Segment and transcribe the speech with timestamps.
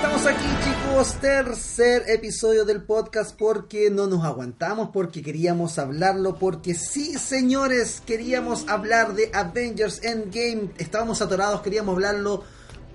[0.00, 6.72] Estamos aquí chicos, tercer episodio del podcast porque no nos aguantamos, porque queríamos hablarlo, porque
[6.72, 12.44] sí señores, queríamos hablar de Avengers Endgame, estábamos atorados, queríamos hablarlo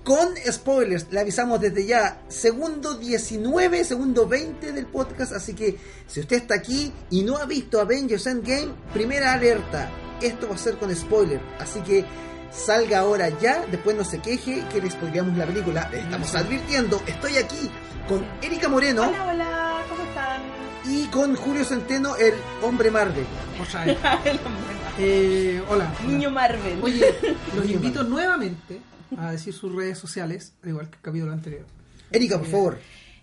[0.02, 5.78] con spoilers, le avisamos desde ya, segundo 19, segundo 20 del podcast, así que
[6.08, 9.88] si usted está aquí y no ha visto Avengers Endgame, primera alerta,
[10.20, 12.04] esto va a ser con spoiler, así que
[12.50, 15.88] salga ahora ya, después no se queje que le spoileamos la película.
[15.90, 17.70] Le estamos advirtiendo, estoy aquí
[18.08, 20.42] con Erika Moreno Hola, hola, ¿cómo están?
[20.84, 23.26] y con Julio Centeno, el hombre Marvel.
[23.60, 23.84] O sea,
[24.24, 25.92] El hombre eh, hola.
[26.06, 26.78] Niño Marvel.
[26.82, 27.14] Oye,
[27.54, 28.10] los Niño invito Marvel.
[28.10, 28.80] nuevamente
[29.18, 31.64] a decir sus redes sociales, al igual que el capítulo anterior.
[32.10, 32.78] Erika, por favor.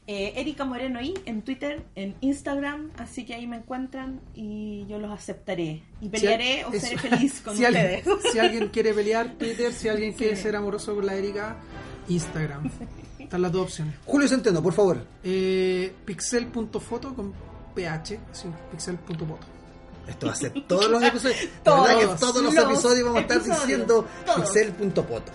[0.06, 5.00] Eh, Erika Moreno ahí en Twitter, en Instagram, así que ahí me encuentran y yo
[5.00, 5.84] los aceptaré.
[6.02, 8.06] Y pelearé o seré feliz con si ustedes.
[8.06, 9.72] Alguien, si alguien quiere pelear, Twitter.
[9.72, 11.56] Si alguien quiere ser amoroso con la Erika,
[12.10, 12.70] Instagram.
[13.18, 13.96] Están las dos opciones.
[14.06, 15.06] Julio Centeno, por favor.
[15.24, 17.34] Eh, pixel.foto con
[17.74, 19.48] ph, sí, pixel.foto.
[20.08, 21.40] Esto va a ser todos los episodios.
[21.64, 23.62] Todos todos los los episodios vamos a estar episodios.
[23.62, 25.32] diciendo pixel.poto.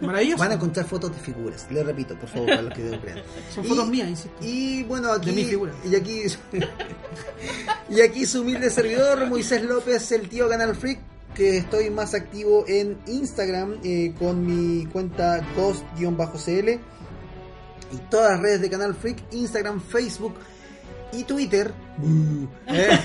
[0.00, 0.38] Maravilloso.
[0.42, 1.66] Van a encontrar fotos de figuras.
[1.70, 3.22] Le repito, por favor, para los que no crean.
[3.54, 4.36] Son Y- fotos mías, insisto.
[4.42, 5.30] Y bueno, aquí.
[5.30, 5.72] De mi figura.
[5.84, 6.22] Y aquí.
[7.90, 11.00] y aquí su humilde servidor, Moisés López, el tío Canal Freak.
[11.34, 16.68] Que estoy más activo en Instagram eh, con mi cuenta Ghost-CL.
[17.92, 20.34] Y todas las redes de Canal Freak: Instagram, Facebook
[21.14, 21.72] y Twitter.
[21.96, 22.48] Bú.
[22.66, 22.98] Eh.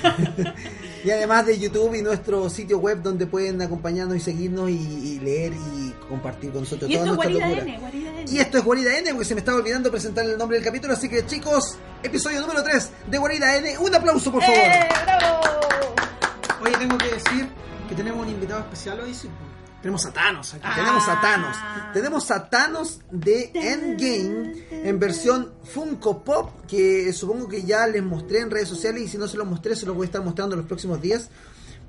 [1.04, 5.20] y además de YouTube y nuestro sitio web donde pueden acompañarnos y seguirnos y, y
[5.20, 7.62] leer y compartir con nosotros Y toda esto nuestra locura.
[7.62, 8.32] N, Guarida N.
[8.32, 10.94] Y esto es Guarida N, porque se me estaba olvidando presentar el nombre del capítulo.
[10.94, 13.78] Así que, chicos, episodio número 3 de Guarida N.
[13.78, 14.58] Un aplauso, por favor.
[14.58, 15.42] ¡Eh, bravo!
[16.62, 17.48] Oye, tengo que decir
[17.88, 19.14] que tenemos un invitado especial hoy.
[19.14, 19.30] sí.
[19.82, 20.64] Tenemos a Thanos aquí.
[20.66, 20.76] Ah.
[20.76, 21.58] Tenemos a Thanos.
[21.94, 28.40] Tenemos a Thanos de Endgame en versión Funko Pop, que supongo que ya les mostré
[28.42, 30.56] en redes sociales y si no se los mostré, se los voy a estar mostrando
[30.56, 31.30] los próximos días.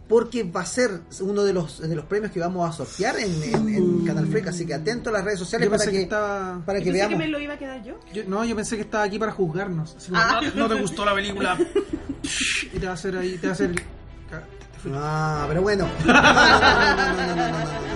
[0.08, 3.42] Porque va a ser uno de los, de los premios que vamos a sortear en,
[3.44, 4.48] en- en Canal Freak.
[4.48, 6.62] Así que atento a las redes sociales Yo para que, que estaba.
[6.66, 7.12] para ¿Y que pensé veamos.
[7.12, 7.96] que me lo iba a quedar yo?
[8.12, 9.94] Yo- no, yo pensé que estaba aquí para juzgarnos.
[9.96, 10.40] Así como, Ah.
[10.54, 11.56] no, no te gustó la película.
[12.72, 13.72] y te va a hacer ahí, te va a hacer.
[14.94, 15.88] Ah, pero bueno.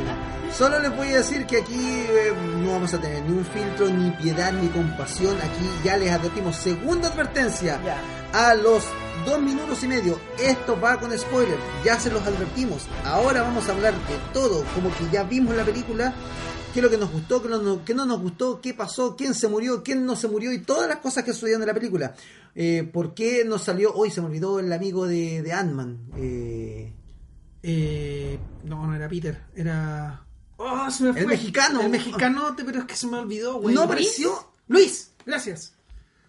[0.57, 3.89] Solo les voy a decir que aquí eh, no vamos a tener ni un filtro,
[3.89, 5.37] ni piedad, ni compasión.
[5.39, 6.55] Aquí ya les advertimos.
[6.55, 7.81] Segunda advertencia.
[8.33, 8.85] A los
[9.27, 10.21] dos minutos y medio.
[10.39, 11.59] Esto va con spoiler.
[11.85, 12.87] Ya se los advertimos.
[13.05, 14.65] Ahora vamos a hablar de todo.
[14.75, 16.15] Como que ya vimos la película
[16.75, 19.33] Qué es lo que nos gustó, qué no, qué no nos gustó, qué pasó, quién
[19.33, 22.17] se murió, quién no se murió y todas las cosas que sucedieron en la película.
[22.57, 24.11] Eh, ¿Por qué nos salió hoy?
[24.11, 26.01] Se me olvidó el amigo de, de Ant-Man.
[26.17, 26.93] Eh,
[27.63, 30.27] Eh, no, no era Peter, era.
[30.57, 31.23] Oh, se me fue.
[31.23, 31.81] El mexicano.
[31.81, 33.73] El mexicano, pero es que se me olvidó, güey.
[33.73, 34.33] no apareció.
[34.67, 35.75] Luis, gracias.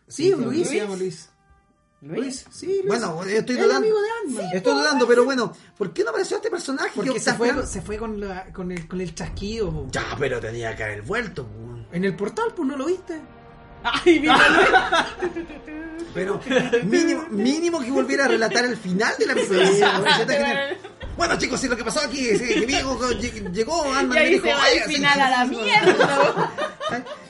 [0.08, 1.30] Sí, Sí, Luis, Luis.
[2.06, 2.46] Luis.
[2.52, 2.88] Sí, Luis.
[2.88, 3.88] Bueno, estoy dudando.
[4.54, 6.92] Estoy dudando, pero bueno, ¿por qué no apareció este personaje?
[6.96, 9.72] Porque se fue, se fue con, la, con, el, con el chasquido.
[9.72, 9.88] po.
[9.92, 11.48] Ya, pero tenía que haber vuelto.
[11.48, 11.88] po.
[11.92, 13.20] En el portal, pues no lo viste.
[13.86, 15.08] Ay, mira,
[16.14, 16.40] Pero
[16.84, 19.68] mínimo, mínimo que volviera a relatar el final de la película.
[19.70, 20.92] Sí.
[21.18, 23.00] Bueno, chicos, sí, lo que pasó aquí es que llegó,
[23.54, 26.52] llegó Ant-Man y y ahí dijo, se va "Ay, el así- final a la mierda.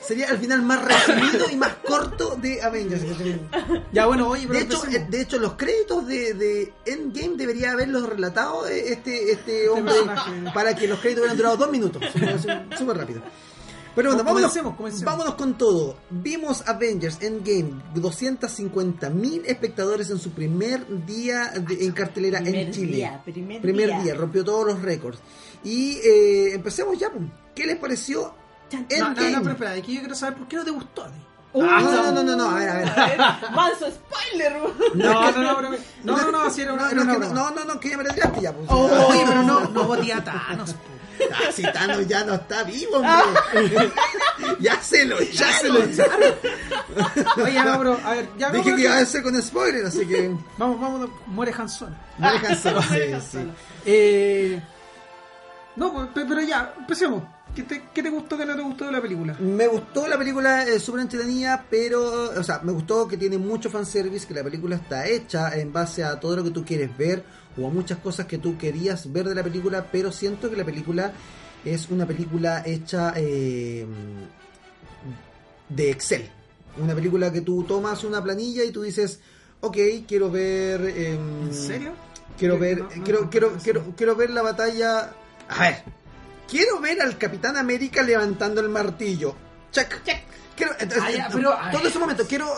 [0.00, 3.02] Sería el final más resumido y más corto de Avengers.
[3.92, 5.06] Ya, bueno, oye, pero De hecho, empecemos.
[5.08, 9.94] eh, de hecho, los créditos de, de Endgame debería haberlos relatado eh, este, este hombre
[9.94, 10.30] personaje.
[10.52, 12.02] para que los créditos hubieran durado dos minutos.
[12.78, 13.22] Súper rápido.
[13.96, 15.04] Pero bueno, No, vámonos, comencemos, comencemos.
[15.04, 15.96] vámonos con todo.
[16.10, 22.96] Vimos Avengers Endgame, 250.000 espectadores en su primer día de- en cartelera Primer en Chile.
[22.96, 24.14] día, primer día.
[24.14, 25.18] rompió todos los récords.
[25.64, 27.10] Y eh, empecemos ya.
[27.10, 27.28] pum.
[27.54, 28.34] ¿Qué les pareció
[28.70, 28.78] No,
[29.14, 31.18] no, no, pero espera, aquí yo quiero saber por qué no te gustó a ti.
[31.54, 32.74] Uh, Ah, no, no, no, no, a ver, a
[33.06, 33.18] ver.
[33.54, 34.52] Manso spoiler.
[34.94, 35.70] No, no, no, pero-
[36.04, 37.50] no, no, no, así era una, No, era no, una es que no, broma.
[37.54, 38.52] no, no, no, que ya me la tiraste ya.
[38.52, 38.68] pues.
[38.70, 40.74] Oye, pero no, no botea a Thanos.
[40.74, 40.80] po.
[41.32, 43.92] Ah, si Thanos ya no está vivo, hombre.
[44.60, 46.34] ya se lo Ya se lo echaron.
[47.42, 50.06] Oye, no, pero, a ver, ya Dije vamos que iba a ser con spoiler, así
[50.06, 51.92] que Vamos, vamos, muere Han Solo.
[52.18, 52.82] me dejan solo.
[52.82, 53.38] Sí, Muere Han sí.
[53.84, 54.62] Eh,
[55.76, 57.22] no, pues, pe- pero ya, empecemos.
[57.56, 59.34] ¿Qué te, ¿Qué te gustó, qué no te gustó de la película?
[59.40, 63.70] Me gustó la película, es súper entretenida, pero, o sea, me gustó que tiene mucho
[63.70, 67.24] fanservice, que la película está hecha en base a todo lo que tú quieres ver
[67.56, 70.66] o a muchas cosas que tú querías ver de la película, pero siento que la
[70.66, 71.12] película
[71.64, 73.86] es una película hecha eh,
[75.70, 76.28] de Excel.
[76.76, 79.20] Una película que tú tomas una planilla y tú dices,
[79.62, 80.82] ok, quiero ver...
[80.94, 81.92] em, ¿En serio?
[82.38, 85.14] Quiero ver, No, no, quiero, no, quiero, quiero, quiero ver la batalla.
[85.48, 85.82] A ver,
[86.48, 89.34] quiero ver al Capitán América levantando el martillo.
[89.72, 90.02] Check.
[90.04, 90.22] Check.
[90.56, 92.48] Quiero, entonces, pero, todo ese momento, quiero.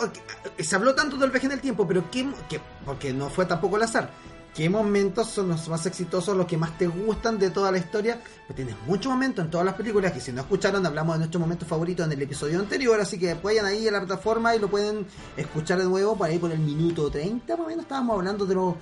[0.57, 3.75] Se habló tanto del viaje en el tiempo, pero ¿qué, qué- porque no fue tampoco
[3.75, 4.09] al azar.
[4.55, 8.19] ¿Qué momentos son los más exitosos, los que más te gustan de toda la historia?
[8.47, 11.39] Pues tienes muchos momentos en todas las películas que si no escucharon, hablamos de nuestros
[11.39, 14.67] momentos favoritos en el episodio anterior, así que vayan ahí a la plataforma y lo
[14.69, 15.05] pueden
[15.37, 18.55] escuchar de nuevo por ahí por el minuto 30, más o menos estábamos hablando de
[18.55, 18.73] los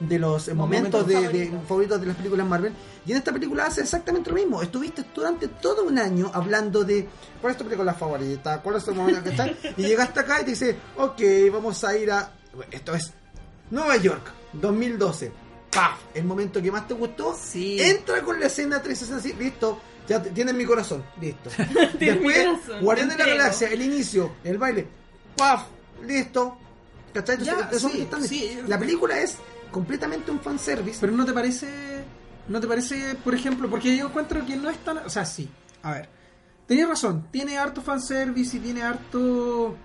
[0.00, 2.00] de los momentos, momentos de, de- favoritos.
[2.00, 2.72] de las películas Marvel.
[3.06, 4.60] Y en esta película hace exactamente lo mismo.
[4.62, 7.08] Estuviste durante todo un año hablando de
[7.40, 9.48] cuál es tu película favorita, cuál es tu momento que está.
[9.76, 11.20] Y llegaste acá y te dice, ok,
[11.52, 12.32] vamos a ir a.
[12.70, 13.12] Esto es
[13.70, 15.32] Nueva York, 2012.
[15.70, 15.98] ¡Paf!
[16.14, 17.36] El momento que más te gustó.
[17.40, 17.80] Sí.
[17.80, 19.78] Entra con la escena 360 así, listo.
[20.08, 21.50] Ya tienes mi corazón, listo.
[21.98, 22.46] Después,
[22.80, 23.26] Guardián de la.
[23.26, 24.86] Galaxia, el inicio, el baile.
[25.36, 25.64] ¡Paf!
[26.04, 26.56] Listo.
[27.12, 27.38] ¿Cachai?
[27.42, 28.58] Ya, sí, sí.
[28.68, 29.36] La película es
[29.70, 30.98] completamente un fanservice.
[31.00, 32.04] Pero no te parece,
[32.48, 35.48] no te parece, por ejemplo, porque yo encuentro que no es tan, o sea, sí.
[35.82, 36.08] A ver,
[36.66, 39.76] tenías razón, tiene harto fanservice y tiene harto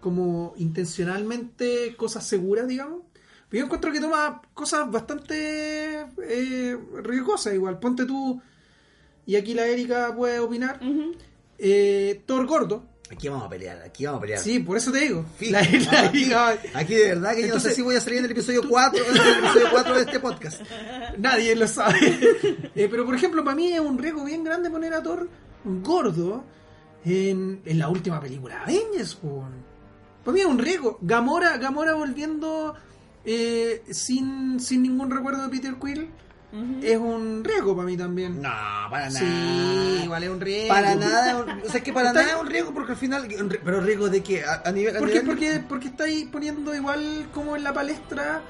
[0.00, 3.02] como intencionalmente cosas seguras, digamos.
[3.48, 7.78] Pero yo encuentro que toma cosas bastante eh, riesgosas igual.
[7.78, 8.40] Ponte tú,
[9.26, 10.80] y aquí la Erika puede opinar,
[11.58, 12.84] eh, Thor Gordo.
[13.10, 14.40] Aquí vamos a pelear, aquí vamos a pelear.
[14.40, 15.24] Sí, por eso te digo.
[15.36, 15.52] Fijo.
[15.52, 18.30] La, la aquí, de verdad que yo no sé si voy a salir en el
[18.30, 20.62] episodio 4 en el episodio 4 de este podcast.
[21.18, 21.98] Nadie lo sabe.
[22.74, 25.28] Eh, pero por ejemplo, para mí es un riesgo bien grande poner a Thor
[25.64, 26.44] gordo
[27.04, 29.14] en, en la última película Avengers.
[29.14, 29.44] po.
[30.24, 30.98] Para mí es un riesgo.
[31.02, 32.74] Gamora, Gamora volviendo
[33.24, 36.10] eh, sin, sin ningún recuerdo de Peter Quill
[36.82, 38.40] Es un riesgo para mí también.
[38.40, 38.48] No,
[38.90, 39.18] para nada.
[39.20, 40.68] Sí, igual es un riesgo.
[40.68, 43.28] Para nada, o sea, que para Está- nada es un riesgo porque al final,
[43.64, 44.96] pero riesgo de que a, a nivel...
[44.96, 45.22] a ¿Por qué?
[45.22, 48.42] nivel- Porque, porque estáis poniendo igual como en la palestra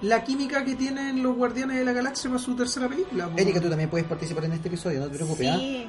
[0.00, 3.28] la química que tienen los Guardianes de la Galaxia para su tercera película.
[3.28, 3.38] po.
[3.38, 5.48] Erika, tú también puedes participar en este episodio, no te preocupes.
[5.48, 5.56] ¿ah?
[5.58, 5.86] Sí.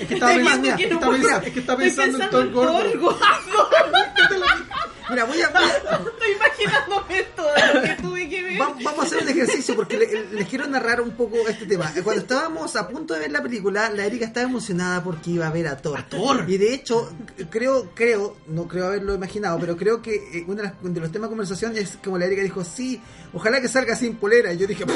[0.00, 2.72] Es que estaba pensando, que no pensando- es que estaba pensando en Thor en gordo.
[2.78, 3.18] Thor gordo.
[5.10, 8.60] Mira, voy a, voy a- Estoy imaginándome todo lo que tuve que ver.
[8.60, 11.92] Va- vamos a hacer un ejercicio porque le- les quiero narrar un poco este tema.
[12.02, 15.50] Cuando estábamos a punto de ver la película, la Erika estaba emocionada porque iba a
[15.50, 16.02] ver a Thor.
[16.08, 16.44] Thor.
[16.48, 17.10] Y de hecho,
[17.50, 21.12] creo, creo, no creo haberlo imaginado, pero creo que eh, uno de, las- de los
[21.12, 23.00] temas de conversación es como la Erika dijo, sí,
[23.32, 24.52] ojalá que salga sin polera.
[24.52, 24.84] Y yo dije,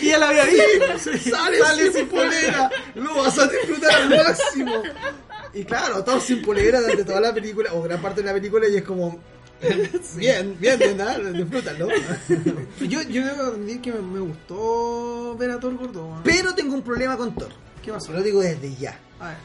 [0.00, 0.98] que ya la había dicho.
[1.30, 4.82] sale, sin polera, lo vas a disfrutar al máximo.
[5.54, 8.68] Y claro, Thor sin polera durante toda la película, o gran parte de la película,
[8.68, 9.18] y es como,
[10.16, 11.88] bien, bien, bien, disfrútalo.
[12.80, 16.20] Yo, yo debo admitir que me, me gustó ver a Thor gordo.
[16.24, 17.48] Pero tengo un problema con Thor.
[17.82, 18.12] ¿Qué pasó?
[18.12, 18.98] Lo digo desde ya.
[19.20, 19.36] A ver.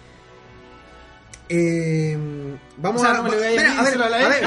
[1.53, 2.17] Eh,
[2.77, 4.43] vamos O sea, a, no espera, a ver, a a ver,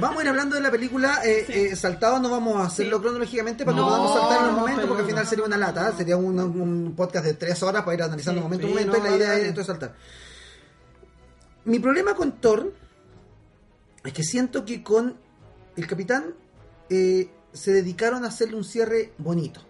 [0.00, 1.52] vamos a ir hablando de la película eh, Sí.
[1.52, 3.02] eh, saltado, no vamos a hacerlo Sí.
[3.02, 5.96] cronológicamente para No, que podamos saltar en los momentos, porque al final sería una lata,
[5.96, 8.42] sería un, un podcast de tres horas para ir analizando Sí.
[8.42, 9.94] momento a Sí, momento, y la idea es entonces saltar.
[11.64, 12.72] Mi problema con Thor
[14.04, 15.16] es que siento que con
[15.76, 16.34] el capitán
[16.90, 19.60] eh, se dedicaron a hacerle un cierre bonito.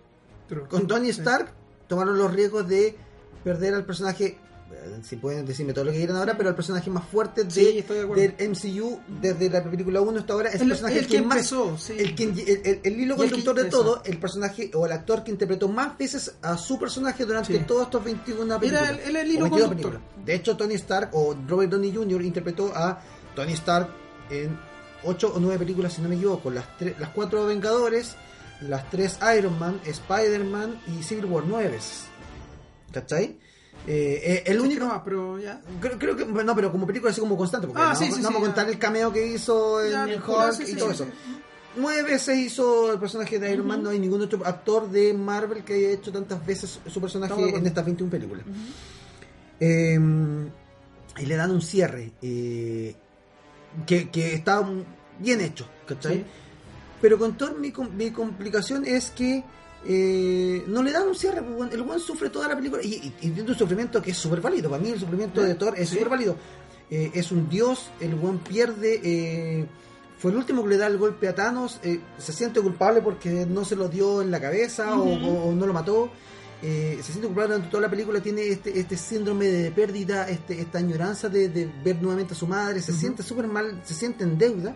[0.48, 1.20] Pero- Con Tony Sí.
[1.20, 1.52] Stark
[1.88, 2.96] tomaron los riesgos de
[3.44, 4.38] perder al personaje,
[4.72, 7.50] eh, si pueden decirme todo lo que quieran ahora, pero al personaje más fuerte de,
[7.50, 10.48] Sí, de del MCU desde la película 1 hasta ahora.
[10.48, 11.94] Es el, El, personaje el que más- empezó, sí.
[11.98, 15.96] el, que- el- hilo conductor de todo, el personaje o el actor que interpretó más
[15.98, 18.90] veces a su personaje durante todos estos 21 películas.
[18.90, 19.92] el- era el hilo 22 conductor.
[20.00, 20.24] películas.
[20.26, 22.22] De hecho, Tony Stark o Robert Downey Jr.
[22.22, 23.00] interpretó a
[23.34, 23.88] Tony Stark
[24.32, 24.58] en
[25.04, 26.50] 8 o 9 películas, si no me equivoco.
[26.50, 26.66] Las,
[26.98, 28.16] las 4 Vengadores,
[28.60, 32.04] las 3 Iron Man, Spider-Man y Civil War 9 veces.
[32.92, 33.38] ¿Cachai?
[33.86, 34.86] Eh, eh, el único...
[34.86, 35.60] más, pero ya.
[35.80, 38.16] Creo, creo que, no, pero como película así como constante, porque Ah, no, sí, no
[38.16, 41.06] sí, vamos a contar el cameo que hizo en Ya, Hulk y todo eso.
[41.74, 45.64] Nueve veces hizo el personaje de Iron Man, no hay ningún otro actor de Marvel
[45.64, 48.44] que haya hecho tantas veces su personaje en estas 21 películas.
[49.58, 49.98] Eh,
[51.18, 52.94] y le dan un cierre eh,
[53.86, 54.66] que, que está
[55.18, 56.16] bien hecho, ¿cachai?
[56.18, 56.24] Sí.
[57.00, 59.42] Pero con Thor mi, mi complicación es que
[59.84, 61.42] eh, no le dan un cierre.
[61.42, 64.16] pues, El buen sufre toda la película y, y, y tiene un sufrimiento que es
[64.16, 64.70] súper válido.
[64.70, 65.94] Para mí el sufrimiento de Thor es Sí.
[65.96, 66.36] súper válido.
[66.90, 69.00] Eh, es un dios, el buen pierde.
[69.02, 69.66] eh,
[70.18, 71.80] fue el último que le da el golpe a Thanos.
[71.82, 75.72] eh, se siente culpable porque no se lo dio en la cabeza o no lo
[75.72, 76.10] mató.
[76.62, 78.20] Eh, se siente culpable durante toda la película.
[78.20, 82.46] Tiene este, este síndrome de pérdida, este, esta añoranza de, de ver nuevamente a su
[82.46, 82.80] madre.
[82.80, 84.74] Se siente súper mal, se siente en deuda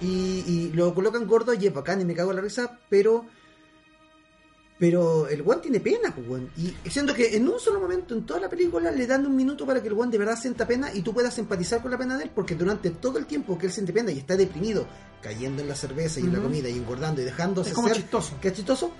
[0.00, 3.24] y, y lo colocan gordo y es bacán y me cago en la risa, pero
[4.78, 6.50] pero el guan tiene pena, pues weón.
[6.56, 9.64] Y siento que en un solo momento en toda la película le dan un minuto
[9.64, 12.18] para que el guan de verdad sienta pena y tú puedas empatizar con la pena
[12.18, 14.88] de él, porque durante todo el tiempo que él siente pena y está deprimido,
[15.22, 17.98] cayendo en la cerveza y en la comida y engordando y dejándose Es como ser,
[17.98, 18.40] chistoso.
[18.40, 18.90] que es chistoso,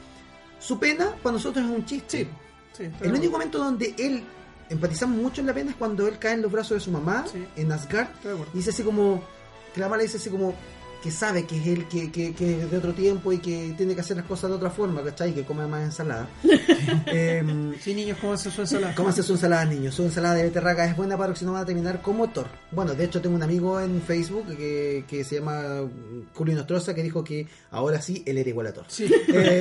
[0.62, 2.28] su pena para nosotros es un chiste.
[2.76, 2.88] Sí.
[3.00, 4.22] El único momento donde él
[4.70, 7.24] empatizamos mucho en la pena es cuando él cae en los brazos de su mamá
[7.30, 7.44] Sí.
[7.56, 8.08] en Asgard
[8.54, 9.22] y dice así como
[9.74, 10.54] que la mamá le dice así como
[11.02, 13.94] que sabe que es él que, que, que es de otro tiempo y que tiene
[13.94, 15.34] que hacer las cosas de otra forma ¿cachai?
[15.34, 16.28] que come más ensalada
[17.06, 18.94] Em, Sí, niños, ¿cómo hace su ensalada?
[18.94, 19.94] ¿Cómo hace su ensalada, niños?
[19.94, 22.46] Su ensalada de beterraga es buena para que si no van a terminar como Thor.
[22.70, 25.88] Bueno, de hecho tengo un amigo en Facebook que, que se llama
[26.34, 28.84] Julio Nostroza que dijo que ahora sí él era igual a Thor.
[28.88, 29.10] Sí.
[29.34, 29.58] Eh,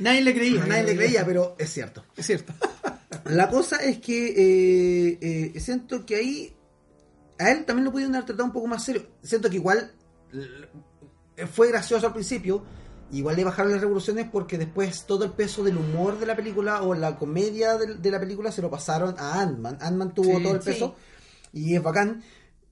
[0.00, 0.64] Nadie le creía.
[0.64, 2.04] nadie le creía, pero es cierto.
[2.16, 2.52] Es cierto.
[3.26, 5.18] La cosa es que eh,
[5.54, 6.54] eh, siento que ahí
[7.38, 9.06] a él también lo pudieron haber tratado un poco más serio.
[9.22, 9.92] Siento que igual
[11.52, 12.62] fue gracioso al principio,
[13.10, 16.82] igual le bajaron las revoluciones porque después todo el peso del humor de la película
[16.82, 19.78] o la comedia de, de la película se lo pasaron a Ant-Man.
[19.80, 20.70] Ant-Man tuvo Sí, todo el sí.
[20.70, 20.94] peso
[21.52, 22.22] y es bacán.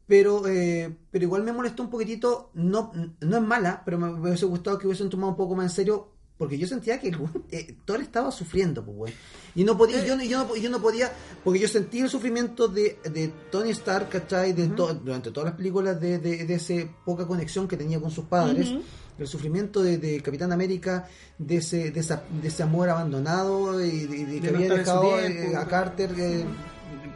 [0.06, 4.20] Pero, eh, pero igual me molestó un poquitito, no, no es mala, pero me, me
[4.28, 6.11] hubiese gustado que hubiesen tomado un poco más en serio,
[6.42, 7.18] porque yo sentía que el
[7.52, 9.12] eh, Thor estaba sufriendo, pues, güey.
[9.54, 11.12] Y no podía, yo, no- yo, no, yo no podía,
[11.44, 14.52] porque yo sentí el sufrimiento de, de Tony Stark, ¿cachai?
[14.52, 18.10] De to- durante todas las películas de, de, de esa poca conexión que tenía con
[18.10, 18.72] sus padres.
[19.16, 21.06] El sufrimiento de, de Capitán América,
[21.38, 25.30] de ese, de, esa- de ese amor abandonado y de, que no había dejado eh,
[25.30, 25.58] tiempo.
[25.58, 26.46] a Carter eh, eh,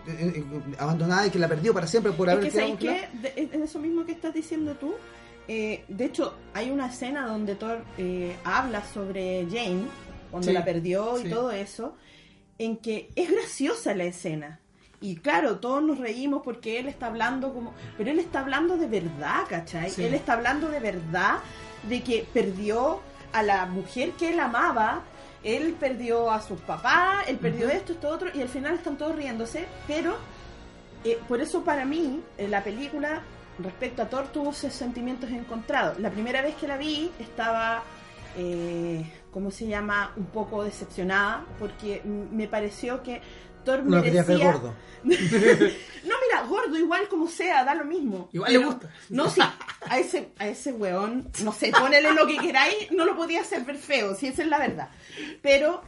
[0.08, 0.44] eh,
[0.78, 3.02] abandonada y que la perdió para siempre por Es haber que quedado
[3.34, 4.92] en eso mismo que estás diciendo tú,
[5.48, 9.84] eh, de hecho, hay una escena donde Thor eh, habla sobre Jane,
[10.30, 11.30] cuando Sí, la perdió y sí.
[11.30, 11.96] todo eso,
[12.58, 14.60] en que es graciosa la escena.
[15.00, 17.74] Y claro, todos nos reímos porque él está hablando como...
[17.98, 19.90] Pero él está hablando de verdad, ¿cachai?
[19.90, 20.02] Sí.
[20.04, 21.38] Él está hablando de verdad
[21.88, 23.00] de que perdió
[23.32, 25.02] a la mujer que él amaba,
[25.44, 29.14] él perdió a sus papás, él perdió esto, esto, otro, y al final están todos
[29.14, 30.16] riéndose, pero
[31.04, 33.22] eh, por eso para mí eh, la película
[33.58, 35.98] respecto a Thor tuvo sus sentimientos encontrados.
[36.00, 37.82] La primera vez que la vi estaba,
[38.36, 40.12] eh, ¿cómo se llama?
[40.16, 43.20] Un poco decepcionada porque me pareció que
[43.64, 44.46] Thor No lo quería merecía...
[44.52, 44.74] ver gordo.
[46.06, 48.28] No, mira, gordo igual como sea, da lo mismo.
[48.32, 48.90] Igual Pero- le gusta.
[49.10, 49.40] No, sí,
[49.88, 53.64] a ese, a ese weón, no sé, ponele lo que queráis, no lo podía hacer
[53.64, 54.88] ver feo, si esa es la verdad.
[55.42, 55.82] Pero,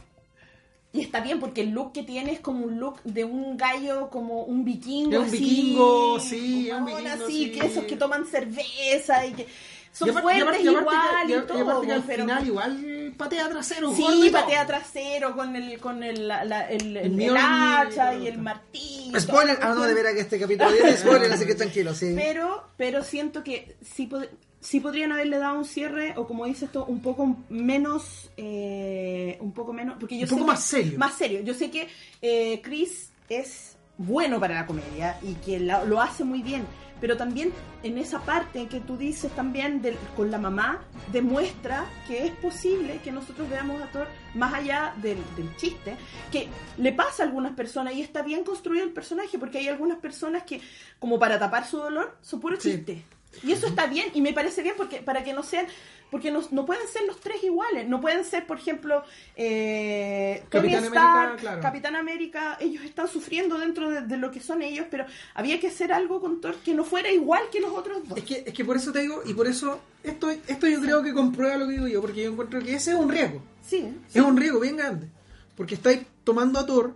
[0.91, 4.09] y está bien porque el look que tiene es como un look de un gallo,
[4.09, 5.11] como un vikingo.
[5.11, 7.51] Es un así, vikingo, sí, un vikingo, así, sí.
[7.51, 9.47] que esos que toman cerveza y que
[9.91, 11.81] son Y aparte- fuertes y aparte- y igual que- y, y aparte todo.
[11.81, 13.93] que al pero- final igual patea trasero.
[13.95, 14.31] Sí, todo.
[14.31, 18.23] patea trasero con el con el, la- la- el, el- el hacha todo.
[18.23, 19.19] y el martillo.
[19.19, 22.13] Spoiler, ah, no, de veras que este capítulo tiene spoiler, así que tranquilo, sí.
[22.15, 24.29] Pero, pero siento que sí, pod-
[24.61, 29.53] sí podrían haberle dado un cierre, o como dices esto, un poco menos, eh, un
[29.53, 30.97] poco menos, porque yo Un sé poco que- más serio.
[30.99, 31.41] Más serio.
[31.41, 31.87] Yo sé que
[32.21, 36.63] eh, Chris es bueno para la comedia y que la- lo hace muy bien,
[37.01, 37.51] pero también
[37.83, 39.81] en esa parte que tú dices también
[40.17, 40.81] con la mamá,
[41.13, 45.95] demuestra que es posible que nosotros veamos a Thor más allá del, del chiste,
[46.31, 46.47] que
[46.77, 50.43] le pasa a algunas personas y está bien construido el personaje, porque hay algunas personas
[50.43, 50.59] que,
[50.99, 52.71] como para tapar su dolor, son puro Sí.
[52.71, 53.03] chiste.
[53.43, 55.67] Y eso está bien y me parece bien porque para que no sean,
[56.09, 59.03] porque no, no pueden ser los tres iguales, no pueden ser, por ejemplo,
[59.35, 61.61] eh, Tony Capitán Stark, América, claro.
[61.61, 65.05] Capitán América, ellos están sufriendo dentro de, de lo que son ellos, pero
[65.35, 68.17] había que hacer algo con Thor que no fuera igual que los otros dos.
[68.17, 71.03] Es que, es que por eso te digo, y por eso, esto, esto yo creo
[71.03, 73.41] que comprueba lo que digo yo, porque yo encuentro que ese es un riesgo.
[73.65, 75.07] Sí, Es un riesgo bien grande.
[75.55, 76.95] Porque estáis tomando a Thor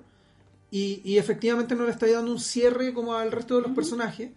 [0.72, 4.32] y, y efectivamente no le estáis dando un cierre como al resto de los personajes.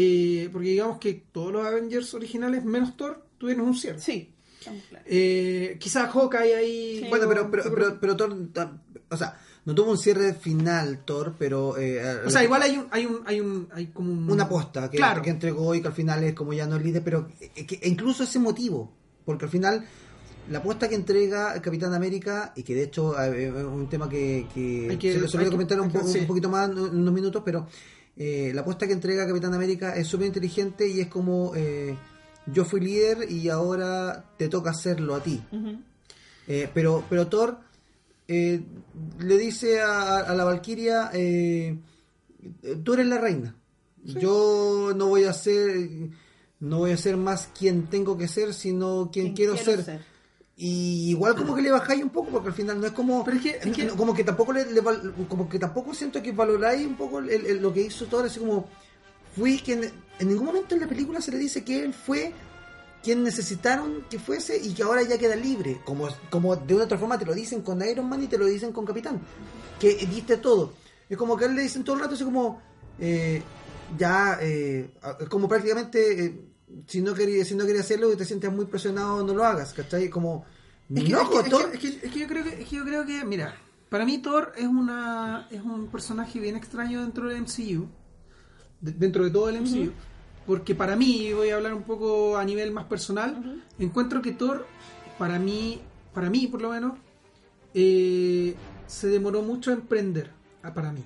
[0.00, 3.98] Eh, porque digamos que todos los Avengers originales, menos Thor, tuvieron un cierre.
[4.00, 4.32] sí.
[5.06, 7.00] Eh, quizás Hawkeye ahí.
[7.02, 7.06] Sí.
[7.08, 8.36] Bueno, pero, pero, pero, pero Thor,
[9.10, 11.76] o sea, no tuvo un cierre final Thor, pero...
[11.78, 14.90] eh, O sea, igual hay un, hay un, hay un, hay como un- una aposta
[14.90, 15.22] que, claro.
[15.22, 17.78] que entregó y que al final es como ya no es líder, pero eh, que-
[17.82, 18.92] e incluso ese motivo,
[19.24, 19.84] porque al final
[20.50, 24.46] la apuesta que entrega Capitán América, y que de hecho eh, es un tema que,
[24.52, 27.66] que Hay que- se lo comentar un, po- un poquito más en unos minutos, pero
[28.18, 31.96] eh, la apuesta que entrega Capitán América es súper inteligente y es como eh,
[32.52, 35.40] yo fui líder y ahora te toca hacerlo a ti.
[36.46, 37.58] Eh, pero, pero Thor
[38.26, 38.60] eh,
[39.20, 41.78] le dice a, a la Valquiria, eh,
[42.82, 43.54] tú eres la reina.
[44.04, 45.88] Yo no voy a ser,
[46.60, 50.00] no voy a ser más quien tengo que ser, sino quien, Quien quiero, ser.
[50.60, 53.36] Y igual como que le bajáis un poco, porque al final no es como, Pero
[53.36, 54.66] es que- es que- no- como que tampoco le,
[55.28, 58.40] como que tampoco siento que valoráis un poco el- el- lo que hizo Thor, así
[58.40, 58.66] como
[59.36, 59.84] fui quien,
[60.18, 62.32] en ningún momento en la película se le dice que él fue
[63.04, 65.80] quien necesitaron que fuese y que ahora ya queda libre.
[65.84, 68.44] Como, como de una otra forma te lo dicen con Iron Man y te lo
[68.46, 69.20] dicen con Capitán.
[69.78, 70.72] Que diste todo.
[71.08, 72.60] Es como que a él le dicen todo el rato así como
[72.98, 73.40] eh,
[73.96, 74.90] ya eh,
[75.30, 76.40] como prácticamente eh,
[76.86, 79.72] si no quería si no quería hacerlo y te sientes muy presionado no lo hagas,
[79.74, 80.08] ¿cachai?
[80.10, 80.44] Como
[80.94, 82.76] Es que, no, es que- Thor- es que- es que yo creo que, es que
[82.76, 83.54] yo creo que, mira,
[83.90, 87.88] Para mí Thor es una es un personaje bien extraño dentro del MCU,
[88.82, 89.92] de- dentro de todo el MCU,
[90.46, 94.66] porque para mí, voy a hablar un poco a nivel más personal, encuentro que Thor,
[95.18, 95.80] para mí,
[96.12, 96.98] para mí por lo menos,
[97.74, 98.54] eh,
[98.86, 100.30] se demoró mucho en prender,
[100.62, 101.02] ah, para mí,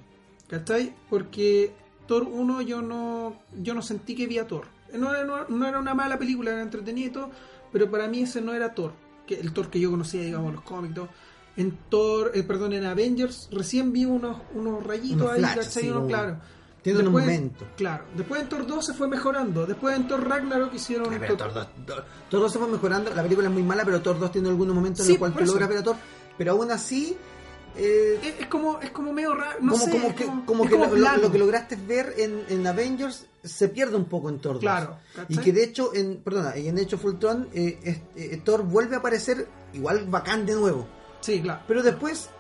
[0.49, 0.95] ¿cachai?
[1.09, 1.73] Porque
[2.09, 4.67] Thor 1 yo no, yo no sentí que vi a Thor.
[4.99, 7.31] No, era- no, no era una mala película, era entretenida y todo,
[7.73, 8.93] pero para mí ese no era Thor,
[9.27, 11.09] que el Thor que yo conocía, digamos, los cómics todo.
[11.57, 15.65] En Thor, eh, perdón, en Avengers recién vi unos, unos rayitos Unos ahí, ¿cachai?
[15.83, 16.39] sí, Unos, claro.
[16.83, 17.65] Tiene un momento.
[17.77, 18.05] Claro.
[18.17, 19.65] Después en Thor 2 se fue mejorando.
[19.67, 21.11] Después en Thor Ragnarok hicieron...
[21.11, 23.15] Pero Thor- Thor 2, Thor- Thor 2 se fue mejorando.
[23.15, 25.47] La película es muy mala, pero Thor 2 tiene algunos momentos Sí, en los cuales
[25.49, 25.97] tú logras ver a Thor.
[26.37, 27.17] Pero aún así,
[27.77, 29.91] eh, es, es como, es como medio raro, no como, sé.
[29.93, 34.05] como que, como, que lo, lo que lograste ver en, en Avengers se pierde un
[34.07, 34.61] poco en Thor 2.
[34.61, 38.01] Claro, Y que de hecho, en, perdona, y en hecho Fultron, eh, es-
[38.33, 40.87] eh, Thor vuelve a aparecer igual bacán de nuevo.
[41.21, 41.63] Sí, claro.
[41.67, 42.31] Pero después,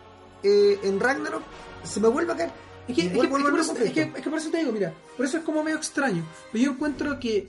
[0.42, 1.42] eh, en Ragnarok,
[1.85, 2.50] se me vuelve a caer.
[2.88, 4.59] Es que, es, que, es que por eso, es que- es que por eso te
[4.59, 6.25] digo, mira, por eso es como medio extraño.
[6.52, 7.49] Pero yo encuentro que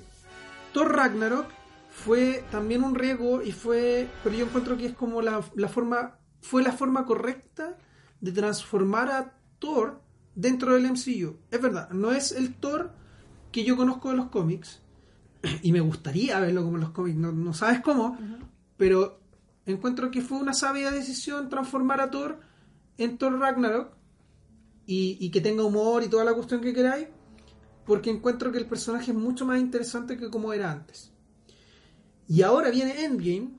[0.73, 1.47] Thor Ragnarok
[1.89, 6.17] fue también un riesgo y fue, pero yo encuentro que es como la, la forma,
[6.41, 7.77] fue la forma correcta
[8.19, 10.01] de transformar a Thor
[10.35, 11.37] dentro del MCU.
[11.51, 12.91] Es verdad, no es el Thor
[13.53, 14.81] que yo conozco de los cómics
[15.61, 18.17] y me gustaría verlo como en los cómics, no, no sabes cómo,
[18.75, 19.21] pero
[19.65, 22.41] encuentro que fue una sabia decisión transformar a Thor
[22.97, 23.93] en Thor Ragnarok
[24.85, 27.07] y, y que tenga humor y toda la cuestión que queráis,
[27.85, 31.11] porque encuentro que el personaje es mucho más interesante que como era antes.
[32.27, 33.51] Y ahora viene Endgame,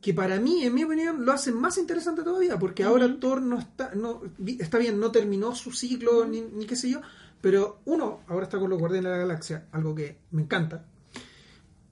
[0.00, 3.58] que para mí, en mi opinión, lo hace más interesante todavía, porque ahora Thor no
[3.58, 4.22] está, no,
[4.58, 7.00] está bien, no terminó su ciclo, ni, ni qué sé yo,
[7.40, 10.84] pero uno, ahora está con los Guardianes de la Galaxia, algo que me encanta.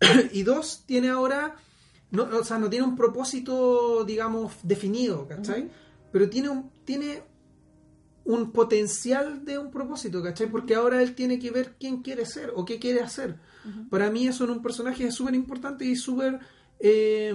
[0.32, 1.56] y dos, tiene ahora,
[2.10, 5.70] no, o sea, no tiene un propósito, digamos, definido, ¿cachai?
[6.12, 7.22] Pero tiene un, tiene
[8.24, 10.48] un potencial de un propósito, ¿cachai?
[10.50, 13.36] Porque ahora él tiene que ver quién quiere ser o qué quiere hacer.
[13.90, 16.38] Para mí eso en un personaje es súper importante y súper...
[16.78, 17.34] eh,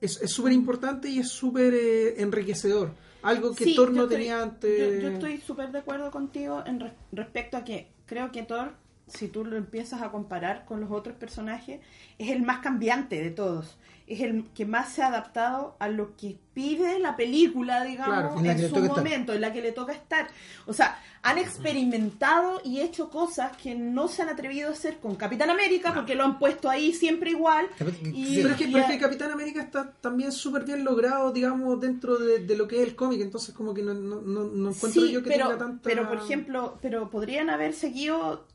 [0.00, 2.92] es es súper importante y es súper eh, enriquecedor.
[3.22, 5.02] Algo que Sí, Thor no tenía antes.
[5.02, 8.72] Yo, yo estoy súper de acuerdo contigo en re- respecto a que creo que Thor,
[9.08, 11.80] si tú lo empiezas a comparar con los otros personajes,
[12.18, 13.76] es el más cambiante de todos.
[14.06, 18.50] Es el que más se ha adaptado a lo que pide la película, digamos, Claro,
[18.50, 18.82] en su estar.
[18.84, 20.28] momento, en la que le toca estar.
[20.66, 21.36] O sea, han
[21.82, 26.14] experimentado y hecho cosas que no se han atrevido a hacer con Capitán América, porque
[26.14, 27.66] lo han puesto ahí siempre igual.
[27.78, 28.40] Capit- Y- sí.
[28.42, 31.78] Pero es que, y pero es que Capitán América está también súper bien logrado, digamos,
[31.78, 33.20] dentro de, de lo que es el cómic.
[33.20, 35.82] Entonces, como que no, no, no, no encuentro Sí, yo que pero, tenga tanta.
[35.82, 38.46] pero por ejemplo, pero podrían haber seguido,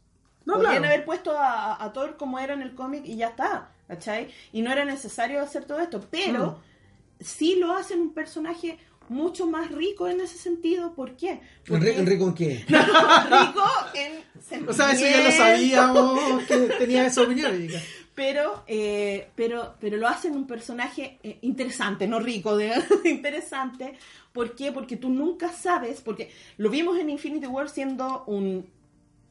[0.45, 0.93] No, podrían claro.
[0.93, 4.29] haber puesto a, a Thor como era en el cómic y ya está, ¿cachai?
[4.51, 7.23] Y no era necesario hacer todo esto, pero Mm.
[7.23, 8.77] sí lo hacen un personaje
[9.09, 11.41] mucho más rico en ese sentido, ¿por qué?
[11.67, 12.65] Porque- Enrico, ¿en qué?
[12.67, 14.23] rico en
[14.69, 17.67] O sea, eso ya lo sabíamos que tenía esa opinión.
[18.15, 22.71] Pero eh, pero pero lo hacen un personaje eh, interesante no rico de
[23.05, 23.97] interesante
[24.31, 24.71] ¿por qué?
[24.71, 28.67] porque tú nunca sabes porque lo vimos en Infinity War siendo un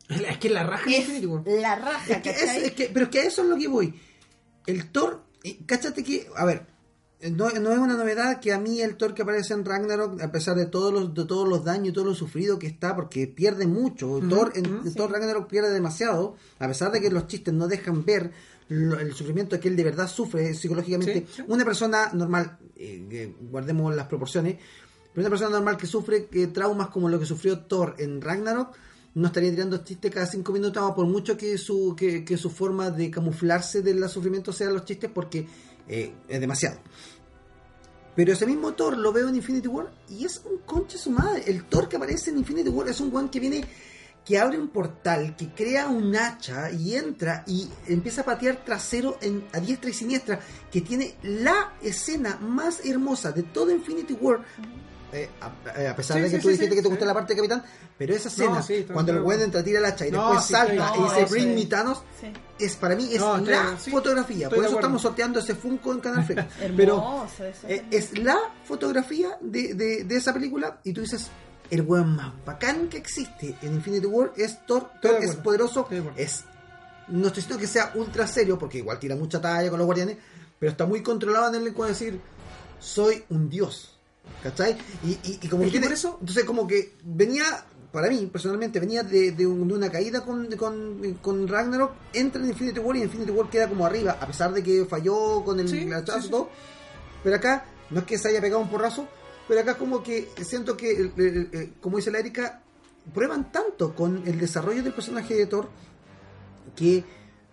[0.28, 1.42] Es que la raja es Infinity War.
[1.46, 3.94] la raja Es que, es, que- pero es que a eso es lo que voy.
[4.66, 6.66] El Thor, y cáchate que, a ver,
[7.32, 10.32] no, no es una novedad que a mí el Thor que aparece en Ragnarok, a
[10.32, 13.26] pesar de todos los, de todos los daños y todo lo sufrido que está, porque
[13.28, 17.68] pierde mucho, Thor en, Thor Ragnarok pierde demasiado, a pesar de que los chistes no
[17.68, 18.32] dejan ver
[18.68, 21.26] lo- el sufrimiento que él de verdad sufre psicológicamente.
[21.34, 21.42] Sí.
[21.46, 24.56] Una persona normal, eh, que guardemos las proporciones,
[25.12, 28.74] pero una persona normal que sufre eh, traumas como lo que sufrió Thor en Ragnarok,
[29.14, 32.90] no estaría tirando chistes cada cinco minutos, por mucho que su, que, que su forma
[32.90, 35.46] de camuflarse del sufrimiento sean los chistes, porque
[35.88, 36.78] eh, es demasiado.
[38.14, 41.44] Pero ese mismo Thor lo veo en Infinity War y es un conche su madre.
[41.46, 43.64] El Thor que aparece en Infinity War es un one que viene,
[44.24, 49.16] que abre un portal, que crea un hacha y entra y empieza a patear trasero
[49.22, 54.44] en, a diestra y siniestra, que tiene la escena más hermosa de todo Infinity War.
[55.12, 57.04] Eh, a, eh, a pesar Sí, de que sí, tú dijiste sí, que te gusta
[57.04, 57.62] la parte de Capitán,
[57.98, 59.44] pero esa escena, cuando el acuerdo.
[59.44, 61.24] entra, tira el hacha y No, después salta y dice.
[61.26, 62.02] Bring me Thanos,
[62.58, 64.48] es para mí es la fotografía.
[64.48, 66.48] Por eso estamos sorteando ese Funko en Canal Freak.
[66.76, 67.26] pero
[67.68, 71.28] eh, es la fotografía de, de- de esa película y tú dices,
[71.70, 76.44] el weón más bacán que existe en Infinity War es Thor, Thor es poderoso, es
[77.08, 80.16] no estoy diciendo que sea ultra serio, porque igual tira mucha talla con los guardianes,
[80.58, 82.20] pero está muy controlado en el lenguaje de decir,
[82.80, 83.91] soy un dios.
[84.42, 84.76] ¿Cachai?
[85.04, 87.44] Y, y, y como que tiene- por eso- entonces como que venía,
[87.92, 92.42] para mí personalmente, venía de, de un- de una caída con, con, con Ragnarok, entra
[92.42, 95.60] en Infinity War y Infinity War queda como arriba, a pesar de que falló con
[95.60, 96.30] el Sí, hachazo sí, sí.
[96.30, 96.50] todo.
[97.22, 99.06] Pero acá no es que se haya pegado un porrazo,
[99.46, 102.62] pero acá como que siento que, como dice la Erika,
[103.14, 105.68] prueban tanto con el desarrollo del personaje de Thor
[106.76, 107.04] que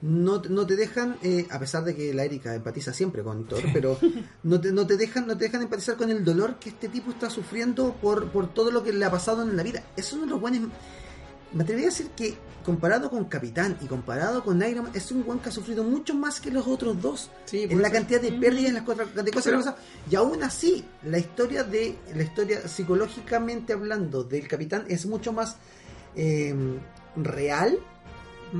[0.01, 3.63] no, no te dejan, eh, a pesar de que la Erika empatiza siempre con Thor,
[3.73, 3.97] pero
[4.43, 7.12] no te, no te dejan no te dejan empatizar con el dolor que este tipo
[7.12, 9.83] está sufriendo por, por todo lo que le ha pasado en la vida.
[9.95, 10.69] Es uno de los buenos...
[11.51, 15.25] Me atrevería a decir que comparado con Capitán y comparado con Iron Man, es un
[15.25, 17.31] buen que ha sufrido mucho más que los otros dos.
[17.45, 19.75] Sí, en la cantidad de pérdidas, en las cosas, de cosas que pasan.
[20.09, 25.57] Y aún así, la historia de la historia psicológicamente hablando del Capitán es mucho más
[26.15, 26.53] eh,
[27.15, 27.79] real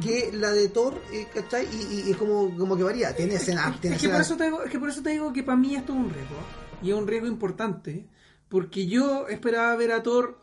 [0.02, 1.66] que la de Thor, eh, ¿cachai?
[1.72, 3.16] Y, y- y como, como que varía.
[3.16, 3.80] Tiene escenas.
[3.82, 5.58] Tiene Es que, por eso te digo, es que por eso te digo que para
[5.58, 6.36] mí esto es un riesgo.
[6.82, 8.06] Y es un riesgo importante.
[8.48, 10.38] Porque yo esperaba ver a Thor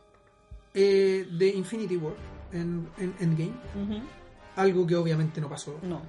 [0.75, 2.15] eh, de Infinity War
[2.53, 3.53] en, en Endgame.
[4.57, 5.79] Algo que obviamente no pasó.
[5.83, 6.01] No.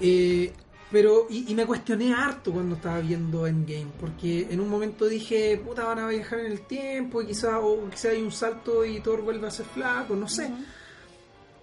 [0.00, 0.52] Eh,
[0.90, 5.56] pero, y, y me cuestioné harto cuando estaba viendo Endgame, porque en un momento dije,
[5.64, 9.00] puta, van a viajar en el tiempo, y quizá, o quizá hay un salto y
[9.00, 10.48] Thor vuelve a ser flaco, no sé.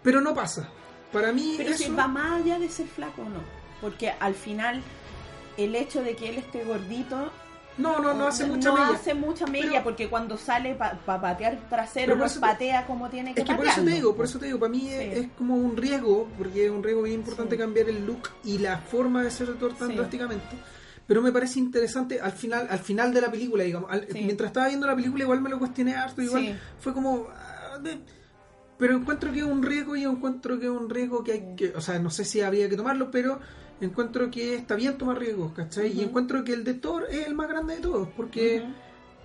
[0.01, 0.69] Pero no pasa.
[1.13, 3.39] Para mí, Pero eso, si va más allá de ser flaco o no.
[3.79, 4.81] Porque al final,
[5.57, 7.31] el hecho de que él esté gordito.
[7.77, 8.95] no, no, no hace mucha no mella.
[8.95, 13.33] hace mucha mella, Pero- porque cuando sale para patear trasero, no te- patea como tiene
[13.33, 15.19] que Es que por eso te digo, por eso te digo, para mí es, Sí.
[15.21, 17.61] es como un riesgo, porque es un riesgo bien importante Sí.
[17.61, 19.95] cambiar el look y la forma de ser de Thor tan Sí.
[19.95, 20.55] drásticamente.
[21.07, 24.21] Pero me parece interesante al final, al final de la película, digamos, al- Sí.
[24.23, 26.55] mientras estaba viendo la película igual me lo cuestioné harto, igual Sí.
[26.79, 27.99] fue como ah, de-
[28.77, 31.69] pero encuentro que es un riesgo y encuentro que es un riesgo que hay que,
[31.75, 33.39] o sea, no sé si habría que tomarlo, pero
[33.81, 35.91] encuentro que está bien tomar riesgos, ¿cachai?
[35.91, 38.63] Y encuentro que el de Thor es el más grande de todos, porque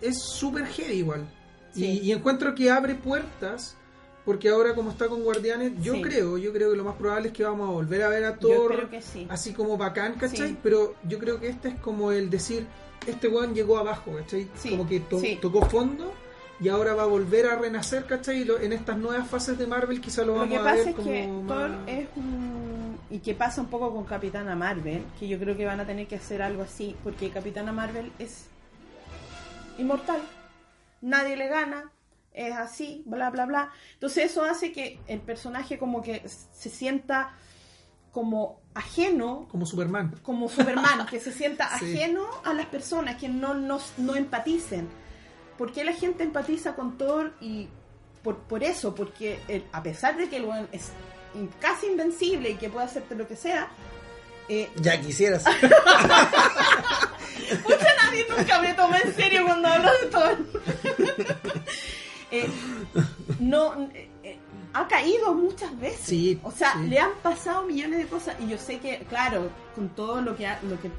[0.01, 1.29] es súper heavy igual.
[1.73, 1.85] Sí.
[1.85, 3.77] Y, y encuentro que abre puertas,
[4.25, 6.03] porque ahora como está con Guardianes, yo Sí.
[6.03, 8.37] creo, yo creo que lo más probable es que vamos a volver a ver a
[8.37, 9.27] Thor sí.
[9.31, 10.57] así como bacán, ¿cachai?
[10.63, 12.67] Pero yo creo que este es como el decir,
[13.07, 14.49] este weón llegó abajo, ¿cachai?
[14.71, 16.13] Como que to- tocó fondo
[16.61, 18.43] y ahora va a volver a renacer, ¿cachai?
[18.43, 20.77] Y lo- en estas nuevas fases de Marvel quizá lo Lo vamos que a pasa
[20.77, 22.99] ver es como que más- Thor es un...
[23.11, 26.07] Y que pasa un poco con Capitana Marvel, que yo creo que van a tener
[26.07, 28.47] que hacer algo así, porque Capitana Marvel es
[29.79, 30.21] inmortal.
[31.01, 31.91] Nadie le gana,
[32.35, 33.71] es así, bla, bla, bla.
[33.95, 37.31] Entonces eso hace que el personaje como que se sienta
[38.13, 40.15] como ajeno como Superman.
[40.23, 41.95] como Superman, que se sienta Sí.
[41.95, 44.89] ajeno a las personas, que no, no, no empaticen.
[45.59, 47.33] ¿Por qué la gente empatiza con Thor?
[47.41, 47.69] Y
[48.23, 50.91] por, por eso, porque el- a pesar de que el weón es
[51.61, 53.69] casi invencible y que puede hacerte lo que sea,
[54.49, 55.45] eh, Ya quisieras.
[57.63, 60.39] Pucha, nadie nunca me toma en serio cuando hablo de Thor.
[62.31, 62.47] Eh,
[63.41, 64.39] no, eh, eh,
[64.75, 66.01] ha caído muchas veces.
[66.05, 66.81] Sí, o sea, sí.
[66.87, 70.47] le han pasado millones de cosas y yo sé que, claro, con todo lo que,
[70.47, 70.91] ha- lo que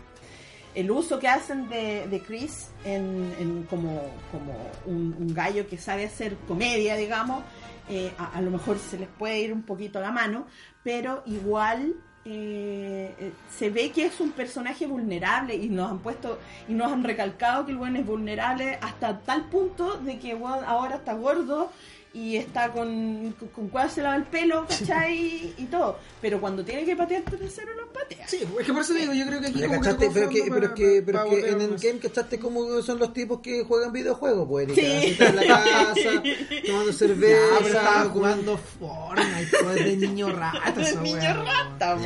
[0.80, 6.38] el uso que hacen de, de Chris en, como, como un, gallo que sabe hacer
[6.48, 7.44] comedia, digamos,
[7.90, 10.48] eh, a, lo mejor se les puede ir un poquito la mano,
[10.82, 16.40] pero igual eh, eh, se ve que es un personaje vulnerable y nos han puesto
[16.70, 20.64] y nos han recalcado que el buen es vulnerable hasta tal punto de que weón,
[20.66, 21.72] ahora está gordo
[22.14, 25.54] y está con, con, con cuál se lava el pelo, ¿cachai?
[25.58, 25.98] Y todo.
[26.22, 28.28] Pero cuando tiene que patear trasero, lo patea.
[28.28, 30.28] Sí, es que por eso te digo, yo creo que aquí Ya como cachaste, pero
[30.30, 31.82] que, pero para- que, pero para que volver en el más.
[31.82, 35.18] game cachaste cómo son los tipos que juegan videojuegos, pues, Erika, Sí.
[35.24, 36.24] en la casa,
[36.66, 40.82] tomando Ya, cerveza, pero estaba jugando Fortnite, pues, de niño rata.
[40.82, 41.98] esa Niño weá, rata.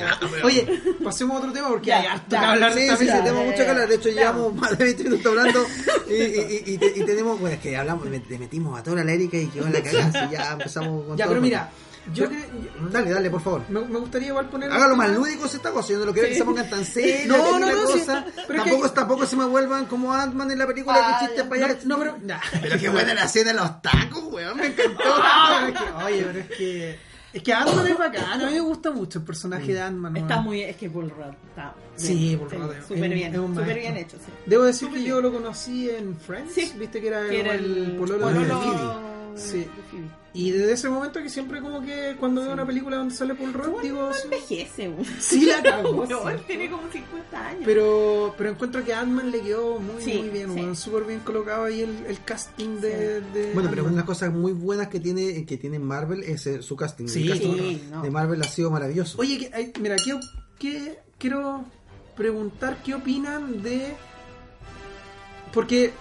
[0.44, 2.40] Oye, pasemos a otro tema porque Ya, hay harto ya.
[2.40, 3.88] que hablar de Sí, tenemos mucho que hablar.
[3.88, 4.16] De hecho, Ya.
[4.16, 5.66] llevamos más de 20 minutos hablando
[6.10, 8.84] y, y, y- y te- y tenemos, bueno, es que hablamos, me- le metimos a
[8.84, 9.93] toda la Erika y quedó en la cagada.
[10.32, 11.70] ya empezamos con Ya, todo pero el mira,
[12.14, 13.62] yo creo- Dale, dale, por favor.
[13.70, 14.72] me, me gustaría igual poner.
[14.72, 17.60] Hágalo más lúdico esta cosa, yo no lo quiero que se pongan tan serios No,
[17.60, 18.26] no, la no, sí, cosa.
[18.48, 21.28] pero es que tampoco, tampoco se me vuelvan como Ant-Man en la película Ah, que
[21.28, 21.80] chiste para allá.
[21.86, 22.18] No, pero.
[22.24, 22.40] nah.
[22.62, 25.04] Pero qué buena la escena de los tacos, weón, me encantó.
[25.06, 27.14] Ah, pero es que- oye, pero es que.
[27.34, 28.42] Es que Ant-Man es bacán.
[28.42, 30.18] A mí me gusta mucho el personaje de Ant-Man.
[30.18, 30.62] Está muy.
[30.62, 31.74] Es que Paul Rudd está.
[31.96, 33.34] Sí, bien, Rudd es- Súper bien.
[33.34, 34.32] Súper bien hecho, sí.
[34.46, 36.54] Debo decir que yo lo conocí en Friends.
[36.54, 36.72] Sí.
[36.78, 39.13] Viste que era, Que era como el pololo de pololo Phoebe.
[39.36, 39.60] Sí.
[39.60, 40.08] de Phoebe.
[40.36, 43.54] Y desde ese momento que siempre como que cuando veo una película donde sale Paul
[43.54, 45.92] Rudd, Bueno, digo, no sí, envejece, sí la cago.
[45.92, 46.44] Weón, sí.
[46.48, 47.62] Tiene como 50 años.
[47.66, 50.60] Pero, pero encuentro que Ant-Man le quedó muy, Sí, muy bien, sí.
[50.60, 50.76] weón.
[50.76, 54.34] súper bien colocado ahí el, el casting de, de Bueno, pero una de las cosas
[54.34, 57.08] muy buenas que tiene que tiene Marvel es eh, su casting.
[57.08, 58.02] Sí, el casting no.
[58.02, 59.20] de Marvel ha sido maravilloso.
[59.20, 60.20] Oye, que- ay, mira, ¿qué,
[60.58, 61.64] qué- quiero
[62.18, 63.94] preguntar qué opinan de...
[65.54, 65.94] Porque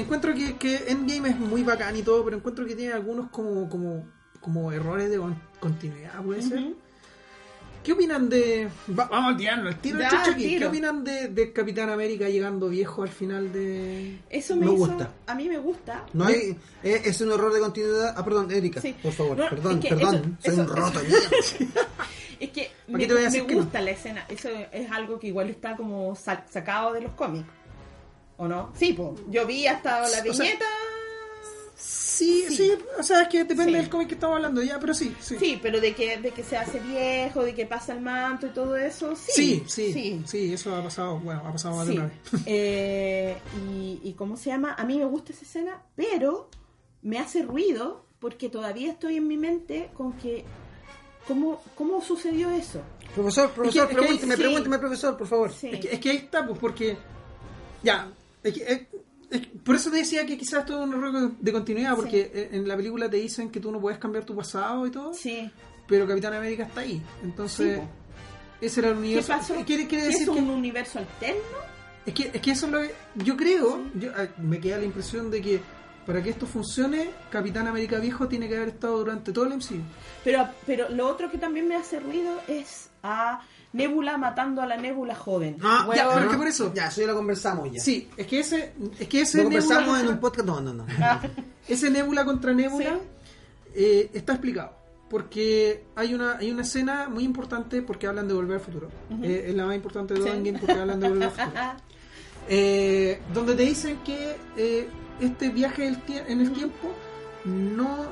[0.00, 3.68] encuentro que, que Endgame es muy bacán y todo, pero encuentro que tiene algunos como,
[3.68, 4.04] como,
[4.40, 6.74] como errores de con- continuidad, puede ser.
[7.82, 8.68] ¿Qué opinan de.
[8.90, 10.36] va- vamos al tirarnos al tiro, Ya, chucho.
[10.36, 14.18] ¿Qué opinan de, de Capitán América llegando viejo al final de.
[14.28, 15.12] Eso me, Me hizo- gusta.
[15.26, 16.04] A mí me gusta.
[16.12, 18.14] No hay, eh, es un error de continuidad.
[18.16, 18.94] Ah, perdón, Erika, Sí.
[19.02, 19.38] por favor.
[19.38, 20.14] No, perdón, es que perdón.
[20.16, 21.00] eso- soy eso- un roto.
[22.40, 23.62] Es que ¿Para me, a me decir que no?
[23.62, 24.24] gusta la escena.
[24.28, 27.48] Eso es algo que igual está como sa- sacado de los cómics.
[28.38, 28.72] ¿O no?
[28.76, 29.10] Sí, pues.
[29.28, 30.64] Yo vi hasta la O sea, viñeta.
[31.76, 32.72] Sí, sí, Sí.
[32.98, 33.72] o sea, es que depende Sí.
[33.78, 35.36] del cómic que estamos hablando ya, pero sí, sí.
[35.38, 38.50] Sí, pero de que, de que se hace viejo, de que pasa el manto y
[38.50, 39.32] todo eso, sí.
[39.32, 40.22] Sí, sí, sí.
[40.26, 42.12] sí, eso ha pasado, bueno, ha pasado más de una vez.
[42.46, 43.36] Eh,
[43.70, 46.48] y, y cómo se llama, a mí me gusta esa escena, pero
[47.02, 50.44] me hace ruido porque todavía estoy en mi mente con que
[51.28, 52.80] cómo, cómo sucedió eso.
[53.14, 55.50] Profesor, profesor, es que- pregúnteme, pregúnteme, profesor, por favor.
[55.50, 56.96] Es, que, es que ahí está, pues, porque.
[57.84, 58.08] Ya,
[58.42, 58.80] es que- es-
[59.30, 62.30] es que- por eso te decía que quizás esto es un error de continuidad, porque
[62.34, 65.12] eh, en la película te dicen que tú no puedes cambiar tu pasado y todo,
[65.14, 65.50] Sí.
[65.86, 67.02] pero Capitán América está ahí.
[67.22, 69.28] Entonces, Sí, ese era el ¿Qué universo.
[69.32, 69.54] pasó?
[69.66, 71.42] Quiere, quiere ¿Es decir que, un universo alterno?
[72.06, 72.30] es que.
[72.32, 72.94] Es que eso es lo que.
[73.16, 75.60] Yo creo, yo, ah, me queda la impresión de que
[76.06, 79.76] para que esto funcione, Capitán América Viejo tiene que haber estado durante todo el MCU.
[80.24, 83.42] Pero, pero lo otro que también me hace ruido es a
[83.72, 85.56] Nebula matando a la Nebula joven.
[85.62, 86.14] Ah, ya, Huevón.
[86.14, 87.80] pero es que por eso- Ya, eso ya lo conversamos ya.
[87.80, 88.72] Sí, es que ese.
[88.98, 90.46] Es que ese Lo conversamos Nebula- en un podcast.
[90.46, 90.86] No, no, no.
[91.68, 93.70] Ese Nebula contra Nebula Sí.
[93.74, 94.72] eh, está explicado.
[95.10, 98.88] Porque hay una, hay una escena muy importante porque hablan de volver al futuro.
[99.22, 100.36] Eh, es la más importante de todo Sí.
[100.36, 101.62] Endgame porque hablan de volver al futuro.
[102.50, 104.88] Eh, donde te dicen que eh,
[105.20, 106.94] este viaje en el tiempo
[107.44, 108.06] no,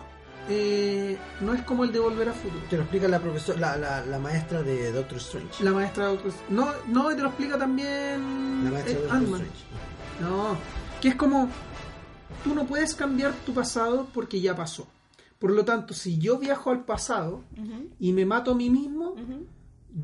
[0.49, 2.63] eh, no es como el de volver al futuro.
[2.71, 5.65] Te lo explica la profesora, la, la, la maestra de Doctor Strange.
[5.65, 9.17] La maestra de Doctor- No, no, te lo explica también La maestra de eh, Doctor
[9.17, 9.41] Ant-Man.
[9.43, 9.65] Strange.
[10.21, 10.57] No,
[11.01, 11.49] que es como
[12.45, 14.87] tú no puedes cambiar tu pasado porque ya pasó.
[15.39, 17.43] Por lo tanto, si yo viajo al pasado
[18.01, 19.15] y me mato a mí mismo,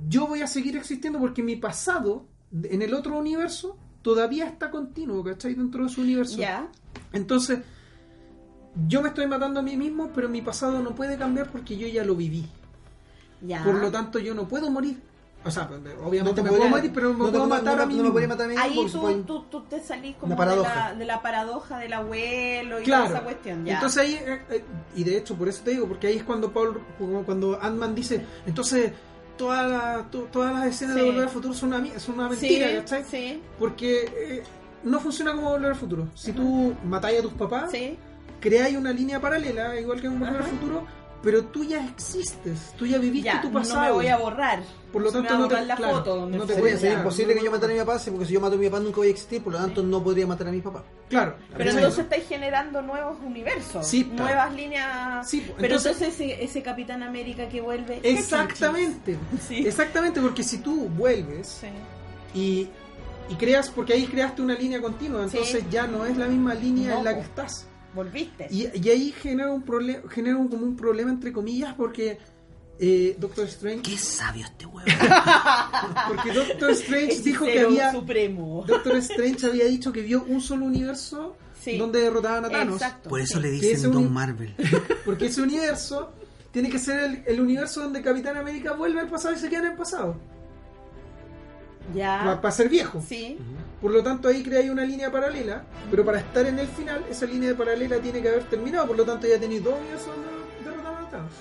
[0.08, 5.24] yo voy a seguir existiendo porque mi pasado en el otro universo todavía está continuo,
[5.24, 5.54] ¿cachai?
[5.54, 6.36] Dentro de su universo.
[6.36, 6.68] Ya.
[7.12, 7.60] Entonces,
[8.88, 11.86] yo me estoy matando a mí mismo, pero mi pasado no puede cambiar porque yo
[11.88, 12.46] ya lo viví.
[13.40, 13.62] Ya.
[13.64, 15.00] Por lo tanto, yo no puedo morir.
[15.44, 17.30] O sea, pues, No obviamente te me podría- puedo morir, pero no me no te-
[17.32, 18.12] puedo no- matar no- a mí no mismo.
[18.12, 21.04] podría matar a mí Ahí tú, pueden- tú, tú te salís como de la, de
[21.04, 23.06] la paradoja del abuelo y Claro.
[23.06, 23.64] toda esa cuestión.
[23.64, 23.74] Ya.
[23.74, 26.52] Entonces ahí, eh, eh, y de hecho por eso te digo, porque ahí es cuando
[26.52, 26.80] Paul,
[27.26, 28.92] cuando Ant-Man dice, entonces
[29.36, 31.06] toda la- to- todas las escenas de Sí.
[31.08, 33.04] Volver al Futuro son una, mi- son una mentira, sí, ¿cachai?
[33.04, 34.42] sí, Porque eh,
[34.84, 36.06] no funciona como Volver al Futuro.
[36.14, 37.98] Si tú matáis a tus papás, sí.
[38.42, 40.42] Creáis una línea paralela, igual que en Volver al.
[40.44, 40.86] Futuro,
[41.22, 43.80] pero tú ya existes, tú ya viviste Ya, tu no pasado.
[43.84, 44.60] me voy a borrar.
[44.92, 46.54] Por lo me tanto, va a no te- borrar la claro, foto donde no te
[46.60, 48.56] voy a Sería, imposible no- que yo matara a mi papá, porque si yo mato
[48.56, 50.60] a mi papá nunca voy a existir, por lo tanto no podría matar a mi
[50.60, 50.82] papá.
[51.08, 51.36] Claro.
[51.56, 54.24] Pero entonces estáis generando nuevos universos, Sí, claro.
[54.24, 55.30] nuevas líneas.
[55.30, 58.00] Sí, pero entonces- entonces, ese, ese Capitán América que vuelve.
[58.00, 59.16] ¿qué Exactamente.
[59.48, 59.64] Sí.
[59.66, 61.60] Exactamente, porque si tú vuelves
[62.34, 62.68] y,
[63.30, 65.36] y creas, porque ahí creaste una línea continua, Sí.
[65.38, 67.68] entonces ya no es la misma línea No, en la que estás.
[67.94, 68.46] Volviste.
[68.50, 72.18] Y, y ahí genera un problema, genera un, como un problema entre comillas, porque
[72.78, 74.86] eh, Doctor Strange, Qué sabio este huevo.
[76.08, 78.64] porque Doctor Strange dijo que había, supremo.
[78.66, 81.78] Doctor Strange había dicho que vio un solo universo Sí.
[81.78, 83.08] donde derrotaban a Thanos, Exacto.
[83.08, 83.42] Por eso sí.
[83.42, 84.52] le dicen un- Don Marvel.
[85.04, 86.12] porque ese universo
[86.50, 89.60] tiene que ser el, el universo donde Capitán América vuelve al pasado y se queda
[89.60, 90.16] en el pasado,
[91.94, 92.38] Ya.
[92.42, 93.00] para ser viejo.
[93.06, 93.38] Sí.
[93.82, 97.26] Por lo tanto, ahí crea una línea paralela, pero para estar en el final, esa
[97.26, 98.86] línea paralela tiene que haber terminado.
[98.86, 100.30] Por lo tanto, ya tenéis dos universos donde
[100.64, 101.32] derrotaron a Thanos.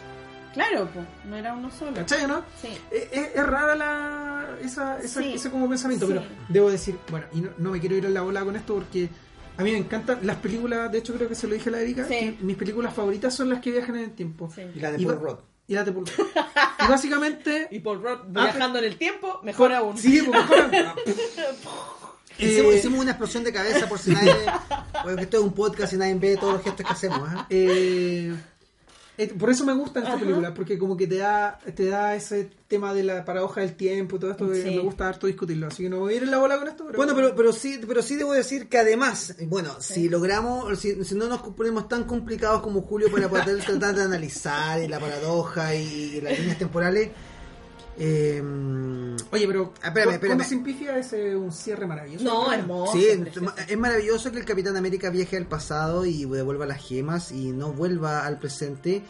[0.53, 1.05] Claro, pues.
[1.29, 1.93] No era uno solo.
[1.93, 2.43] ¿Cachai no?
[2.61, 2.69] Sí.
[2.91, 5.33] Es, es- es rara la, esa, esa- Sí.
[5.35, 6.13] ese como pensamiento, Sí.
[6.13, 8.73] pero debo decir, bueno, y no, no me quiero ir a la bola con esto
[8.73, 9.07] porque
[9.57, 11.79] a mí me encantan las películas, de hecho creo que se lo dije a la
[11.81, 12.15] Erika, Sí.
[12.15, 14.51] que mis películas favoritas son las que viajan en el tiempo.
[14.53, 14.63] Sí.
[14.75, 15.37] Y la de Paul Rudd.
[15.67, 16.25] Y las de Paul Rudd.
[16.83, 17.67] Y básicamente...
[17.71, 19.97] Y Rock Ah, viajando en el tiempo, mejor aún.
[19.97, 20.69] Sí, pues mejor.
[22.41, 24.33] Hicimos, Eh, hicimos una explosión de cabeza por si nadie.
[25.03, 27.21] Porque esto es un podcast y nadie ve todos los gestos que hacemos.
[27.27, 27.45] ¿ah?
[27.49, 28.33] Eh,
[29.17, 30.23] eh, por eso me gustan estas Ajá.
[30.23, 34.15] películas, porque como que te da, te da ese tema de la paradoja del tiempo
[34.15, 34.69] y todo esto que Sí.
[34.75, 35.67] me gusta harto discutirlo.
[35.67, 36.85] Así que no voy a ir en la bola con esto.
[36.85, 41.03] Pero Bueno, pero, pero sí, pero sí debo decir que además, bueno, si logramos, si,
[41.03, 44.99] si no nos ponemos tan complicados como Julio para poder tratar de analizar y la
[44.99, 47.09] paradoja y, las líneas temporales,
[47.97, 48.41] eh,
[49.31, 50.41] Oye, pero espérame, espérame.
[50.99, 52.23] es eh, un cierre maravilloso.
[52.23, 52.93] No, hermoso.
[52.93, 53.53] sí, precioso.
[53.67, 57.73] es maravilloso que el Capitán América viaje al pasado y devuelva las gemas y no
[57.73, 59.03] vuelva al presente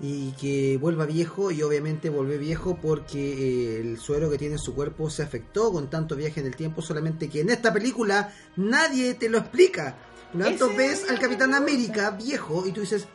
[0.00, 4.60] y que vuelva viejo y obviamente vuelve viejo porque eh, el suero que tiene en
[4.60, 8.32] su cuerpo se afectó con tanto viaje en el tiempo, solamente que en esta película
[8.56, 9.96] nadie te lo explica.
[10.32, 11.54] Por lo tanto ves es al Capitán.
[11.54, 13.06] América viejo y tú dices,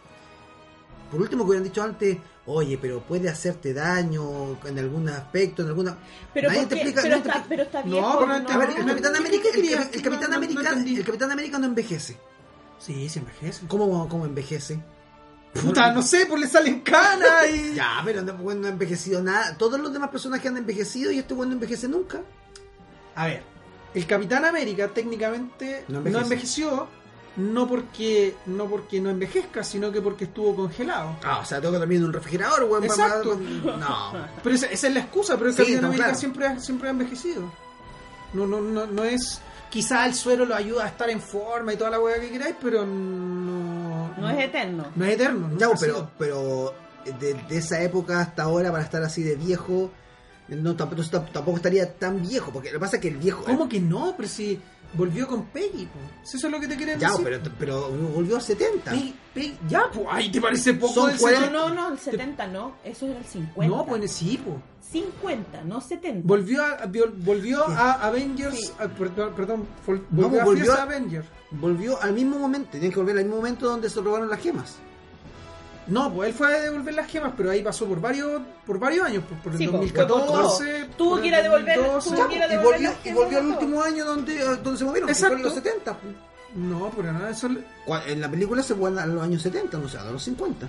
[1.11, 5.69] por último que hubieran dicho antes, oye, pero puede hacerte daño en algún aspecto, en
[5.69, 5.97] alguna...
[6.33, 8.15] Pero, Nadie ¿por te explica- pero, nadie te está, explica- pero está No, viejo.
[8.19, 10.35] pero no, antes- A ver, el no, Capitán ¿qué América, el, Capitán No, no, no
[10.35, 10.69] América,
[10.99, 12.17] el Capitán América no envejece.
[12.79, 13.67] Sí, se envejece.
[13.67, 14.79] ¿Cómo, cómo envejece?
[15.53, 17.73] Puta, no sé, pues le salen canas y...
[17.75, 19.57] Ya, pero no, bueno, no ha envejecido nada.
[19.57, 22.21] Todos los demás personajes han envejecido y este bueno no envejece nunca.
[23.15, 23.43] A ver,
[23.93, 26.87] el Capitán América técnicamente No no, envejeció,
[27.37, 31.15] no porque no porque no envejezca, sino que porque estuvo congelado.
[31.23, 32.87] Ah, o sea, tengo que dormir en un refrigerador, weón.
[32.87, 33.39] para- Exacto.
[33.79, 34.13] No.
[34.43, 36.19] Pero esa, esa es la excusa, pero el Sí, Capitán no, América claro.
[36.19, 37.51] siempre, ha, siempre ha envejecido.
[38.33, 39.41] No, no, no, no es...
[39.69, 42.55] Quizá el suero lo ayuda a estar en forma y toda la hueá que queráis,
[42.59, 44.13] pero no...
[44.17, 44.85] No es eterno.
[44.95, 45.47] No es eterno.
[45.47, 46.73] ha pero, pero
[47.19, 49.91] de, de esa época hasta ahora, para estar así de viejo,
[50.47, 52.51] no, tampoco, tampoco estaría tan viejo.
[52.51, 53.43] Porque lo que pasa es que el viejo.
[53.43, 54.15] ¿Cómo que no?
[54.17, 54.59] Pero si
[54.93, 55.88] volvió con Peggy.
[56.23, 57.23] Si Eso es lo que te quieren Ya, decir.
[57.23, 58.91] pero, pero volvió a 70.
[58.91, 61.75] Peggy, Peggy- ya, pues, ahí te parece poco Son del cuarenta- No, 70.
[61.75, 62.75] no, no, el 70 no.
[62.84, 63.75] Eso era el 50.
[63.78, 64.58] No, pues sí, pues.
[64.91, 66.28] 50, no 70.
[66.28, 67.73] Volvió a, volvió Sí.
[67.75, 68.71] a Avengers, Sí.
[68.80, 71.28] a- perdón, perdón, vol- No, volvió a volvió a- Avengers.
[71.52, 72.69] Volvió al mismo momento.
[72.71, 74.78] Tenían que volver al mismo momento donde se robaron las gemas.
[75.89, 79.06] No, pues él fue a devolver las gemas, pero ahí pasó por varios por varios
[79.08, 80.89] años, pues, por el Sí, pues, 2014.
[80.97, 82.10] Tuvo por que ir a devolver- 2012.
[82.15, 84.78] tuvo que ir a y devolver volvió, las y volvió al último año donde, donde
[84.78, 85.10] se movieron.
[85.10, 85.38] Exacto.
[85.38, 85.97] En los 70.
[85.97, 86.13] pues.
[86.56, 89.78] No, pero nada, eso le- Cua- En la película se fue a los años 70,
[89.78, 90.67] no sé, a los 50.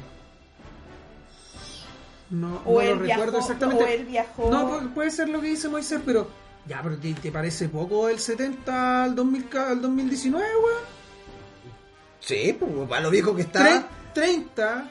[2.31, 3.85] no, O no él lo viajó, recuerdo exactamente.
[3.85, 4.51] o él viajó.
[4.51, 6.29] No, pu- puede ser lo que dice Moisés, pero
[6.67, 10.83] ya, pero ¿te, te parece poco el 70 al, 2000, ca- al 2019, weón?
[12.21, 13.61] Sí, pues para lo viejo que está.
[13.65, 14.89] Tre- 30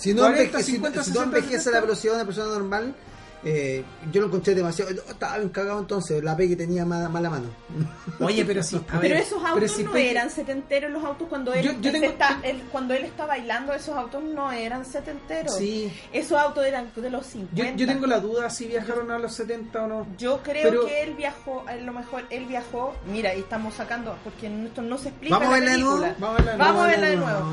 [0.00, 1.70] Si no, 40, enveje- si- 50, si no 60, envejece 70.
[1.72, 2.94] la velocidad de una persona normal,
[3.42, 3.82] eh,
[4.12, 4.90] yo lo encontré demasiado.
[4.92, 7.46] yo estaba bien cagado entonces, la Peggy tenía mala, mala mano.
[8.20, 8.76] Oye, pero sí.
[8.88, 11.64] a Pero ver, esos autos pero si no Peggy- eran setenteros, los autos cuando él,
[11.64, 15.54] Yo- yo él tengo- está, él- cuando él está bailando, esos autos no eran setenteros.
[15.56, 15.90] Sí.
[16.12, 17.76] Esos autos eran de los Yo, 50.
[17.76, 20.06] yo tengo la duda si viajaron a los 70 o no.
[20.18, 24.16] Yo creo Pero- que él viajó, a lo mejor él viajó, mira, y estamos sacando,
[24.22, 25.98] porque esto no se explica Vamos a verla de nuevo.
[26.18, 26.74] Vamos a verla de Vamos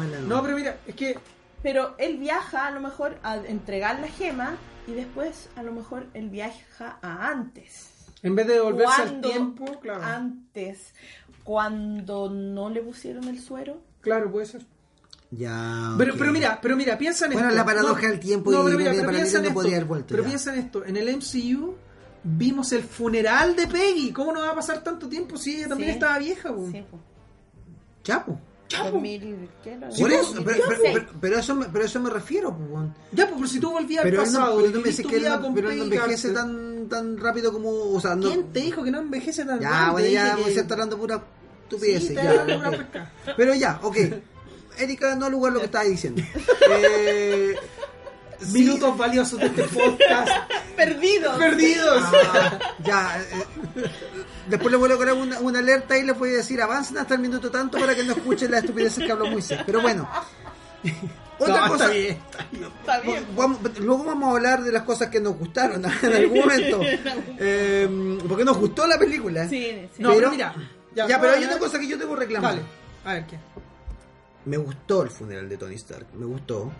[0.04, 0.16] nuevo.
[0.16, 1.18] a a No, pero mira, es que
[1.63, 4.56] Pero él viaja a lo mejor a entregar la gema
[4.88, 7.89] y después a lo mejor él viaja a antes.
[8.24, 10.04] en vez de devolverse al tiempo, claro.
[10.04, 10.93] Antes,
[11.43, 13.82] cuando no le pusieron el suero.
[14.02, 14.65] Claro, puede ser.
[15.32, 15.93] Ya.
[15.98, 17.58] Pero, pero mira, pero mira, piensa en Bueno, esto.
[17.58, 19.62] la paradoja del tiempo y pero la mira, pero piensa en no esto.
[19.62, 20.30] podía haber vuelto Pero ya.
[20.30, 21.76] piensa en esto, en el MCU
[22.24, 24.12] vimos el funeral de Peggy.
[24.13, 25.93] ¿Cómo no va a pasar tanto tiempo si ella también Sí.
[25.96, 26.54] estaba vieja?
[26.54, 26.70] po?
[26.72, 27.00] Sí, po.
[28.04, 28.26] Ya, pues.
[28.26, 28.39] Ya, po.
[28.70, 29.90] 2000, ¿qué era?
[29.90, 30.94] Por eso, pero, pero, 2016.
[30.94, 32.90] pero- pero eso me, pero eso me refiero, pues.
[33.14, 35.54] Ya, pues, pero si tú volvías Pero al pasado pero no me que él no,
[35.54, 37.70] pero él no envejece tan, tan rápido como.
[37.70, 38.28] O sea, no.
[38.28, 39.92] ¿Quién te dijo que no envejece tan Ya, rápido?
[39.94, 41.24] bueno, ya que- se está hablando pura
[41.64, 42.08] estupidez.
[42.08, 42.16] Sí.
[43.38, 43.98] Pero ya, ok.
[44.80, 46.22] Erika, no al lugar lo que estaba diciendo.
[46.70, 47.56] Eh,
[48.39, 48.52] sí.
[48.54, 50.30] Minutos valiosos de este podcast.
[50.76, 51.38] Perdidos.
[51.38, 52.04] Perdidos.
[52.34, 53.19] Ah, ya.
[53.21, 53.45] eh,
[54.47, 57.15] después le voy a colocar una, una alerta y les voy a decir avancen hasta
[57.15, 59.60] el minuto tanto para que no escuchen las estupideces que habló Moisés.
[59.65, 60.08] Pero bueno.
[61.39, 61.86] Otra No, cosa.
[61.86, 62.17] está bien.
[62.80, 63.26] Está bien.
[63.36, 66.80] Vamos- luego vamos a hablar de las cosas que nos gustaron en algún momento.
[66.84, 69.47] Eh, porque nos gustó la película.
[69.47, 70.02] Sí, sí.
[70.02, 70.56] No, Pero- pero mira.
[70.95, 72.54] Ya, Ya, pero hay una cosa que yo debo reclamar.
[72.56, 72.63] Vale.
[73.06, 73.38] A ver, ¿qué?
[74.45, 76.08] Me gustó el funeral de Tony Stark.
[76.15, 76.71] Me gustó.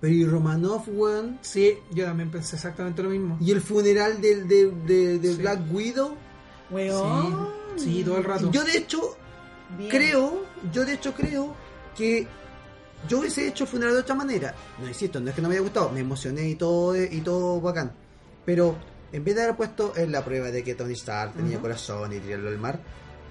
[0.00, 1.38] Pero y Romanoff, weón.
[1.42, 3.36] Sí, yo también pensé exactamente lo mismo.
[3.40, 5.40] Y el funeral de, de, de, de Sí.
[5.40, 6.14] Black Widow.
[6.70, 7.48] Weón.
[7.76, 8.50] Sí, sí, todo el rato.
[8.50, 9.16] Yo de hecho
[9.76, 9.90] Bien.
[9.90, 11.54] creo, yo de hecho creo
[11.96, 12.26] que
[13.08, 14.54] yo hubiese hecho el funeral de otra manera.
[14.80, 17.60] No insisto, no es que no me haya gustado, me emocioné y todo y todo
[17.60, 17.92] bacán.
[18.44, 18.76] Pero
[19.12, 22.18] en vez de haber puesto en la prueba de que Tony Stark tenía corazón y
[22.20, 22.80] tirarlo al mar,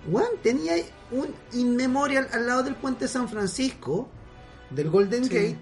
[0.09, 0.73] Juan tenía
[1.11, 4.07] un inmemorial al lado del puente San Francisco,
[4.69, 5.29] del Golden Sí.
[5.33, 5.57] Gate,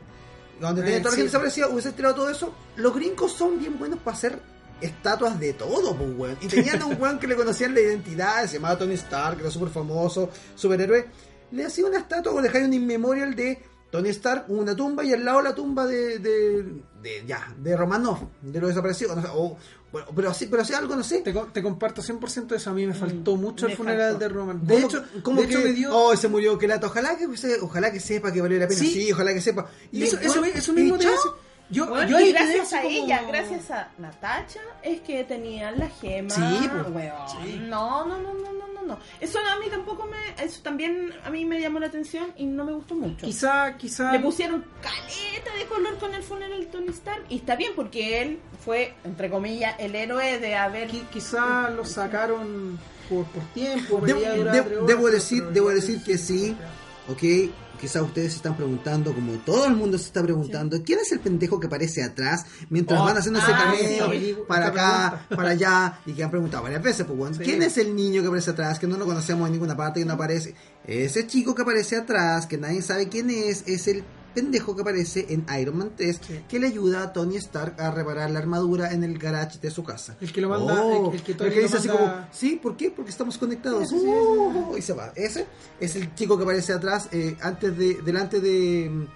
[0.60, 2.54] donde Eh, tenía toda la gente desaparecida, hubiese tirado todo eso.
[2.76, 4.40] Los gringos son bien buenos para hacer
[4.82, 6.38] estatuas de todo, pues, weón.
[6.42, 9.44] Y tenían a un weón que le conocían la identidad, se llamaba Tony Stark, que
[9.44, 11.08] era súper famoso, superhéroe.
[11.52, 13.62] Le hacía una estatua o le dejaría un inmemorial de
[13.92, 16.64] Tony Stark, una tumba y al lado la tumba de, de,
[17.02, 19.16] de- ya, de Romanov, de los desaparecidos.
[19.16, 19.58] no sé, o,
[19.92, 21.20] bueno, pero así, pero así algo, no sé.
[21.22, 22.70] Te, te comparto 100% de eso.
[22.72, 24.20] A mí me faltó mucho me el funeral faltó.
[24.20, 24.68] de Roman.
[24.68, 24.74] De
[25.22, 25.96] ¿Cómo- hecho, hecho que, me dio.
[25.96, 26.88] oh, se murió que lata.
[26.88, 27.28] Ojalá que,
[27.62, 28.80] ojalá que sepa que valió la pena.
[28.80, 28.88] Sí.
[28.92, 29.68] Sí, ojalá que sepa.
[29.94, 31.08] y eso, eso, bueno, eso y mismo te.
[31.72, 35.88] Yo, Bueno, yo y gracias a como- ella, gracias a Natacha, es que tenían la
[35.90, 36.30] gema.
[36.30, 37.30] Sí, pues, weón.
[37.44, 37.58] sí.
[37.68, 39.00] No, no, no, no, no, no, no.
[39.20, 42.64] Eso a mí tampoco me, eso también a mí me llamó la atención y no
[42.66, 43.26] me gustó mucho.
[43.26, 44.12] Quizá, quizá.
[44.12, 48.22] Le pusieron caleta de color con el funeral de Tony Stark y está bien porque
[48.22, 50.90] él fue, entre comillas, el héroe de haber...
[50.90, 52.80] qui- quizá lo sacaron
[53.10, 54.00] por, por tiempo.
[54.06, 56.56] Debo, de- debo pero- decir, debo decir que sí.
[57.08, 57.52] ¿ok?
[57.80, 61.20] Quizás ustedes se están preguntando, como todo el mundo se está preguntando, ¿quién es el
[61.20, 64.36] pendejo que aparece atrás mientras Oh, van haciendo ese ah, camino sí.
[64.48, 66.00] para acá, para allá?
[66.06, 67.44] Y que han preguntado varias veces, pues, bueno, Sí.
[67.44, 70.06] ¿quién es el niño que aparece atrás, que no lo conocemos en ninguna parte, que
[70.06, 70.56] no aparece?
[70.86, 74.04] Ese chico que aparece atrás, que nadie sabe quién es, es el
[74.36, 76.42] pendejo que aparece en Iron Man 3, Sí.
[76.48, 79.84] que le ayuda a Tony Stark a reparar la armadura en el garage de su
[79.84, 80.16] casa.
[80.22, 82.28] El que lo manda- Oh, el- el que el Tony que lo dice así como,
[82.32, 82.92] sí, ¿por qué?
[82.92, 83.90] Porque estamos conectados.
[83.90, 85.12] Sí, sí, sí, Oh, y se va.
[85.16, 85.48] Ese
[85.80, 89.08] es el chico que aparece atrás, eh, antes de, delante de,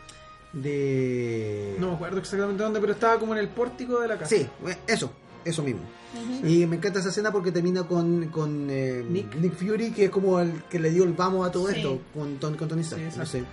[0.53, 1.75] de...
[1.79, 4.35] No me acuerdo exactamente dónde, pero estaba como en el pórtico de la casa.
[4.35, 5.11] Sí, eh, eso,
[5.45, 5.81] eso mismo.
[6.43, 9.35] Y me encanta esa escena porque termina con, con eh, Nick.
[9.35, 9.53] Nick.
[9.53, 11.75] Fury, que es como el que le dio el vamos a todo Sí.
[11.77, 12.99] esto con, con Tony Stark.
[13.11, 13.31] Sí, no exacto.
[13.31, 13.43] sé.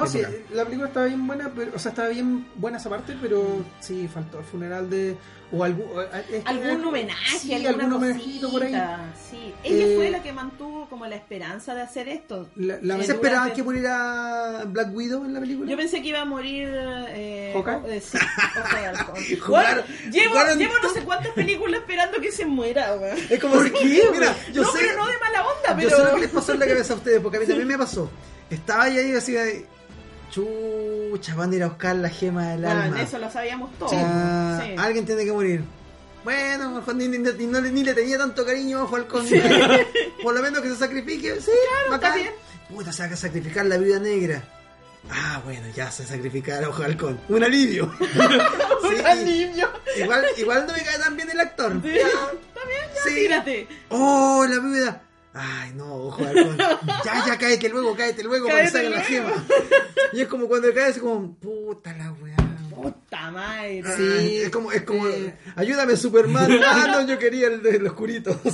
[0.00, 0.34] No, sí, bacán.
[0.52, 4.08] la película estaba bien buena, pero, o sea, estaba bien buena esa parte, pero sí,
[4.12, 5.16] faltó el funeral de.
[5.54, 5.84] O algún.
[5.94, 8.72] o- es que- algún homenaje, sí, algún homenajito por ahí.
[9.30, 12.48] Sí, ella Eh, fue la que mantuvo como la esperanza de hacer esto.
[12.56, 15.70] La- la- Eh, ¿Se esperaban durante- que muriera Black Widow en la película?
[15.70, 16.68] Yo pensé que iba a morir.
[17.10, 22.46] Eh, eh, sí, de Bueno, llevo, jugaron llevo no sé cuántas películas esperando que se
[22.46, 23.18] muera, weón.
[23.28, 24.02] Es como ¿Por qué?
[24.12, 25.96] Mira, yo no, sé, pero no de mala onda, yo pero.
[25.96, 27.78] sé lo que les pasó en la cabeza a ustedes, porque a mí también me
[27.78, 28.10] pasó.
[28.50, 29.66] Estaba ahí y así de...
[30.32, 33.02] Chucha, van a ir a buscar la gema del Bueno, alma.
[33.02, 33.92] eso lo sabíamos todos.
[33.94, 34.74] Ah, sí.
[34.78, 35.62] Alguien tiene que morir.
[36.24, 39.26] Bueno, mejor ni, ni- ni- no le- ni le tenía tanto cariño a Falcón.
[40.22, 41.38] Por lo menos que se sacrifique.
[41.40, 41.50] Sí,
[41.90, 41.94] bacán.
[42.12, 42.32] está bien.
[42.70, 44.42] Puta, se va a sacrificar la viuda negra.
[45.10, 47.20] Ah, bueno, ya se sacrificará a Falcón.
[47.28, 47.92] Un alivio.
[48.82, 49.68] Sí, Un alivio.
[49.96, 51.72] igual, igual no me cae tan bien el actor.
[51.82, 53.14] Sí, Está bien, ya Sí.
[53.14, 53.68] tírate.
[53.90, 55.02] Oh, la viuda.
[55.34, 56.58] Ay, no, ojo, Halcón.
[57.04, 59.32] Ya, ya, cáete luego, cáete luego para que la gema.
[60.12, 62.36] Y es como cuando cae, es como, puta la weá.
[62.74, 63.82] Puta madre.
[63.96, 64.38] Sí.
[64.38, 65.06] es como, es como,
[65.56, 66.50] ayúdame Superman.
[66.64, 68.36] Ah, no, yo quería el de los curitos.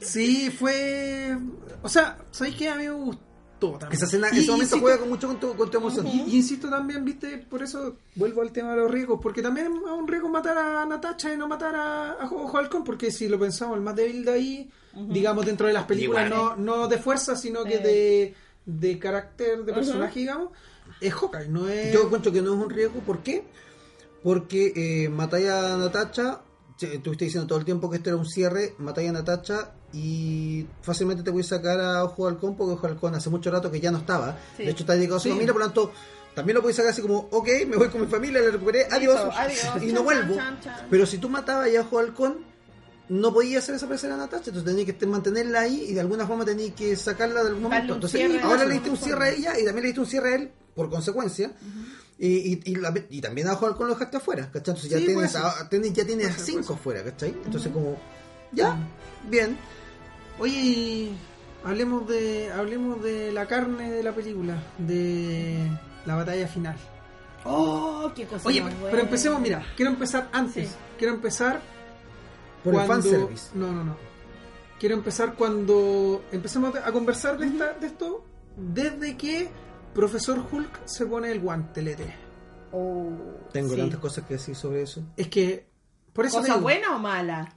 [0.00, 1.36] Sí, fue.
[1.82, 2.68] O sea, ¿sabéis qué?
[2.68, 3.27] A mí me gustó
[3.58, 3.92] también.
[3.92, 6.06] Esa escena, Y- ese momento insisto- juega con mucho con tu, con tu emoción.
[6.06, 9.66] Y, y insisto también, viste, por eso vuelvo al tema de los riesgos, porque también
[9.66, 13.28] es un riesgo matar a Natacha y no matar a, a Ojo Halcón, porque si
[13.28, 16.62] lo pensamos, el más débil de ahí, digamos, dentro de las películas, Igual.
[16.64, 18.34] no, no de fuerza, sino que de,
[18.66, 20.50] de carácter, de personaje, digamos,
[21.00, 21.92] es Hawkeye, no es...
[21.92, 23.00] Yo encuentro que no es un riesgo.
[23.00, 23.44] ¿Por qué?
[24.22, 26.40] Porque eh, matáis a Natacha.
[26.80, 28.74] Estuviste diciendo todo el tiempo que esto era un cierre.
[28.78, 33.14] Matáis a Natacha y fácilmente te voy a sacar a Ojo Halcón porque Ojo Halcón
[33.14, 34.38] hace mucho rato que ya no estaba.
[34.56, 34.64] Sí.
[34.64, 35.92] De hecho, está dedicado a su familia, por lo tanto.
[36.34, 39.18] También lo puedes sacar así como, ok, me voy con mi familia, la recuperé, adiós,
[39.34, 40.36] adiós, y chan, no vuelvo.
[40.36, 40.86] chan, chan, chan.
[40.88, 42.38] Pero si tú matabas a Ojo Halcón,
[43.08, 46.26] no podías hacer desaparecer a Natacha, entonces tenías que te- mantenerla ahí y de alguna
[46.28, 47.94] forma tenías que sacarla de algún momento.
[47.94, 50.36] Entonces, ahora le diste un cierre a ella y también le diste un cierre a
[50.36, 51.50] él por consecuencia.
[52.18, 54.58] Y, y, la- y también a Ojo de Halcón lo dejaste afuera, ¿cachai?
[54.74, 57.30] Entonces ya Sí, tienes, a, tienes- ya tienes cinco afuera, ¿cachai?
[57.44, 57.96] Entonces como,
[58.52, 58.76] ya,
[59.28, 59.56] bien.
[60.38, 61.16] Oye, y
[61.64, 65.58] hablemos de, hablemos de la carne de la película, de
[66.06, 66.76] la batalla final.
[67.44, 68.48] Oh, qué cosa.
[68.48, 70.68] Oye, pero empecemos, mira, quiero empezar antes.
[70.70, 70.74] Sí.
[70.98, 71.60] Quiero empezar
[72.64, 73.08] Por el cuando...
[73.08, 73.50] fanservice.
[73.54, 73.96] No, no, no.
[74.80, 78.24] Quiero empezar cuando empecemos a conversar de, esta, de esto
[78.56, 79.48] desde que
[79.98, 82.14] Profesor Hulk se pone el guantelete.
[82.70, 83.10] Oh,
[83.52, 83.80] Tengo sí.
[83.80, 85.02] tantas cosas que decir sobre eso.
[85.16, 85.66] Es que,
[86.12, 87.52] por eso ¿Cosa digo, buena o mala?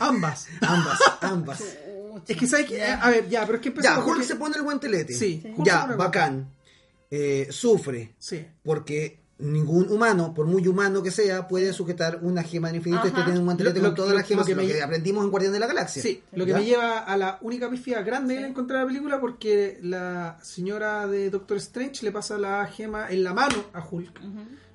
[0.00, 0.48] ambas.
[0.62, 1.62] Ambas, ambas.
[2.26, 2.70] Es que, ¿sabes?
[2.70, 2.94] Ya.
[3.02, 5.12] A ver, ya, pero es que Ya, empezamos Hulk porque- se pone el guantelete.
[5.12, 5.42] Sí.
[5.56, 6.50] Hulk Ya, bacán.
[7.10, 8.14] Eh, sufre.
[8.18, 8.46] Sí.
[8.62, 13.10] porque ningún humano, por muy humano que sea, puede sujetar una gema de infinito que
[13.10, 15.52] tiene un guantelete Lo- con todas las gemas, lo que me- que aprendimos en Guardián
[15.52, 16.02] de la Galaxia.
[16.02, 16.58] Sí, lo que ¿Ya?
[16.58, 18.42] me lleva a la única pifia grande que Sí.
[18.44, 23.10] le encontré a la película porque la señora de Doctor Strange le pasa la gema
[23.10, 24.20] en la mano a Hulk.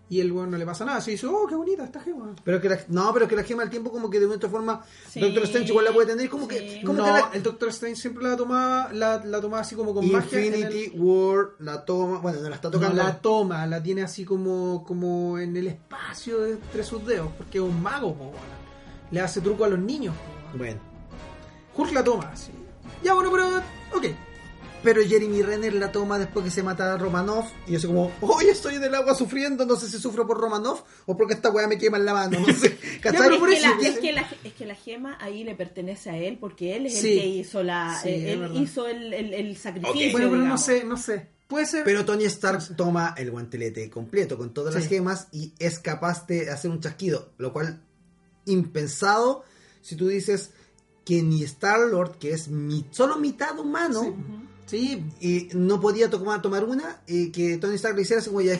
[0.09, 0.97] Y el weón no le pasa nada.
[0.97, 2.33] Así dice, oh, qué bonita esta gema.
[2.43, 4.81] Pero que la, no, pero que la gema del tiempo como que de otra forma
[5.07, 5.19] Sí.
[5.19, 6.55] Doctor Strange igual la puede tener como Sí.
[6.57, 9.75] que como no, que la- el Doctor Strange siempre la tomaba, la, la tomaba así
[9.75, 10.43] como con magia.
[10.45, 12.95] Infinity War la toma, bueno, no la está no tocando.
[13.03, 17.59] la toma, la tiene así como, como en el espacio de entre sus dedos, porque
[17.59, 18.31] es un mago, po,
[19.11, 20.15] le hace truco a los niños.
[20.51, 20.57] po.
[20.57, 20.79] Bueno,
[21.75, 22.51] Hulk la toma, así.
[23.03, 23.47] Ya, bueno, pero,
[23.95, 24.05] ok.
[24.83, 28.11] Pero Jeremy Renner la toma después que se mata a Romanov y yo soy como,
[28.21, 31.49] hoy estoy en el agua sufriendo, no sé si sufro por Romanov o porque esta
[31.49, 32.77] weá me quema en la mano, no sé.
[33.01, 33.21] ¿Cachai?
[33.23, 36.09] pero Es, por que la, es, que la, es que la gema ahí le pertenece
[36.09, 37.13] a él porque él es Sí.
[37.13, 40.07] el que hizo la Sí, eh, él hizo el, el, el sacrificio.
[40.07, 40.11] Ok.
[40.13, 41.27] Bueno, pero no sé, no sé.
[41.47, 41.83] Puede ser.
[41.83, 42.73] Pero Tony Stark No sé.
[42.75, 47.33] toma el guantelete completo con todas las gemas y es capaz de hacer un chasquido,
[47.37, 47.81] lo cual
[48.45, 49.43] impensado
[49.81, 50.51] si tú dices
[51.05, 54.13] que ni Star Lord, que es mi, solo mitad humano, Sí.
[54.69, 58.41] Sí, y no podía tomar, tomar una, y que Tony Stark le hiciera así como
[58.41, 58.53] ya,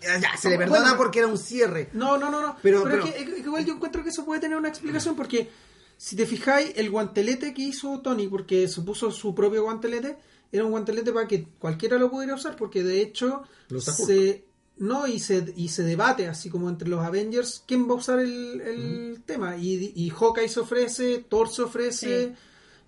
[0.00, 1.88] ya, ya, se le perdona porque era un cierre.
[1.92, 2.56] No, no, no, no.
[2.62, 4.68] Pero- Pero, pero- es, que, es que igual yo encuentro que eso puede tener una
[4.68, 5.50] explicación porque
[5.96, 10.16] si te fijáis, el guantelete que hizo Tony, porque se puso su propio guantelete,
[10.52, 13.42] era un guantelete para que cualquiera lo pudiera usar, porque de hecho
[13.80, 14.44] se
[14.78, 18.18] no y se, y se debate así como entre los Avengers quién va a usar
[18.18, 22.32] el, el tema y, y Hawkeye se ofrece, Thor se ofrece, Sí.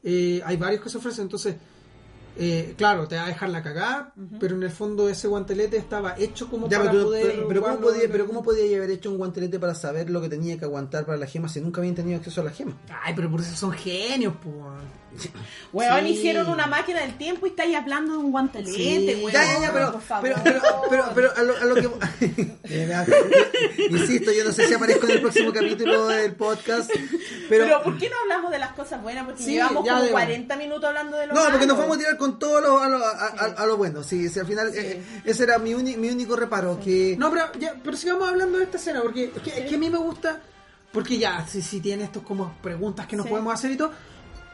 [0.04, 1.56] eh, hay varios que se ofrecen, entonces
[2.36, 6.14] eh, claro, te va a dejar la cagada, pero en el fondo ese guantelete estaba
[6.18, 9.10] hecho como Ya, para pero, poder pero, pero ¿cómo podía, pero ¿cómo podía haber hecho
[9.10, 11.94] un guantelete para saber lo que tenía que aguantar para la gema si nunca habían
[11.94, 12.76] tenido acceso a la gema?
[13.02, 14.54] Ay, pero por eso son genios, pues.
[15.72, 16.08] Weón, Sí.
[16.12, 19.14] hicieron una máquina del tiempo y estáis hablando de un guantelete, Sí.
[19.22, 19.32] weón.
[19.32, 20.30] Ya, ya, ya, pero, por favor.
[20.44, 21.88] pero, pero, pero, pero a, lo, a lo que...
[23.90, 26.90] Insisto, yo no sé si aparezco en el próximo capítulo del podcast,
[27.48, 27.64] pero...
[27.64, 29.24] Pero, ¿por qué no hablamos de las cosas buenas?
[29.24, 31.80] Porque Sí, llevamos como de- 40 minutos hablando de lo No, porque nos malo.
[31.82, 34.02] vamos a tirar con todo lo, a, lo, a, a- a lo bueno.
[34.02, 36.78] Sí, sí, al final eh, ese era mi, uni- mi único reparo.
[36.82, 39.74] Que No, pero, ya, pero sigamos hablando de esta escena, porque es que, es que
[39.74, 40.40] a mí me gusta,
[40.92, 43.30] porque ya, si, si tiene estos como preguntas que nos Sí.
[43.30, 43.92] podemos hacer y todo,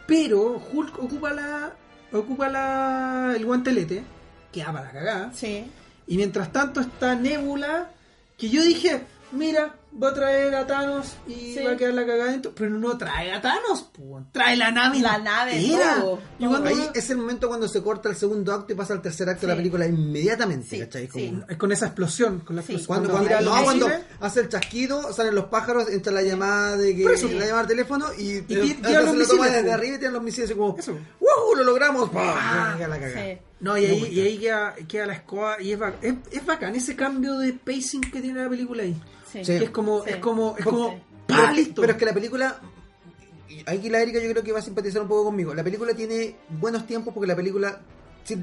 [0.09, 1.73] pero Hulk ocupa la
[2.13, 4.03] ocupa la el guantelete,
[4.51, 5.67] que para la cagada, Sí.
[6.07, 7.91] y mientras tanto está Nebula,
[8.39, 9.03] que yo dije,
[9.33, 11.61] mira, va a traer a Thanos y Sí.
[11.65, 15.01] va a quedar la cagada dentro, pero no trae a Thanos, po, trae la nave
[15.01, 15.61] La nave,
[15.99, 16.65] todo, todo.
[16.65, 19.47] ahí es el momento cuando se corta el segundo acto y pasa al tercer acto
[19.47, 20.69] de la película inmediatamente.
[20.69, 21.09] Sí, ¿cachai?
[21.13, 21.29] sí.
[21.31, 22.73] Como- es con esa explosión, con la Sí.
[22.75, 22.87] explosión.
[22.87, 26.77] Cuando, cuando cuando, tira no, cuando hace el chasquido, salen los pájaros, entra la llamada
[26.77, 29.95] de que la llamada al teléfono y, Y tiran los lo toma misiles, desde arriba
[29.97, 30.93] y tiran los misiles y como Eso.
[31.21, 31.55] ¡Wow!
[31.57, 32.11] ¡Lo logramos!
[32.11, 32.75] ¡Pah!
[32.75, 33.25] Llega la cagada.
[33.25, 33.39] Sí.
[33.61, 36.47] No, y ahí, Me y ahí queda, queda la escoba y es, bac- es, es
[36.47, 38.95] bacán ese cambio de pacing que tiene la película ahí.
[39.31, 39.45] Sí.
[39.45, 39.59] Sí.
[39.59, 40.11] Que es como, Sí.
[40.11, 40.97] es como, es como, Sí.
[41.27, 41.45] Pero, ¡pah!
[41.45, 41.81] es que- listo.
[41.83, 42.61] pero es que la película,
[43.49, 45.95] y aquí la Erika yo creo que va a simpatizar un poco conmigo, la película
[45.95, 47.81] tiene buenos tiempos porque la película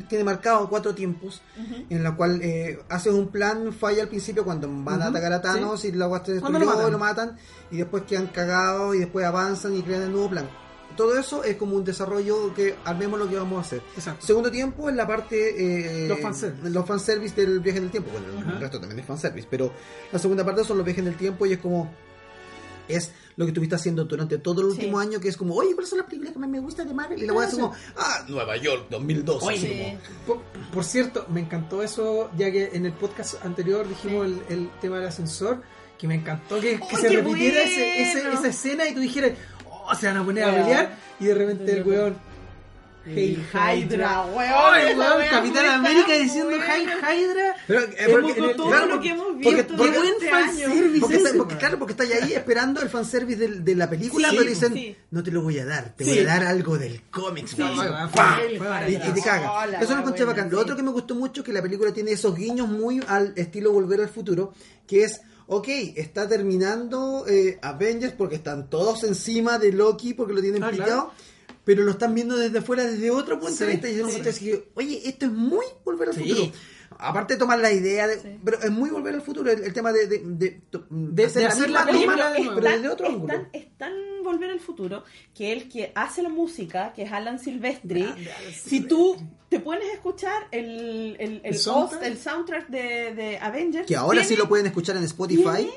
[0.07, 1.41] tiene marcado cuatro tiempos
[1.89, 5.41] en la cual eh, haces un plan, falla al principio cuando van a atacar a
[5.41, 7.38] Thanos y la se destruyó lo y lo matan
[7.69, 10.49] y después quedan cagados y después avanzan y crean el nuevo plan.
[10.95, 13.81] Todo eso es como un desarrollo que armemos lo que vamos a hacer.
[13.95, 14.25] Exacto.
[14.25, 16.05] Segundo tiempo es la parte...
[16.05, 16.69] eh, Los fanservice.
[16.69, 18.11] Los fanservice del viaje en el tiempo.
[18.11, 19.47] Bueno, el resto también es fanservice.
[19.49, 19.71] Pero
[20.11, 21.91] la segunda parte son los viajes en el tiempo y es como...
[22.87, 24.73] Es lo que estuviste haciendo durante todo el Sí.
[24.77, 26.93] último año, que es como, oye, ¿cuáles son las películas que más me gustan de
[26.93, 27.19] Marvel?
[27.21, 29.45] Y la voy a hacer como, ah, Nueva York 2012.
[29.47, 29.97] Oye, así Sí.
[30.27, 34.39] como, Por, por cierto, me encantó eso, ya que en el podcast anterior dijimos el,
[34.49, 35.63] el tema del ascensor,
[35.97, 39.31] que me encantó que, que ¡Ay, se repitiera ese- ese- esa escena y tú dijeras,
[39.93, 42.15] se van a poner a pelear, y de repente el weón,
[43.07, 44.97] Hey Hydra, weón.
[44.97, 46.49] Weón, Capitán América diciendo.
[46.67, 47.55] Hey Hydra.
[47.67, 50.13] Pero, eh, Hemos porque, el- todo claro, lo que hemos porque- visto porque- Qué buen
[50.13, 51.59] este fanservice Porque, ese, está- porque, weón.
[51.59, 54.95] claro, porque estáis ahí esperando el fanservice del- de la película, Sí, pero dicen, sí.
[55.11, 56.09] no te lo voy a dar, te Sí.
[56.09, 57.55] voy a dar algo del cómics.
[58.88, 59.51] Y, y te caga.
[59.51, 60.49] Hola, Eso lo encontré bacán.
[60.49, 63.33] Lo otro que me gustó mucho es que la película tiene esos guiños muy al
[63.36, 64.53] estilo Volver al Futuro,
[64.88, 70.41] que es, ok, está terminando eh, Avengers porque están todos encima de Loki porque lo
[70.41, 71.11] tienen Ah, pillado.
[71.63, 73.89] Pero lo están viendo desde afuera, desde otro punto de vista.
[73.89, 74.05] Y yo
[74.75, 76.51] oye, esto es muy volver al futuro.
[76.99, 78.39] Aparte de tomar la idea, de, Sí.
[78.43, 81.69] pero es muy volver al futuro el, el tema de, de, de, De- de hacer
[81.69, 82.55] la misma película nuevo.
[82.55, 83.33] pero desde otro ángulo.
[83.33, 83.93] Están, están
[84.25, 85.03] Volver al Futuro,
[85.35, 89.15] que el que hace la música, que es Alan Silvestri, Grande Alan si tú
[89.49, 92.03] te pones a escuchar el, el, el, ¿El host- soundtrack?
[92.03, 95.69] el soundtrack de, de Avengers, Que ahora sí tiene lo pueden escuchar en Spotify.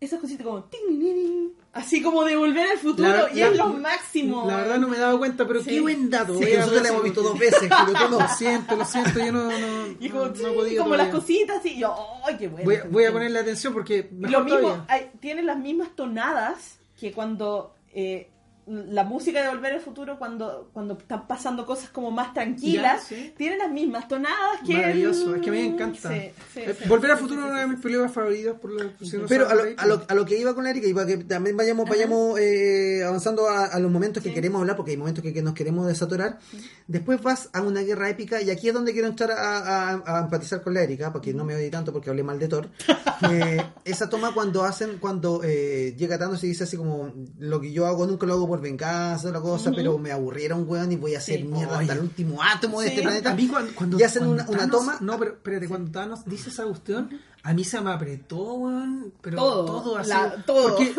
[0.00, 3.68] Esas cositas como ting, así como de Volver al Futuro, La- y la- es lo
[3.68, 4.44] máximo.
[4.46, 5.70] La verdad no me he dado cuenta, pero Sí.
[5.70, 6.32] qué buen dato.
[6.32, 8.08] Nosotros la hemos visto dos veces, pero.
[8.08, 9.50] Lo siento, lo siento, yo no, no,
[10.00, 11.94] Y como, no como las cositas, y yo,
[12.26, 12.64] ¡ay, qué bueno!
[12.64, 17.12] Voy, a- voy a ponerle atención porque lo mismo, hay- tiene las mismas tonadas que
[17.12, 18.29] cuando eh,
[18.70, 23.16] la música de Volver al Futuro, cuando, cuando están pasando cosas como más tranquilas, Ya,
[23.16, 23.34] sí.
[23.36, 26.08] tiene las mismas tonadas que Maravilloso, el- es que a mí me encanta.
[26.08, 26.88] Sí, sí, Eh, sí.
[26.88, 28.70] Volver al futuro sí, es una de mis películas favoritas por
[29.02, 30.94] si no Pero a lo, a, lo, a lo que iba con la Erika, y
[30.94, 34.92] para que también vayamos, vayamos eh, avanzando a, a los momentos que queremos hablar, porque
[34.92, 36.38] hay momentos que, que nos queremos desatorar.
[36.86, 40.20] Después vas a una guerra épica, y aquí es donde quiero entrar a, a- a
[40.20, 42.68] empatizar con la Erika, porque no me odie tanto porque hablé mal de Thor.
[43.30, 47.70] Eh, esa toma cuando hacen, cuando eh, llega Thanos y dice así como, lo que
[47.70, 51.14] yo hago nunca lo hago por venganza, la cosa, pero me aburrieron, weón, y voy
[51.14, 51.44] a hacer Sí.
[51.44, 51.82] mierda Oye.
[51.82, 52.92] hasta el último átomo de Sí.
[52.94, 53.30] este planeta.
[53.30, 54.98] A mí cuando, cuando- y hacen cuando una, una Thanos- toma.
[55.00, 57.10] No, pero espérate, cuando Thanos dice esa cuestión,
[57.42, 59.12] a mí se me apretó, weón.
[59.20, 60.08] Pero Todo, todo, así.
[60.10, 60.68] la- todo.
[60.76, 60.94] Porque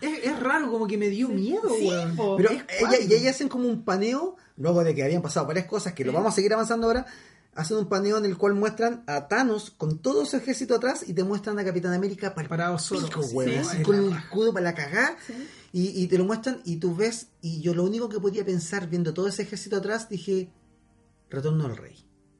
[0.00, 2.16] es, es raro, como que me dio miedo, Sí, weón.
[2.16, 2.36] po.
[2.36, 5.92] Pero ella, y ella hacen como un paneo, luego de que habían pasado varias cosas,
[5.92, 7.06] que lo vamos a seguir avanzando ahora,
[7.54, 11.14] hacen un paneo en el cual muestran a Thanos con todo su ejército atrás y
[11.14, 13.06] te muestran a Capitán América para Parado solo.
[13.08, 13.56] pico, Sí, weón, sí.
[13.56, 14.22] así Ay, con raja.
[14.24, 15.16] escudo para la cagá,
[15.78, 18.88] y, y te lo muestran y tú ves, y yo lo único que podía pensar
[18.88, 20.48] viendo todo ese ejército atrás, dije,
[21.28, 21.94] retorno al rey.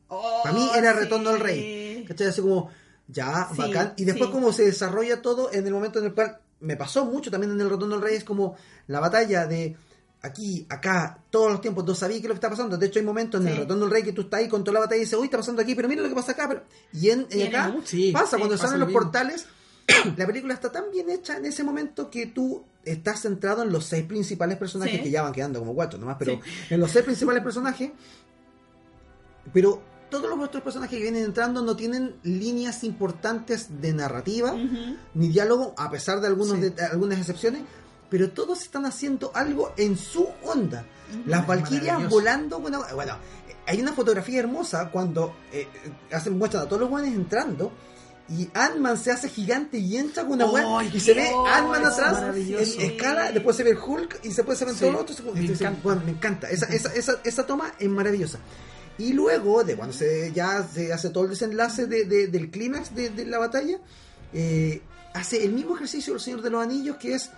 [0.09, 0.99] Oh, Para mí era sí.
[1.01, 2.05] retorno al rey.
[2.09, 2.29] ¿Cachai?
[2.29, 2.71] Así como,
[3.09, 3.93] ya, Sí, bacán.
[3.97, 4.33] Y después sí.
[4.33, 7.61] como se desarrolla todo en el momento en el cual me pasó mucho también en
[7.61, 8.57] el retorno al rey, es como
[8.87, 9.77] la batalla de
[10.23, 12.79] aquí, acá, todos los tiempos, no sabías qué es lo que está pasando.
[12.79, 13.61] De hecho, hay momentos en el Sí.
[13.61, 15.37] retorno del rey que tú estás ahí con toda la batalla y dices, uy, está
[15.37, 16.49] pasando aquí, pero mira lo que pasa acá.
[16.49, 16.63] Pero...
[16.95, 17.77] Y, en, Tiene acá.
[17.85, 19.03] Sí, pasa sí, cuando pasa salen lo los mismo.
[19.03, 19.47] portales.
[20.17, 23.85] La película está tan bien hecha en ese momento que tú estás centrado en los
[23.85, 25.03] seis principales personajes Sí.
[25.03, 27.91] que ya van quedando como cuatro nomás, pero en los seis principales personajes.
[29.53, 29.81] Pero
[30.11, 34.55] todos los otros personajes que vienen entrando no tienen líneas importantes de narrativa
[35.15, 36.69] ni diálogo, a pesar de, algunos Sí.
[36.71, 37.63] de algunas excepciones,
[38.09, 40.85] pero todos están haciendo algo en su onda.
[41.27, 43.15] Las Valquirias volando, bueno, bueno,
[43.67, 45.67] hay una fotografía hermosa cuando eh,
[46.13, 47.73] hacen muestran a todos los guanes entrando
[48.29, 51.85] y Ant-Man se hace gigante y entra con una weá ¡Ay, y se ve Ant-Man
[51.85, 55.03] atrás en escala, después se ve el Hulk y después se ven Sí, todos los
[55.03, 55.21] otros.
[55.23, 55.81] me Entonces, encanta.
[55.85, 56.51] bueno, me encanta.
[56.51, 58.39] Esa, esa, esa, esa toma es maravillosa.
[58.99, 62.95] Y luego, de cuando se ya se hace todo el desenlace de- de- del clímax
[62.95, 63.79] de, de la batalla,
[64.33, 64.83] eh,
[65.15, 67.31] hace el mismo ejercicio del Señor de los Anillos, que es,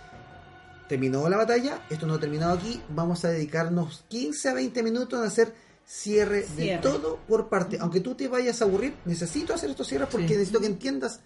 [0.87, 5.19] terminó la batalla, esto no ha terminado aquí, vamos a dedicarnos 15 a 20 minutos
[5.19, 5.53] en hacer
[5.91, 7.77] cierre, de todo por parte.
[7.81, 10.33] Aunque tú te vayas a aburrir, necesito hacer estos cierres porque Sí.
[10.35, 11.19] necesito que entiendas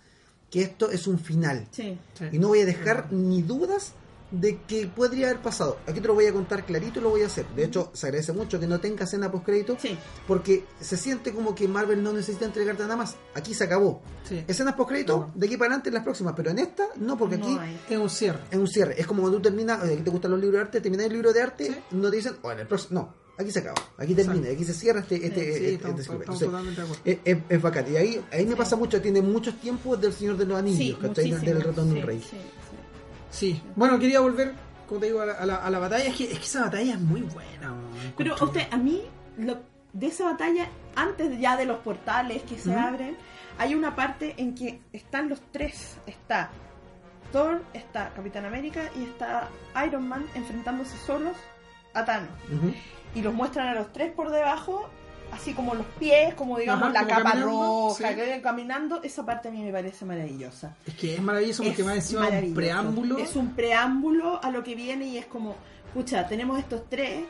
[0.49, 1.67] que esto es un final.
[1.71, 1.97] Sí.
[2.17, 2.25] Sí.
[2.31, 3.91] Y no voy a dejar ni dudas
[4.31, 5.77] de que podría haber pasado.
[5.85, 7.45] Aquí te lo voy a contar clarito y lo voy a hacer.
[7.55, 9.95] De hecho, se agradece mucho que no tenga escena post crédito Sí.
[10.27, 13.15] porque se siente como que Marvel no necesita entregarte nada más.
[13.35, 14.01] Aquí se acabó.
[14.27, 14.43] Sí.
[14.47, 15.31] Escenas post crédito No.
[15.35, 17.79] de aquí para adelante en las próximas, pero en esta no, porque No aquí hay.
[17.89, 18.39] Es un cierre.
[18.49, 18.95] es un cierre.
[18.99, 21.33] Es como cuando tú terminas, aquí te gustan los libros de arte, terminas el libro
[21.33, 21.75] de arte, Sí.
[21.91, 24.53] no te dicen, bueno, el próximo, no, aquí se acaba, aquí termina, Exacto.
[24.55, 26.95] aquí se cierra este, este, Sí, este- este Entonces, de acuerdo.
[27.05, 27.85] es, es- es bacán.
[27.91, 30.91] Y ahí, ahí me pasa mucho, tiene muchos tiempos del Señor de los Anillos, Sí.
[30.91, 31.39] Del- muchísimo.
[31.83, 32.19] del rey.
[32.19, 32.37] sí, sí.
[33.31, 33.63] Sí.
[33.75, 34.53] Bueno, quería volver,
[34.87, 36.05] como te digo, a la, a la- a la batalla.
[36.05, 37.73] Es que, es que esa batalla es muy buena.
[38.17, 39.01] Pero usted, a mí,
[39.37, 39.61] lo-
[39.93, 43.15] de esa batalla, antes ya de los portales que se abren,
[43.57, 45.97] hay una parte en que están los tres.
[46.05, 46.51] Está
[47.31, 49.49] Thor, está Capitán América y está
[49.87, 51.35] Iron Man enfrentándose solos
[51.95, 52.29] a Thanos.
[52.51, 52.73] Ujú.
[53.15, 54.89] Y los muestran a los tres por debajo,
[55.31, 58.15] así como los pies, como digamos Ajá, la como capa caminando, roja, sí.
[58.15, 59.03] que caminando.
[59.03, 60.75] Esa parte a mí me parece maravillosa.
[60.85, 63.17] Es que es maravilloso porque más encima es un preámbulo.
[63.17, 65.55] Es un preámbulo a lo que viene y es como,
[65.93, 67.23] pucha, tenemos estos tres.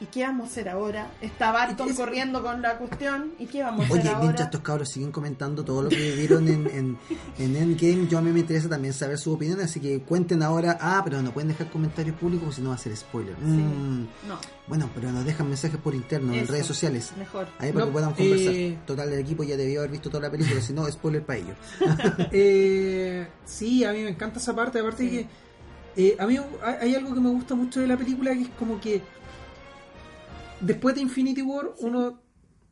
[0.00, 1.12] ¿Y qué vamos a hacer ahora?
[1.20, 3.32] Está Barton Es- corriendo con la cuestión.
[3.38, 4.22] ¿Y qué vamos a Oye, hacer ahora?
[4.24, 6.98] mientras estos cabros siguen comentando todo lo que vieron en, en,
[7.38, 10.76] en Endgame, yo a mí me interesa también saber su opinión, así que cuenten ahora.
[10.80, 13.36] Ah, pero no pueden dejar comentarios públicos porque si no va a ser spoiler.
[13.38, 17.12] Mm, No, bueno, pero nos dejan mensajes por interno, en redes sociales.
[17.16, 17.46] mejor.
[17.58, 18.52] Ahí para No, que puedan conversar.
[18.52, 21.38] eh, Total, el equipo ya debió haber visto toda la película, si no, spoiler para
[21.38, 21.56] ellos.
[22.32, 24.80] Eh, sí, a mí me encanta esa parte.
[24.80, 25.10] Aparte Sí.
[25.10, 25.26] que
[25.96, 26.36] eh, a mí
[26.80, 29.00] hay algo que me gusta mucho de la película que es como que
[30.64, 32.20] después de Infinity War uno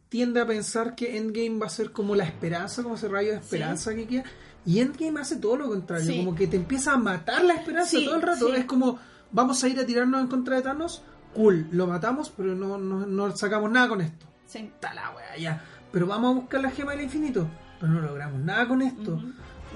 [0.08, 3.36] tiende a pensar que Endgame va a ser como la esperanza, como ese rayo de
[3.38, 4.24] esperanza que queda.
[4.66, 6.18] Y Endgame hace todo lo contrario, Sí.
[6.18, 8.54] como que te empieza a matar la esperanza Sí, todo el rato.
[8.54, 8.98] Es como,
[9.32, 11.02] vamos a ir a tirarnos en contra de Thanos,
[11.34, 14.26] cool, lo matamos, pero no, no, no sacamos nada con esto.
[14.46, 14.58] Sí.
[14.58, 15.64] Está la wea, ya.
[15.90, 17.48] Pero vamos a buscar la gema del infinito.
[17.80, 19.20] Pero no logramos nada con esto.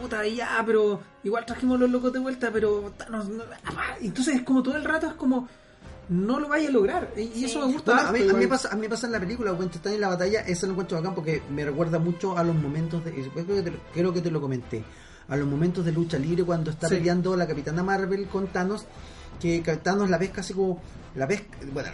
[0.00, 4.42] Puta, ya, pero igual trajimos los locos de vuelta, pero Thanos no- ah, entonces es
[4.42, 5.48] como todo el rato es como
[6.08, 7.12] no lo vaya a lograr.
[7.16, 7.44] Y, Sí.
[7.46, 8.08] eso me gusta.
[8.08, 10.00] A, mí, a, mí pasa, a mí me pasa en la película, cuando están en
[10.00, 13.12] la batalla, eso lo encuentro bacán porque me recuerda mucho a los momentos de.
[13.12, 14.84] Creo que te, lo- creo que te lo comenté.
[15.28, 16.94] A los momentos de lucha libre cuando está Sí.
[16.96, 18.84] peleando la capitana Marvel con Thanos,
[19.40, 20.80] que Thanos la ves casi como.
[21.16, 21.42] La ves.
[21.72, 21.88] Bueno,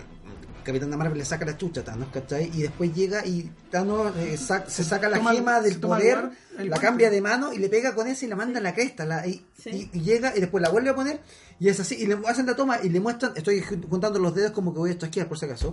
[0.65, 2.51] Capitana Marvel le saca la chucha a Thanos, ¿cachai?
[2.55, 6.71] Y después llega y Thanos eh, se saca la Toma gema del el poder, el
[6.71, 9.05] la cambia de mano y le pega con esa y la manda a la cresta.
[9.05, 9.91] La, y, Sí.
[9.93, 11.21] y- y llega y después la vuelve a poner
[11.59, 11.97] y es así.
[11.97, 13.33] Y le hacen la toma y le muestran.
[13.37, 15.73] Estoy jun- juntando los dedos como que voy a chasquear por si acaso.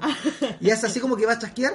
[0.59, 1.73] y es así como que va a chasquear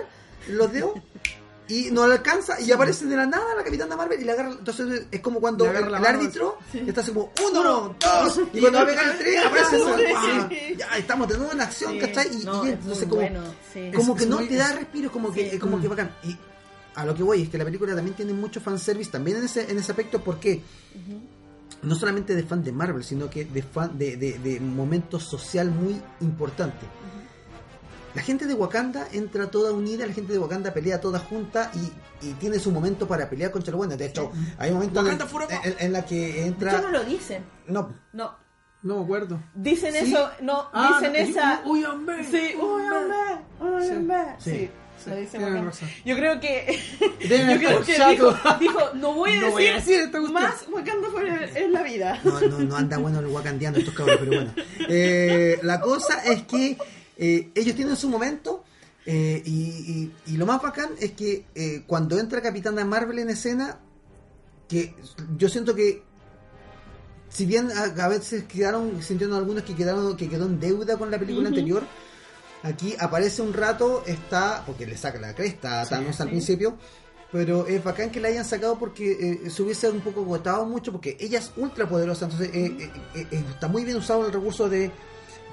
[0.49, 0.93] los dedos
[1.69, 4.51] y no le alcanza y aparece de la nada la capitana Marvel y la agarra.
[4.53, 6.85] Entonces es como cuando el, la árbitro sí.
[6.87, 9.97] está así como uno, dos, y cuando va a pegar el tres aparece eso.
[9.99, 10.05] Sí.
[10.15, 10.49] ¡Ah!
[10.77, 11.99] Ya estamos de nuevo en acción, Sí.
[12.01, 12.29] ¿cachai?
[12.41, 13.41] Y, No, y es entonces como, bueno,
[13.97, 15.83] como que no te da es- respiro, como que, como Mm.
[15.83, 16.15] que bacán.
[16.25, 16.37] Y
[16.97, 19.71] a lo que voy es que la película también tiene mucho fanservice también en ese,
[19.71, 20.61] en ese aspecto, porque
[21.83, 25.71] no solamente de fan de Marvel, sino que de fan de, de, de momento social
[25.71, 26.87] muy importante.
[28.15, 32.27] La gente de Wakanda entra toda unida, la gente de Wakanda pelea toda junta y,
[32.29, 33.97] y tiene su momento para pelear contra el bueno.
[33.97, 35.19] De hecho, hay un momento en,
[35.65, 36.81] en- en la que entra.
[36.81, 37.45] no lo dicen.
[37.67, 38.43] No, No.
[38.83, 39.41] No me acuerdo.
[39.55, 40.13] Dicen Sí.
[40.13, 41.63] eso, no, Ah, dicen no, esa.
[41.65, 42.23] Uy, hombre.
[42.23, 43.17] Sí, uy, hombre,
[43.59, 43.93] uy, Sí.
[43.95, 44.19] hombre.
[44.39, 44.71] Sí.
[45.03, 45.11] Sí.
[46.05, 46.79] Yo creo que.
[47.21, 50.33] Yo creo que dijo, dijo, no voy a No decir, voy a decir esta cuestión.
[50.43, 52.21] más Wakanda Forever en la vida.
[52.25, 54.53] no, no, no anda bueno el wakandiano estos cabros, pero bueno.
[54.89, 56.77] Eh, la cosa es que
[57.19, 58.65] eh, ellos tienen su momento
[59.07, 63.31] eh, y, y- y lo más bacán es que eh, cuando entra Capitana Marvel en
[63.31, 63.79] escena,
[64.69, 64.95] que
[65.37, 66.03] yo siento que
[67.29, 71.11] si bien a, a veces quedaron, sintiendo algunos que quedaron que quedó en deuda con
[71.11, 71.83] la película anterior,
[72.63, 76.31] aquí aparece un rato, está, porque le saca la cresta a Sí, Thanos al sí.
[76.33, 76.77] principio,
[77.33, 80.93] pero es bacán que la hayan sacado porque eh, se hubiese un poco agotado mucho,
[80.93, 82.91] porque ella es ultra poderosa, entonces eh,
[83.33, 84.91] está muy bien usado el recurso de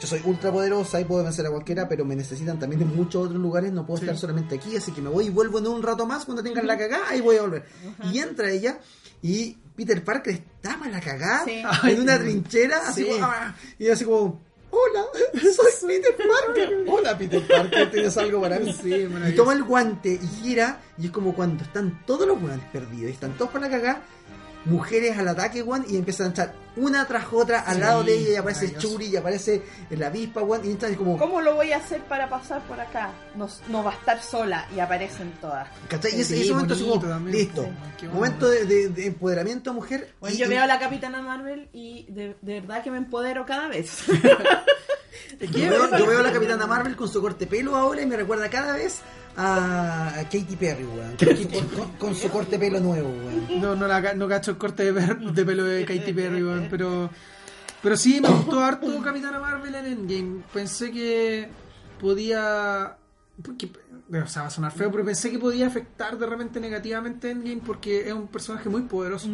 [0.01, 3.25] yo soy ultra poderosa y puedo vencer a cualquiera, pero me necesitan también en muchos
[3.27, 4.05] otros lugares, no puedo Sí.
[4.05, 6.65] estar solamente aquí, así que me voy y vuelvo en un rato más cuando tengan
[6.67, 7.65] la cagada, ahí voy a volver.
[8.11, 8.79] Y entra ella
[9.21, 11.61] y Peter Parker estaba la cagada Sí.
[11.89, 13.09] en una trinchera, así Sí.
[13.11, 14.41] como, ah, y así como,
[14.71, 15.03] hola,
[15.79, 16.83] soy Peter Parker.
[16.87, 18.73] Hola Peter Parker, tienes algo para mí.
[18.81, 22.67] Sí, Y toma el guante y gira, y es como cuando están todos los guantes
[22.71, 24.01] perdidos, y están todos para la cagada,
[24.65, 28.13] mujeres al ataque, Juan, y empiezan a echar una tras otra al Sí, lado de
[28.13, 28.75] ella, y aparece.
[28.77, 32.29] Churi, y aparece la avispa, Juan, y entonces como, ¿Cómo lo voy a hacer para
[32.29, 33.09] pasar por acá?
[33.35, 35.67] No, no va a estar sola y aparecen todas.
[35.89, 36.15] ¿cachai?
[36.17, 37.37] Y ese, Sí, ese momento bonito como, también.
[37.37, 37.67] listo,
[37.99, 40.13] Sí, momento de, de- de empoderamiento a mujer.
[40.21, 42.97] Bueno, y- yo y- veo a la Capitana Marvel y de, de verdad que me
[42.99, 44.03] empodero cada vez.
[45.39, 48.15] Yo veo, yo veo a la Capitana Marvel con su corte pelo ahora y me
[48.17, 49.01] recuerda cada vez
[49.37, 51.15] a Katy Perry, weón.
[51.97, 53.61] Con, su corte pelo nuevo, weón.
[53.61, 57.09] No, no, la, no cacho el corte de, pelo de Katy Perry, weón, pero,
[57.81, 60.43] pero sí me gustó harto Capitana Marvel en Endgame.
[60.53, 61.49] Pensé que
[61.99, 62.97] podía.
[63.43, 63.69] porque-
[64.11, 67.31] o sea, va a sonar feo, pero pensé que podía afectar de repente negativamente a
[67.31, 69.29] Endgame porque es un personaje muy poderoso.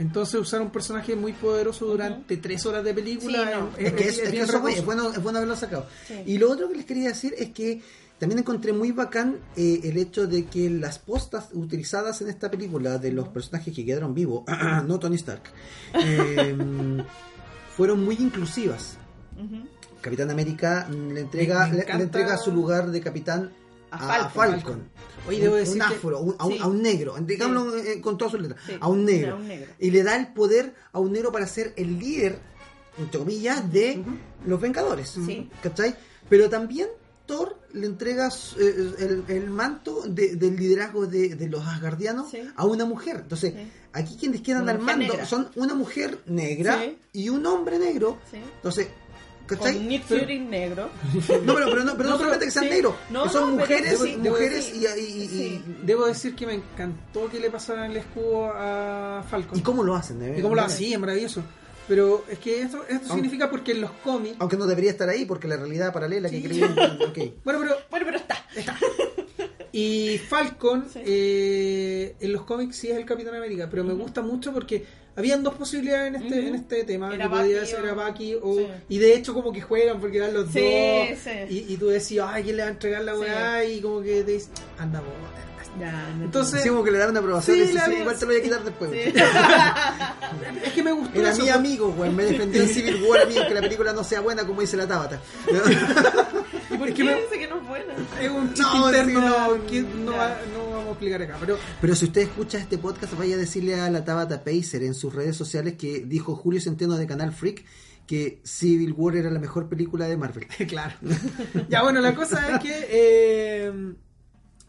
[0.00, 3.70] Entonces, usar un personaje muy poderoso durante tres horas de película Sí, no.
[3.76, 5.86] Es que, es, es que bien eso, es, bueno, es bueno haberlo sacado.
[6.08, 6.14] Sí.
[6.26, 7.82] Y lo otro que les quería decir es que
[8.18, 12.98] también encontré muy bacán eh, el hecho de que las postas utilizadas en esta película
[12.98, 14.44] de los personajes que quedaron vivos,
[14.86, 15.42] no Tony Stark,
[16.02, 16.56] eh,
[17.76, 18.96] fueron muy inclusivas.
[20.00, 23.52] Capitán América mm, le entrega, le- entrega su lugar de capitán
[23.90, 24.20] A a, Falcon.
[24.20, 24.88] a Falcon.
[25.28, 26.58] Oye, Un- debo un, decir que- afro, un- a, un, Sí.
[26.60, 29.36] a un negro, digámoslo eh, con todas sus letras, Sí, a un negro.
[29.36, 29.50] un.
[29.78, 32.38] Y le da el poder a un negro para ser el líder,
[32.98, 34.02] entre comillas, de
[34.46, 35.08] los Vengadores.
[35.10, 35.50] Sí.
[35.62, 35.94] ¿Cachai?
[36.28, 36.88] Pero también
[37.26, 38.28] Thor le entrega
[38.58, 43.18] eh, el, el manto de- del liderazgo de, de los Asgardianos a una mujer.
[43.22, 43.54] Entonces,
[43.92, 45.26] aquí quienes quedan al mando negra.
[45.26, 46.82] son una mujer negra
[47.12, 48.18] y un hombre negro.
[48.32, 48.88] Entonces,
[49.56, 49.74] ¿cachai?
[49.76, 50.88] Con Nick Fury negro.
[51.44, 52.70] no, pero, pero no, pero no No, solamente que sean sí.
[52.70, 54.72] negros, No, que son no, pero mujeres, sí, mujeres sí.
[54.96, 55.64] y, y- y- Sí.
[55.82, 59.58] Debo decir que me encantó que le pasaran el escudo a Falcon.
[59.58, 60.36] y cómo lo hacen.
[60.38, 60.78] ¿Y cómo lo hacen?
[60.78, 61.42] Sí, es maravilloso.
[61.88, 64.36] Pero es que esto, esto Aunque- significa porque en los cómics.
[64.38, 66.42] Aunque no debería estar ahí porque la realidad paralela que Sí.
[66.44, 66.72] creían.
[66.78, 67.18] ok.
[67.44, 67.76] Bueno, pero.
[67.90, 68.36] Bueno, pero está.
[69.72, 71.00] Y Falcon, Sí.
[71.04, 74.84] eh, en los cómics sí es el Capitán América, pero me gusta mucho porque
[75.16, 77.14] habían dos posibilidades en este, en este tema.
[77.14, 78.54] Era que podía Bucky ser o- a Bucky o.
[78.56, 78.66] Sí.
[78.88, 81.18] Y de hecho, como que juegan porque eran los Sí, dos.
[81.22, 81.30] sí.
[81.68, 83.18] Y, y tú decías, ay, ¿quién le va a entregar la Sí.
[83.20, 83.64] weá?
[83.64, 85.08] Y como que te dices, anda, vos.
[85.78, 88.32] Ya, Entonces- Sí, como que le dan una aprobación Sí, y sí, igual te lo
[88.32, 88.90] voy a quitar después.
[88.90, 89.12] Sí.
[90.64, 91.20] Es que me gustó.
[91.20, 92.10] Era eso, mi amigo, güey.
[92.10, 94.88] Me defendió en Civil War, amigo, que la película no sea buena como dice la
[94.88, 95.20] Tabata.
[96.90, 97.94] ¿Y por Es que me- dice que no es buena?
[98.20, 99.20] Es un chiste No, interno
[99.56, 101.36] no, que no, va- no vamos a explicar acá.
[101.40, 104.94] Pero Pero si usted escucha este podcast, vaya a decirle a la Tabata Pacer en
[104.94, 107.64] sus redes sociales que dijo Julio Centeno de Canal Freak
[108.06, 110.46] que Civil War era la mejor película de Marvel.
[110.68, 110.94] claro.
[111.68, 113.94] ya, bueno, la cosa es que eh, en-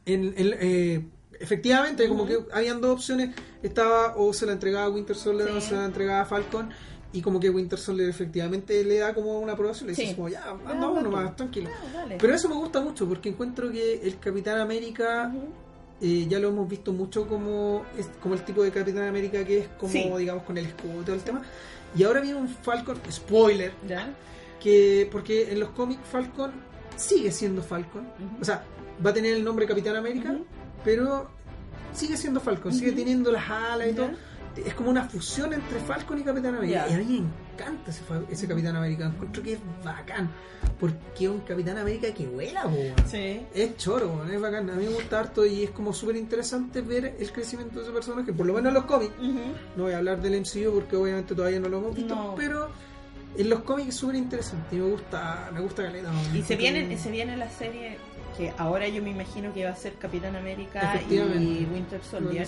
[0.06, 1.06] en- eh,
[1.40, 3.32] efectivamente, como que habían dos opciones.
[3.64, 6.70] Estaba o se la entregaba a Winter Soldier o se la entregaba a Falcon.
[7.14, 9.90] Y como que Winter Soldier efectivamente le da como una aprobación.
[9.90, 10.14] Le Sí.
[10.16, 11.10] como, ya, andamos dale.
[11.10, 11.70] nomás, tranquilo.
[11.96, 12.06] Ah.
[12.18, 15.34] Pero eso me gusta mucho porque encuentro que el Capitán América
[16.00, 19.60] eh, ya lo hemos visto mucho como es como el tipo de Capitán América que
[19.60, 20.10] es como Sí.
[20.18, 21.44] digamos con el escudo y todo el tema
[21.96, 24.10] y ahora viene un Falcon spoiler Ya.
[24.60, 26.54] que porque en los cómics Falcon
[26.96, 28.08] sigue siendo Falcon
[28.42, 28.64] o sea
[29.06, 30.36] va a tener el nombre Capitán América
[30.84, 31.30] pero
[31.94, 33.96] sigue siendo Falcon sigue teniendo las alas y Ya.
[33.98, 34.10] todo
[34.58, 37.92] es como una fusión entre Falcon y Capitán América y a mí me encanta
[38.30, 40.30] ese, Capitán América encuentro que es bacán
[40.80, 42.66] porque es un Capitán América que vuela.
[43.10, 43.42] Sí.
[43.54, 44.70] Es choro, es bacán.
[44.70, 47.94] A mí me gusta harto y es como súper interesante ver el crecimiento de ese
[47.94, 49.14] personaje, por lo menos en los cómics.
[49.76, 52.36] No voy a hablar del MCU porque obviamente todavía no lo hemos visto, No.
[52.36, 52.70] pero
[53.38, 56.10] en los cómics es súper interesante y me gusta, me gusta caleta.
[56.12, 56.36] weón.
[56.36, 57.98] Y se viene, Porque- se viene la serie
[58.42, 61.20] que ahora yo me imagino que va a ser Capitán América y.
[61.72, 62.48] Winter Soldier.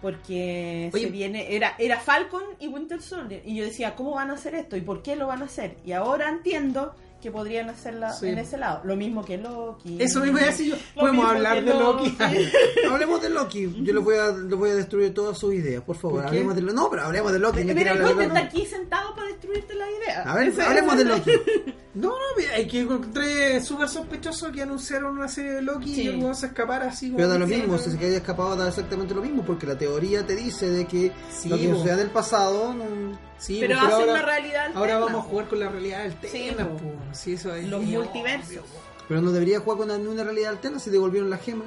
[0.00, 1.04] Porque Oye.
[1.04, 3.42] se viene, era, era Falcon y Winter Soldier.
[3.44, 4.74] Y yo decía, ¿cómo van a hacer esto?
[4.74, 5.76] ¿Y por qué lo van a hacer?
[5.84, 6.94] Y ahora entiendo
[7.24, 8.28] que podrían hacerla Sí.
[8.28, 8.82] en ese lado.
[8.84, 9.96] Lo mismo que Loki.
[10.00, 10.76] Eso mismo iba a decir yo.
[10.94, 12.16] Lo Podemos hablar de Loki.
[12.90, 13.82] hablemos de Loki.
[13.82, 16.26] Yo les voy a, les voy a destruir todas sus ideas, por favor.
[16.26, 16.74] Hablemos de Loki.
[16.76, 17.64] No, pero hablemos de Loki.
[17.64, 18.58] Mira, el Conte está Loki.
[18.58, 20.22] aquí sentado para destruirte la idea.
[20.22, 21.30] A ver, hablemos de Loki.
[21.94, 22.14] No, no,
[22.52, 26.02] hay que encontré súper sospechoso que anunciaron una serie de Loki Sí.
[26.02, 27.18] y el se escapara así como.
[27.18, 30.26] Pero da lo mismo, si se haya escapado da exactamente lo mismo, porque la teoría
[30.26, 33.88] te dice de que Sí, lo que sucede en el pasado no- Sí, pero pues,
[33.92, 34.98] hacen ahora, una realidad ahora alterna.
[35.00, 36.76] vamos a jugar con la realidad alterna, Sí, po.
[36.78, 36.92] po.
[37.14, 38.64] Sí, eso es- Los multiversos.
[39.08, 41.64] Pero no debería jugar con una, una realidad alterna si devolvieron la gema.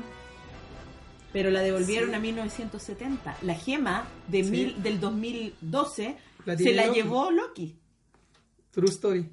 [1.33, 2.15] Pero la devolvieron Sí.
[2.15, 3.37] a 1970.
[3.41, 7.01] La gema de mil, del 2012 La se la Loki.
[7.01, 7.75] llevó Loki.
[8.71, 9.29] True story.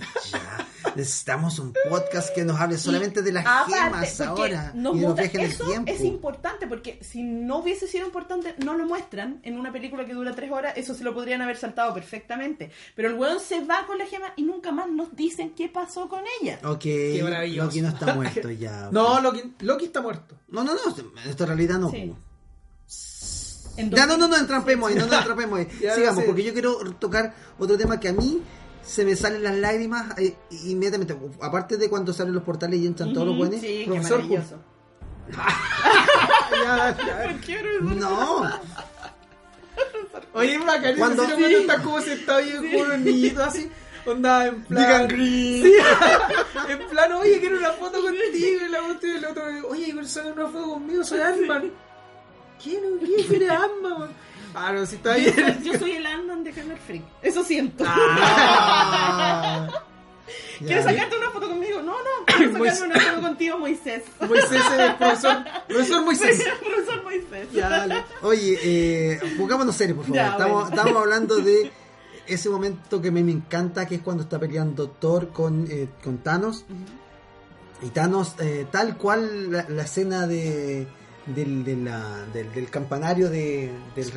[0.00, 0.66] Ay, ya.
[0.94, 5.22] Necesitamos un podcast que nos hable solamente de las Aparte, gemas ahora nos y muta-
[5.22, 5.90] viajes en el eso tiempo.
[5.92, 10.14] es importante porque si no hubiese sido importante, no lo muestran en una película que
[10.14, 12.70] dura tres horas, eso se lo podrían haber saltado perfectamente.
[12.94, 16.08] Pero el weón se va con la gema y nunca más nos dicen qué pasó
[16.08, 16.60] con ella.
[16.64, 16.84] Ok,
[17.22, 17.64] maravilloso.
[17.66, 18.88] Loki no está muerto ya.
[18.92, 20.36] No, Loki, Loki está muerto.
[20.48, 21.90] no, no, no, en esta realidad no.
[21.90, 22.14] Sí.
[23.76, 25.68] Ya, no, no, no, 2000 entrampemos ahí, no, no, entrampemos ahí.
[25.94, 28.40] Sigamos, porque yo quiero tocar otro tema que a mí
[28.84, 31.16] se me salen las lágrimas eh, inmediatamente.
[31.40, 33.60] Aparte de cuando salen los portales y entran todos los buenos.
[33.60, 34.58] Sí, qué Profesor maravilloso.
[36.64, 37.36] Ya, ya.
[37.94, 38.50] No,
[40.34, 43.70] Oye, es bacán, Cuando- cuando cuando está como sentado y como un niñito así,
[44.06, 45.08] onda en plan.
[45.10, 45.74] Sí,
[46.68, 48.20] en plan, oye, quiero una foto contigo.
[48.66, 51.70] Y la otra y el otro, oye, pero sale una foto conmigo, soy Ant-Man.
[52.62, 52.80] ¿Quién?
[52.98, 54.10] ¿Quién eres Ant-Man?
[54.54, 55.54] Ah, no, si está Yo bien.
[55.62, 57.02] soy, yo soy el Andan de Hammer Freak.
[57.22, 57.84] Eso siento.
[57.86, 59.68] Ah.
[60.58, 61.82] ¿Quieres sacarte una foto conmigo?
[61.82, 62.24] No, no.
[62.26, 64.02] Quiero sacarme una foto contigo, Moisés.
[64.20, 66.44] Moisés, el profesor, profesor Moisés.
[66.60, 67.48] Profesor Moisés.
[67.52, 68.06] Ya.
[68.22, 70.16] Oye, eh, pongámonos serios, por favor.
[70.16, 70.76] Ya, estamos, bueno.
[70.76, 71.70] estamos hablando de
[72.26, 75.88] ese momento que a mí me encanta, que es cuando está peleando Thor con, eh,
[76.02, 76.64] con Thanos.
[77.82, 80.86] Y Thanos, eh, tal cual la, la escena de,
[81.26, 84.10] del, de la- del, del campanario de, del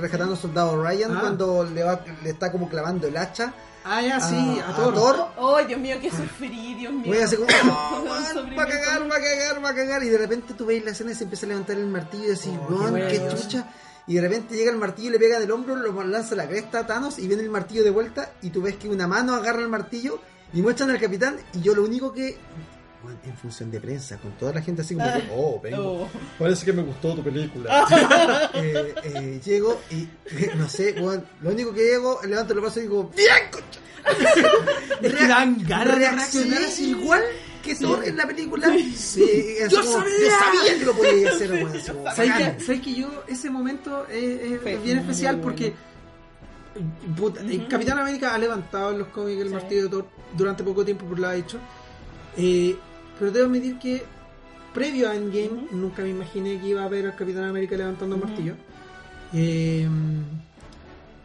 [0.00, 1.20] rescatando, soldado Ryan, Ah.
[1.20, 3.54] cuando le, va, le está como clavando el hacha
[3.84, 5.16] Ah, ya, sí, a, a, a Thor.
[5.38, 7.04] Oh, Dios mío, qué sufrí, Dios mío.
[7.06, 10.02] Voy a hacer como, "Oh, va a cagar, va a cagar, va a cagar.
[10.02, 12.28] Y de repente tú veis la escena y se empieza a levantar el martillo y
[12.28, 13.66] decís, Oh, qué qué chucha.
[14.06, 16.86] Y de repente llega el martillo, le pega del hombro, lo lanza la cresta a
[16.86, 18.32] Thanos y viene el martillo de vuelta.
[18.42, 20.20] Y tú ves que una mano agarra el martillo
[20.52, 21.36] y muestran al capitán.
[21.54, 22.36] Y yo lo único que.
[23.04, 26.02] Weón, en función de prensa, con toda la gente así como, que, oh, vengo.
[26.02, 26.08] Oh.
[26.38, 28.50] Parece que me gustó tu película.
[28.54, 30.08] eh, eh, llego y
[30.56, 33.80] no sé, weón, lo único que llego, levanto los brazos y digo, ¡Bien, concha!
[35.02, 37.22] Es que dan ganas de reaccionar así igual
[37.62, 38.68] que Thor en la película.
[38.96, 40.14] Sí, ¡Yo como, sabía!
[40.20, 41.60] yo sabía que lo podía hacer,
[41.92, 45.42] como, ¿Sabes que, ¿Sabes que yo, ese momento es, bien especial bueno.
[45.42, 45.74] porque
[47.16, 47.68] puta, el.
[47.68, 49.54] Capitán América ha levantado en los cómics el Sí.
[49.54, 51.58] martillo de Thor durante poco tiempo, por lo ha hecho.
[52.36, 52.76] Eh,
[53.18, 54.02] pero debo admitir que
[54.74, 58.20] previo a Endgame nunca me imaginé que iba a ver al Capitán América levantando el
[58.22, 58.30] Ujú.
[58.30, 58.54] martillo.
[59.34, 59.88] Eh,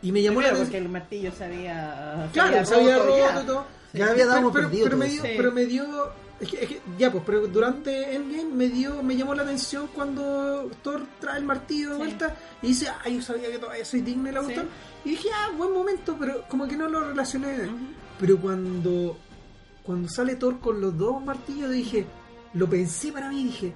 [0.01, 0.83] y me llamó la porque atención.
[0.83, 2.29] el martillo se había.
[2.33, 3.41] Claro, se había roto ya.
[3.41, 3.65] y todo.
[3.93, 5.29] Ya había dado pero, pero, pero me dio, Sí.
[5.37, 6.09] pero me dio
[6.41, 9.87] es que, es que- ya pues pero durante Endgame me dio me llamó la atención
[9.93, 11.99] cuando Thor trae el martillo de Sí.
[11.99, 14.45] vuelta y dice ah yo sabía que todavía soy digno de la Sí.
[14.45, 14.67] cuestión
[15.05, 17.55] y dije ah buen momento pero como que no lo relacioné
[18.19, 19.15] pero cuando
[19.83, 22.05] cuando sale Thor con los dos martillos dije
[22.53, 23.73] lo pensé para mí dije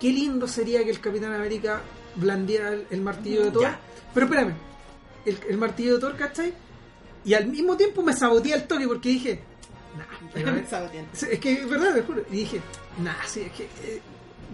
[0.00, 1.80] qué lindo sería que el Capitán América
[2.16, 3.80] blandiera el, el martillo de Thor Ya.
[4.14, 4.54] pero espérame
[5.24, 6.52] el, el martillo de Thor ¿cachai?
[7.24, 9.40] y al mismo tiempo me saboteé el toque porque dije
[9.96, 10.04] nah,
[11.12, 12.24] Es que es verdad, te juro.
[12.30, 12.60] Y dije,
[13.02, 14.00] nah, sí, es que eh,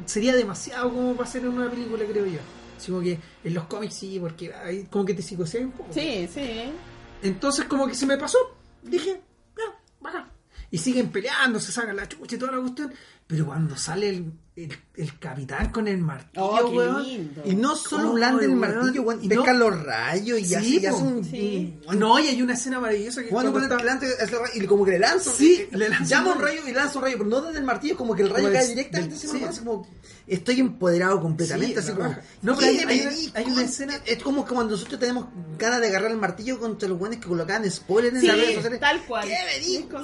[0.06, 2.38] sería demasiado como para hacer en una película, creo yo.
[2.76, 5.92] Así como que en los cómics sí, porque hay, como que te psicosean un poco.
[5.92, 6.72] Sí, sí.
[7.22, 8.38] Entonces como que se me pasó.
[8.82, 9.20] Dije.
[10.74, 12.92] Y siguen peleando, se sacan la chucha y toda la cuestión.
[13.26, 17.42] Pero cuando sale el, el, el capitán con el martillo, Oh, qué weón, lindo.
[17.46, 20.78] Y no solo blande el martillo, weón, Y pesca no- los rayos y Sí, así,
[20.78, 21.24] y hace un.
[21.24, 21.78] Sí.
[21.86, 24.06] un- No, y hay una escena maravillosa que Cuando cuando está- delante
[24.54, 26.60] y como que le lanza, Sí, eh, le lanza llama un rayo.
[26.68, 28.68] y lanza un rayo, pero no desde el martillo, como que el rayo Como cae
[28.68, 29.26] directamente sí.
[29.60, 29.88] como
[30.26, 32.14] estoy empoderado completamente, Sí, así como.
[32.42, 33.32] No, pero hay- ¿qué hay una- dijo?
[33.36, 35.26] hay una escena- Es como que cuando nosotros tenemos
[35.58, 38.54] ganas de agarrar el martillo contra los buenos que colocaban spoilers en Sí, las redes
[38.56, 38.80] sociales.
[38.80, 39.26] tal cual.
[39.26, 39.98] ¿Qué me dijo?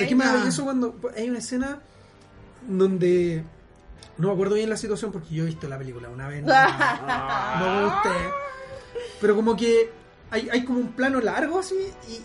[0.00, 1.82] Es que maravilloso cuando hay una escena
[2.66, 3.44] donde
[4.18, 6.42] no me acuerdo bien la situación porque yo he visto la película una vez.
[6.42, 6.54] No,
[7.60, 8.08] no me gusté.
[9.20, 9.90] Pero como que
[10.30, 11.74] hay, hay como un plano largo así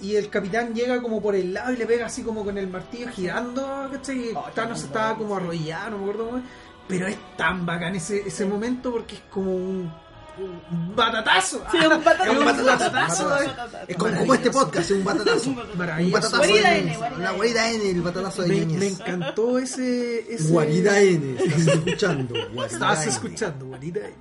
[0.02, 2.58] y, y el capitán llega como por el lado y le pega así como con
[2.58, 4.32] el martillo girando, ¿cachai?
[4.32, 5.44] Y Oh, Thanos estaba como sí.
[5.44, 6.44] arrollado, no me acuerdo cómo.
[6.88, 9.94] Pero es tan bacán ese, ese momento porque es como un,
[10.38, 11.64] un batatazo.
[11.72, 12.24] Sí, un batatazo.
[12.32, 13.30] Es un batatazo, batatazo.
[13.30, 13.78] batatazo.
[13.88, 15.50] Es como, como este podcast, es un batatazo.
[15.50, 15.56] Un
[16.12, 16.38] batatazo.
[16.38, 21.36] Guarida N, La guarida N, el batatazo de Me, me encantó ese, ese Guarida N,
[21.44, 22.34] estás escuchando.
[22.54, 23.12] Guarida Estabas N.
[23.12, 24.14] escuchando, Guarida N.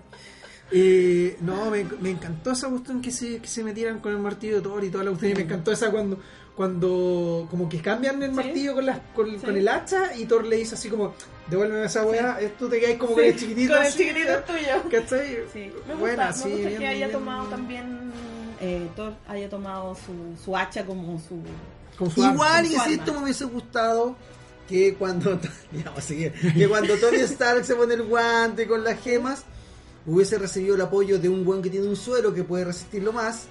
[0.75, 4.57] Eh, no, me, me encantó esa cuestión que se, que se metieran con el martillo
[4.57, 5.33] de Thor y toda la cuestión.
[5.33, 6.19] Y me encantó esa cuando
[6.57, 8.37] cuando como que cambian el Sí.
[8.37, 9.37] martillo con, las con, Sí.
[9.39, 11.15] con el hacha y Thor le dice así como,
[11.49, 13.73] devuélveme esa weá, esto te quedas como con el chiquitito.
[13.73, 14.83] Con el así, chiquitito tuyo.
[14.91, 15.39] ¿Cachai?
[15.53, 17.13] Sí, me Buena, gusta, sí, me gusta bien, que haya bien.
[17.13, 18.13] tomado también,
[18.61, 21.41] eh, Thor haya tomado su, su hacha como su...
[21.99, 22.35] Con su arma.
[22.35, 23.13] Igual, su insisto, arma.
[23.19, 24.17] me hubiese gustado
[24.69, 25.39] que cuando
[25.73, 26.33] ya, vamos a seguir.
[26.33, 29.45] que cuando Tony Stark se pone el guante con las gemas,
[30.07, 33.47] hubiese recibido el apoyo de un buen que tiene un suero que puede resistirlo más.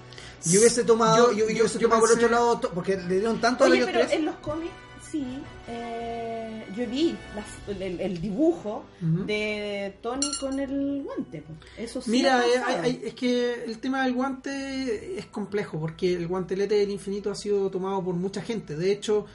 [0.46, 2.98] Y hubiese tomado, Yo- yo, y yo- hubiese yo tomado por pensé- otro lado, porque
[2.98, 4.14] le dieron tanto a Oye, ellos pero tres.
[4.14, 4.72] en los cómics,
[5.12, 6.41] sí, eh,
[6.76, 11.42] yo vi las- el, el dibujo de Tony con el guante.
[11.42, 11.54] po.
[11.78, 12.82] Eso sí Mira, eh, pasado.
[12.84, 17.32] hay- hay- es que el tema del guante es complejo porque el guantelete del infinito
[17.32, 18.76] ha sido tomado por mucha gente.
[18.76, 19.26] De hecho,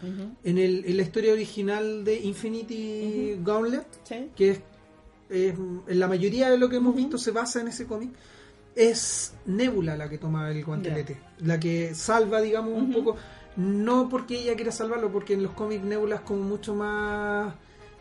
[0.45, 4.30] en, el, en la historia original de Infinity Gauntlet, sí.
[4.37, 4.61] que es,
[5.30, 5.55] es-
[5.89, 8.11] en la mayoría de lo que hemos visto se basa en ese cómic,
[8.74, 13.16] es Nebula la que toma el guantelete, la que salva, digamos, un poco,
[13.57, 17.54] no porque ella quiera salvarlo, porque en los cómics Nebula es como mucho más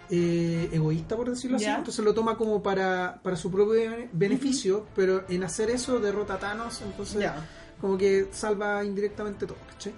[0.10, 1.78] eh, egoísta, por decirlo así, Ya.
[1.78, 6.36] entonces lo toma como para, para su propio bene- beneficio, pero en hacer eso derrota
[6.36, 7.48] a Thanos, entonces Ya.
[7.82, 9.94] como que salva indirectamente todo, ¿cachai?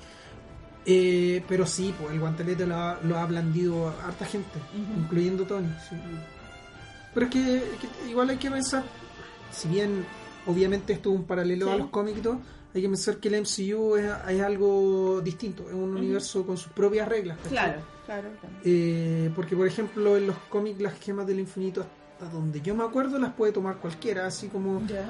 [0.86, 4.60] Eh, pero sí, pues el guantelete lo ha, lo ha blandido a harta gente,
[4.98, 5.68] incluyendo Tony.
[5.90, 5.96] sí.
[7.14, 7.42] Pero es que,
[7.82, 8.84] que igual hay que pensar,
[9.52, 10.06] si bien
[10.46, 11.72] obviamente esto es un paralelo Sí.
[11.74, 12.40] a los cómics y todo,
[12.78, 16.72] hay que pensar que el MCU es, es algo distinto, es un universo con sus
[16.72, 17.38] propias reglas.
[17.38, 17.52] ¿cachai?
[17.52, 18.56] Claro, claro, claro.
[18.64, 22.84] Eh, porque por ejemplo en los cómics las gemas del infinito, hasta donde yo me
[22.84, 25.10] acuerdo, las puede tomar cualquiera, así como Ya.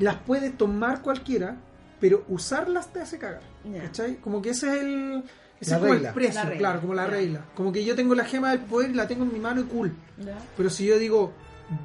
[0.00, 1.56] las puede tomar cualquiera,
[2.00, 3.42] pero usarlas te hace cagar.
[3.64, 3.82] Ya.
[3.84, 4.16] ¿Cachai?
[4.16, 5.24] Como que ese es el.
[5.58, 6.08] Ese La es como regla.
[6.10, 7.10] el precio, La regla, claro, como la ya.
[7.10, 7.44] regla.
[7.54, 9.64] Como que yo tengo la gema del poder y la tengo en mi mano y
[9.64, 9.92] cool.
[10.18, 10.36] Ya.
[10.56, 11.32] Pero si yo digo,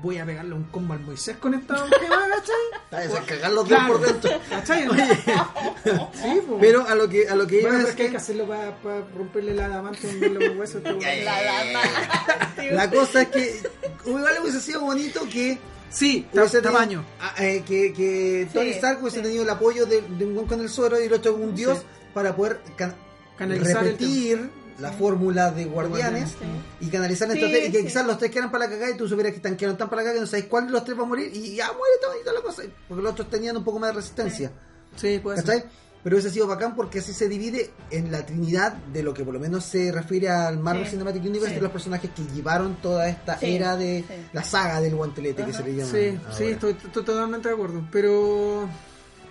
[0.01, 3.03] voy a pegarle un combo al Moisés con esta gema, ¿cachai?
[3.05, 3.97] Está a cagar los Claro.
[3.97, 4.32] dos por dentro.
[4.49, 4.88] ¿Cachai?
[6.13, 6.57] sí, po.
[6.59, 8.75] Pero a lo que a lo que Bueno, iba es que hay que hacerlo para
[9.15, 10.84] romperle la adamante en los huesos.
[10.84, 13.61] La, la, la- la cosa es que
[14.05, 15.57] igual hubiese sido bonito que
[15.89, 17.05] Sí, hubiese tenido- tamaño.
[17.19, 19.23] ah, eh, que, que Tony Sí, Stark hubiese sí.
[19.23, 21.79] tenido el apoyo de, de un buen con el suero y el otro un dios
[21.79, 21.86] Sí.
[22.13, 22.95] para poder can-
[23.38, 24.49] Canalizar el repetir
[24.80, 26.86] la fórmula de guardianes Sí.
[26.86, 27.30] y canalizar.
[27.32, 29.38] Sí, estrategia y que quizás los tres quedan para la cagada y tú supieras que
[29.38, 31.05] están quedaron tan para la cagada que no sabes cuál de los tres va a
[31.05, 32.63] morir y ya muere todo y toda la cosa.
[32.88, 34.51] Porque los otros tenían un poco más de resistencia.
[34.95, 35.65] Sí, puede ser.
[36.03, 39.36] pero hubiese sido bacán porque así se divide en la trinidad de lo que por
[39.36, 43.38] lo menos se refiere al Marvel Cinematic Universe de los personajes que llevaron toda esta
[43.39, 44.03] era de
[44.34, 46.36] la saga del guantelete que se le llama Sí, ahora.
[46.36, 47.86] sí, estoy, estoy totalmente de acuerdo.
[47.91, 48.67] Pero,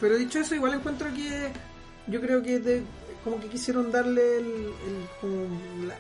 [0.01, 1.49] pero dicho eso, igual encuentro que
[2.07, 2.83] yo creo que de-
[3.25, 5.47] como que quisieron darle el, el, como
[5.87, 5.99] la-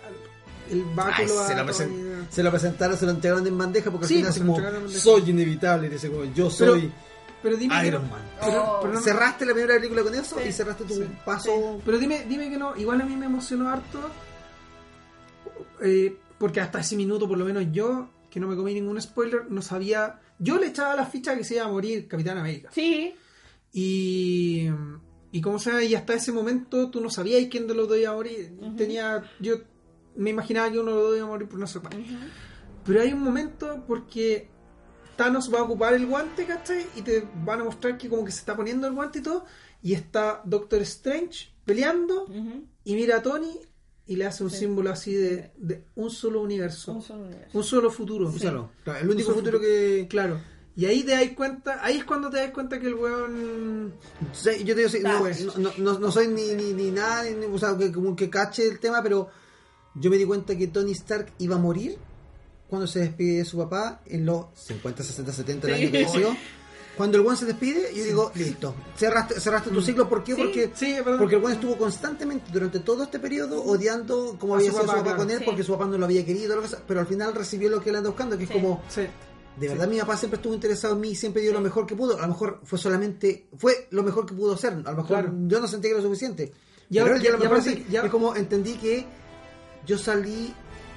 [0.71, 1.85] el Ay, se, a lo Tony.
[1.89, 4.89] present- se lo presentaron, se lo entregaron en bandeja porque al Sí, final pues, como
[4.89, 6.93] soy inevitable, dice como yo Pero- soy
[7.43, 8.21] Pero dime que Iron Man.
[8.41, 8.79] Pero, Oh.
[8.83, 10.49] pero no- cerraste la primera película con eso Sí.
[10.49, 11.05] y cerraste tu Sí.
[11.25, 12.77] paso pero dime, dime que no.
[12.77, 13.99] Igual a mí me emocionó harto.
[15.83, 19.51] eh, porque hasta ese minuto, por lo menos yo, que no me comí ningún spoiler,
[19.51, 20.21] no sabía.
[20.39, 22.69] Yo le echaba la ficha que se iba a morir Capitán América.
[22.73, 23.15] Sí,
[23.73, 24.69] Y,
[25.33, 28.11] y como sea, y hasta ese momento tú no sabías quién de los dos iba
[28.11, 28.53] a morir.
[28.77, 29.57] Tenía, yo
[30.17, 31.95] me imaginaba que uno de los dos iba a morir por cuál.
[32.01, 32.15] Ujú.
[32.85, 34.49] Pero hay un momento porque
[35.17, 36.85] Thanos va a ocupar el guante, ¿cachai?
[36.97, 39.45] Y te van a mostrar que como que se está poniendo el guante y todo.
[39.83, 42.27] Y está Doctor Strange peleando
[42.85, 43.59] y mira a Tony
[44.07, 44.59] y le hace un Sí.
[44.59, 47.59] símbolo así de, de un solo universo, Un solo universo.
[47.59, 48.33] un solo futuro.
[48.33, 48.71] Claro,
[49.01, 49.61] el único futuro futuro.
[49.61, 50.41] que Claro.
[50.81, 53.93] Y ahí te das cuenta, ahí es cuando te das cuenta que el weón
[54.65, 55.21] yo te digo, sí, no,
[55.59, 58.67] no, no- no soy ni, ni, ni nada, ni- o sea, que, como que cache
[58.67, 59.29] el tema, pero
[59.97, 61.99] yo me di cuenta que Tony Stark iba a morir
[62.69, 65.83] cuando se despide de su papá en los 50, 60, 70 el Sí.
[65.83, 66.37] año que nació.
[66.97, 70.09] Cuando el buen se despide, yo digo, listo, cerraste, cerraste tu ciclo.
[70.09, 70.35] ¿Por qué?
[70.35, 70.71] Porque,
[71.19, 74.83] porque el buen estuvo constantemente durante todo este periodo odiando como A había su sido
[74.87, 75.29] su papá, papá claro.
[75.29, 77.91] con él, porque su papá no lo había querido, pero al final recibió lo que
[77.91, 78.83] él anda buscando, que es como.
[79.61, 82.17] De verdad mi papá siempre estuvo interesado en mí, siempre dio lo mejor que pudo.
[82.19, 84.73] A lo mejor fue solamente, fue lo mejor que pudo hacer.
[84.73, 85.33] A lo mejor Claro.
[85.47, 86.53] yo no sentí que era lo suficiente.
[86.89, 87.87] Y Pero ahora- él ya a lo y mejor sí.
[87.91, 89.05] ya- Es como entendí que
[89.87, 90.53] yo salí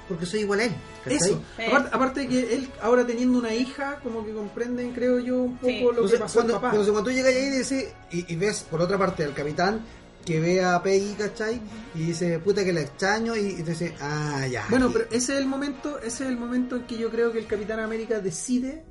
[0.08, 0.72] porque soy igual a él.
[1.06, 1.24] Eso.
[1.56, 1.62] Sí.
[1.68, 5.56] Aparte, aparte de que él ahora teniendo una hija, como que comprenden, creo yo, un
[5.56, 5.80] poco Sí.
[5.82, 6.70] lo Entonces, que pasó cuando, al papá.
[6.72, 9.82] entonces, cuando tú llegas ahí y, dices- y, y ves por otra parte al capitán
[10.24, 11.60] que ve a Peggy, ¿cachai?
[11.94, 14.66] Y dice, puta que la extraño, y, dice, ah, ya.
[14.70, 17.38] Bueno, pero ese es el momento, ese es el momento en que yo creo que
[17.38, 18.84] el Capitán América decide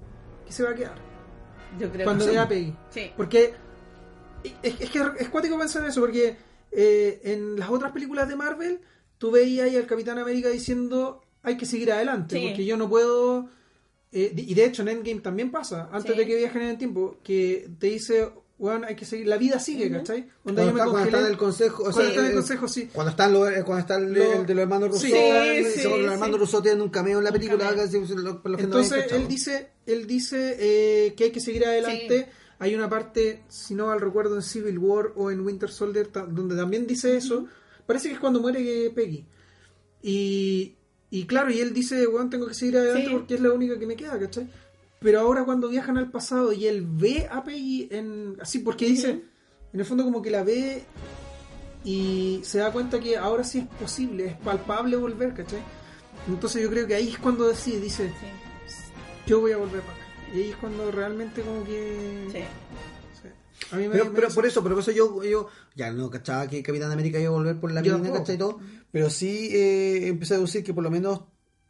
[0.45, 0.95] que se va a quedar.
[1.79, 2.39] Yo creo cuando que ve sí.
[2.39, 2.75] a Peggy.
[2.91, 3.11] Sí.
[3.17, 3.53] Porque
[4.61, 6.37] es, es que es cuático pensar eso, porque
[6.71, 8.79] eh, en las otras películas de Marvel,
[9.17, 12.47] tú veías ahí al Capitán América diciendo hay que seguir adelante, Sí.
[12.47, 13.49] porque yo no puedo
[14.11, 16.17] eh, y de hecho en Endgame también pasa, antes Sí.
[16.17, 18.29] de que viajen en el tiempo, que te dice,
[18.63, 20.21] bueno, hay que seguir, la vida sigue, ¿cachai?
[20.21, 22.19] Onda, Cuando, yo me está, cuando congelé- está en el consejo, o cuando sea, está
[22.21, 22.89] en el eh, consejo, sí.
[22.93, 25.83] Cuando está, lo- eh, cuando está el, Lo- el de los hermanos Rousseau, Sí, sí,
[25.89, 26.03] los sí.
[26.05, 27.83] hermanos Rousseau tienen un cameo en la película, cameo.
[27.83, 31.39] casi, lo- por lo que no Entonces él dice, él dice eh, que hay que
[31.41, 32.19] seguir adelante.
[32.29, 32.37] Sí.
[32.59, 36.25] Hay una parte, si no mal recuerdo, en Civil War o en Winter Soldier, ta-
[36.25, 37.45] donde también dice eso.
[37.85, 39.25] Parece que es cuando muere Peggy.
[40.01, 40.75] Y,
[41.09, 43.13] y claro, y él dice, bueno, tengo que seguir adelante Sí.
[43.13, 44.49] porque es la única que me queda, ¿cachai?
[45.03, 49.09] Pero ahora cuando viajan al pasado y él ve a Peggy en así, porque dice,
[49.73, 50.83] en el fondo como que la ve
[51.83, 55.59] y se da cuenta que ahora sí es posible, es palpable volver, ¿cachai?
[56.27, 58.07] Entonces yo creo que ahí es cuando decide, dice,
[58.65, 58.75] Sí,
[59.27, 60.03] yo voy a volver para acá.
[60.33, 62.27] Y ahí es cuando realmente como que...
[62.31, 62.39] sí.
[63.21, 63.27] Sí.
[63.71, 66.09] A mí me- Pero, me- pero por eso, pero por eso yo, yo ya no
[66.09, 67.97] cachaba que Capitán América iba a volver por la mina.
[68.19, 68.37] ¿cachai?
[68.37, 68.59] Todo,
[68.91, 71.21] pero sí eh, empecé a deducir que por lo menos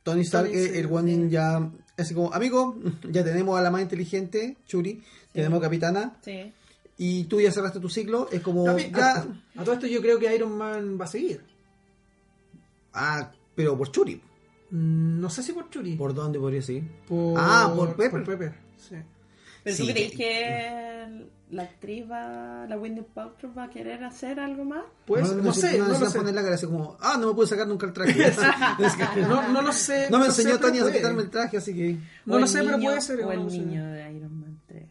[0.04, 2.76] Tony Stark, Tony, eh, sí, el one ya, así como, amigo,
[3.10, 6.52] ya tenemos a la más inteligente, Churi, tenemos a Capitana, sí.
[6.98, 9.28] y tú ya cerraste tu ciclo, es como, A, mí- ya, a-
[9.58, 11.42] a todo esto yo creo que Iron Man va a seguir.
[12.94, 14.22] ah, pero por Churi,
[14.76, 15.96] Mm, No sé si por Churi.
[15.96, 16.90] ¿por dónde podría seguir?
[17.08, 18.56] Por- Ah, por Pepper.
[18.78, 18.96] sí.
[19.64, 24.04] ¿Pero Sí, tú crees que- que la actriz va, la Wendy Paltrow va a querer
[24.04, 24.84] hacer algo más?
[25.06, 26.18] Pues, no, sé, no, lo necesitan sé.
[26.20, 28.12] poner la cara así como, ah, no me pude sacar nunca el traje.
[28.80, 30.08] Es que- No, no lo sé.
[30.10, 31.98] no me lo enseñó Tony a quitarme el traje, así que...
[32.26, 33.20] No lo el sé, pero niño- puede ser.
[33.22, 33.58] O no el lo sé.
[33.60, 34.84] niño de Iron Man 3.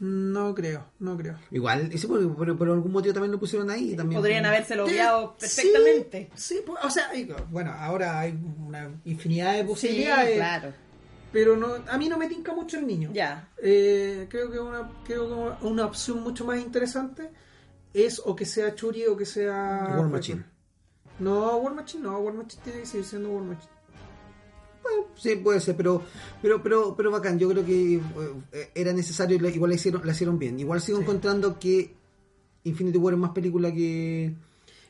[0.00, 1.36] No creo, no creo.
[1.50, 3.94] Igual, y sí, por, por- por algún motivo también lo pusieron ahí.
[3.94, 4.18] también.
[4.20, 6.30] Podrían habérselo obviado Sí, perfectamente.
[6.34, 7.10] Sí, pues, o sea,
[7.50, 8.32] bueno, ahora hay
[8.66, 10.36] una infinidad de Sí, posibilidades.
[10.36, 10.72] claro.
[11.32, 13.10] Pero no, a mí no me tinca mucho el niño.
[13.12, 13.48] Ya.
[13.62, 15.28] Eh, creo que una, creo
[15.60, 17.30] que una- opción mucho más interesante
[17.94, 20.44] es o que sea Churi o que sea War Machine.
[21.20, 23.72] No, War Machine no, War Machine tiene que seguir siendo War Machine.
[25.16, 26.02] Sí, puede ser, pero
[26.42, 27.38] pero pero pero bacán.
[27.38, 28.00] Yo creo que
[28.52, 30.58] eh, era necesario, y la- igual la hicieron, la hicieron bien.
[30.58, 31.02] Igual sigo Sí.
[31.04, 31.94] encontrando que
[32.64, 34.32] Infinity War es más película que,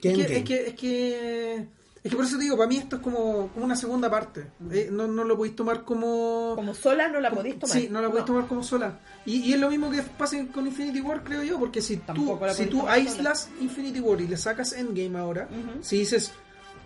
[0.00, 1.66] que Es que, es que, es que
[2.02, 4.46] es que por eso te digo, para mí esto es como, como una segunda parte.
[4.70, 7.76] Eh, no, no lo podéis tomar como Como sola no la podéis tomar.
[7.76, 8.98] Sí, no la podéis tomar como sola.
[9.26, 12.06] Y, y es lo mismo que pasa con Infinity War, creo yo, porque si tú,
[12.06, 15.48] Tampoco la si tú aíslas Infinity War y le sacas Endgame ahora,
[15.82, 16.32] si dices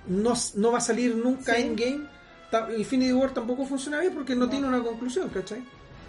[0.07, 1.63] no, no va a salir nunca Sí.
[1.63, 2.07] Endgame,
[2.77, 5.65] Infinity War tampoco funciona bien porque no, tiene una conclusión, ¿cachai?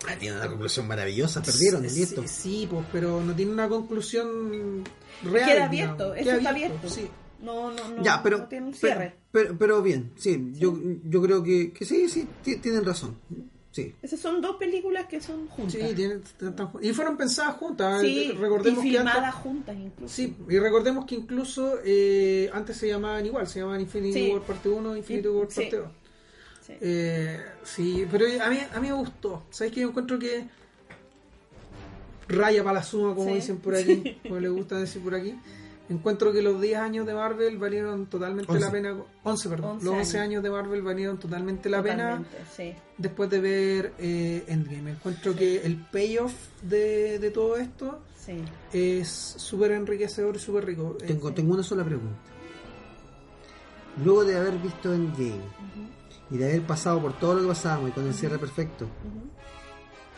[0.08, 2.22] Ah, tiene una conclusión maravillosa, perdieron, Sí, listo.
[2.24, 4.84] Sí, sí, pues, pero no tiene una conclusión
[5.24, 5.50] real.
[5.50, 6.90] Queda abierto, eso Queda está abierto.
[6.90, 7.10] Sí.
[7.42, 8.04] No, no, no.
[8.04, 9.16] ya, pero, no tiene un cierre.
[9.32, 13.16] pero, pero bien, sí, Yo, yo creo que, que sí, sí, ti- tienen razón.
[13.72, 13.94] Sí.
[14.02, 15.74] Esas son dos películas que son juntas.
[15.74, 16.22] Sí, tienen-
[16.82, 18.00] y fueron pensadas juntas.
[18.02, 20.16] Sí, recordemos y que antes- filmadas juntas incluso.
[20.16, 24.32] Sí, y recordemos que incluso eh, antes se llamaban igual, se llamaban Infinity Sí.
[24.32, 25.88] War parte 1 Infinity War parte 2.
[26.66, 26.74] Sí.
[26.80, 29.44] Eh, sí, pero a mí, a mí me gustó.
[29.50, 30.46] ¿Sabes que Yo encuentro que
[32.28, 35.36] raya para la suma, como dicen por aquí, como le gusta decir por aquí.
[35.88, 38.66] Encuentro que los 10 años de Marvel valieron totalmente Once.
[38.66, 38.96] la pena.
[39.24, 39.72] 11, perdón.
[39.74, 40.28] 11 los 11 años.
[40.30, 42.24] años de Marvel valieron totalmente la pena
[42.56, 42.74] sí.
[42.98, 44.92] después de ver eh, Endgame.
[44.92, 46.34] Encuentro que el payoff
[46.64, 48.42] de, de todo esto Sí.
[48.74, 50.98] es súper enriquecedor y súper rico.
[51.02, 52.18] Eh, Tengo, tengo una sola pregunta.
[54.04, 55.42] Luego de haber visto Endgame
[56.32, 58.88] y de haber pasado por todo lo que pasamos y con el cierre perfecto.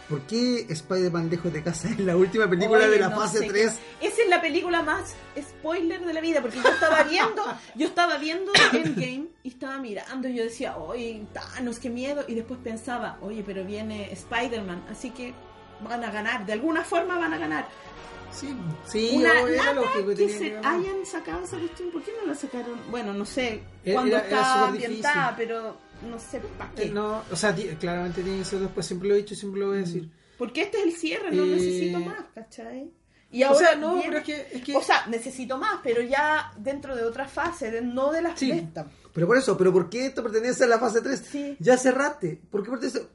[0.09, 3.39] ¿Por qué Spider-Man lejos de casa es la última película Oye, de la no fase
[3.39, 3.71] sé 3?
[3.99, 7.43] qué- Esa es la película más spoiler de la vida, porque yo estaba viendo,
[7.75, 12.35] yo estaba viendo Endgame y estaba mirando y yo decía, oye, Thanos, qué miedo, y
[12.35, 15.33] después pensaba, oye, pero viene Spider-Man, así que
[15.81, 17.67] van a ganar, de alguna forma van a ganar.
[18.31, 18.53] Sí,
[18.85, 20.75] sí, Una era lógico que que se que ganar.
[20.75, 22.77] hayan sacado esa cuestión, ¿por qué no la sacaron?
[22.91, 25.77] Bueno, no sé era- era estaba ambientada, pero
[26.09, 26.89] no sé para qué.
[26.89, 29.67] No, o sea, claramente tiene que ser después, siempre lo he dicho y siempre lo
[29.67, 30.09] voy a decir.
[30.37, 32.91] Porque este es el cierre, no Eh, necesito más, ¿cachai?
[33.31, 35.79] Y O ahora sea, no, viene- pero es que, es que O sea, necesito más,
[35.83, 38.51] pero ya dentro de otra fase, de- no de las Sí.
[38.51, 38.85] de esta.
[39.13, 41.19] Pero por eso, ¿pero por qué esto pertenece a la fase 3?
[41.29, 41.57] Sí.
[41.59, 42.39] Ya cerraste.
[42.49, 43.07] ¿Por qué pertenece?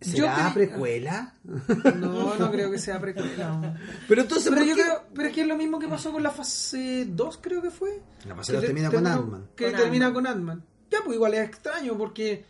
[0.00, 1.34] Yo ¿Será cre- precuela?
[1.96, 3.76] no, no creo que sea precuela.
[4.06, 4.82] Pero entonces, Pero ¿por yo qué?
[4.82, 7.70] creo, pero es que es lo mismo que pasó con la fase 2, creo que
[7.70, 8.02] fue.
[8.26, 9.48] La fase Que 2 te- termina con Ant-Man.
[9.56, 10.64] Que termina con Ant-Man.
[10.90, 12.44] Ya, pues igual es extraño porque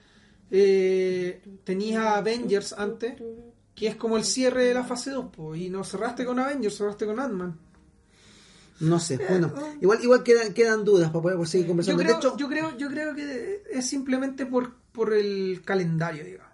[0.50, 3.14] eh, tenías a Avengers antes,
[3.74, 6.76] que es como el cierre de la fase 2, pues, y no cerraste con Avengers,
[6.76, 7.58] cerraste con Ant-Man.
[8.80, 12.00] No sé, bueno, igual igual quedan, quedan dudas para poder seguir Yo conversando.
[12.00, 16.46] creo, de hecho, yo creo, yo creo que es simplemente por, por el calendario, digamos.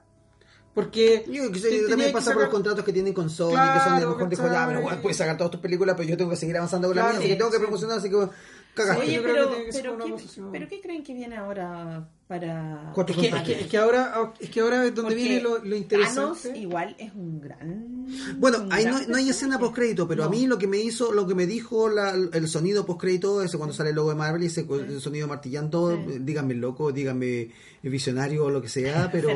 [0.72, 4.10] Porque yo también pasa por los contratos que tienen con Sony, que son de lo
[4.12, 6.56] mejor dijo, ya, pero bueno, puedes sacar todas tus películas, pero yo tengo que seguir
[6.56, 7.62] avanzando con la Claro, mía, porque sí, tengo que sí.
[7.62, 8.28] promocionar, así que
[8.74, 9.02] Cagaste.
[9.02, 10.52] Oye, yo creo pero, que tiene que ser pero, una ¿qué, posesión.
[10.52, 12.90] pero ¿qué creen que viene ahora para...
[12.94, 15.40] Cuatro Es que, es, que, es que ahora, es que ahora es donde Porque viene
[15.42, 16.58] lo, lo Thanos interesante.
[16.58, 18.06] igual es un gran...
[18.38, 19.58] Bueno, un ahí no, gran no hay escena personaje.
[19.60, 22.86] postcrédito, pero a mí lo que me hizo, lo que me dijo la- el sonido
[22.86, 26.18] postcrédito, ese cuando sale el logo de Marvel y ese el sonido martillando, Sí.
[26.20, 27.50] díganme loco, díganme
[27.82, 29.28] visionario o lo que sea, pero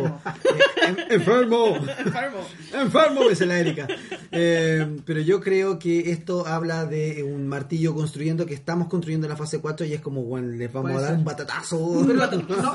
[1.10, 1.76] Enfermo.
[1.76, 2.38] Eh, en- enfermo,
[2.74, 3.28] Enfermo.
[3.28, 3.86] dice la Erika.
[4.32, 9.30] Eh, pero yo creo que esto habla de un martillo construyendo, que estamos construyendo en
[9.32, 11.18] la fase 4 y es como, bueno, les vamos a dar ser.
[11.18, 11.84] un batatazo.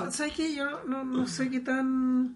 [0.05, 0.55] No, ¿sabes qué?
[0.55, 2.35] Yo no, no, sé qué tan...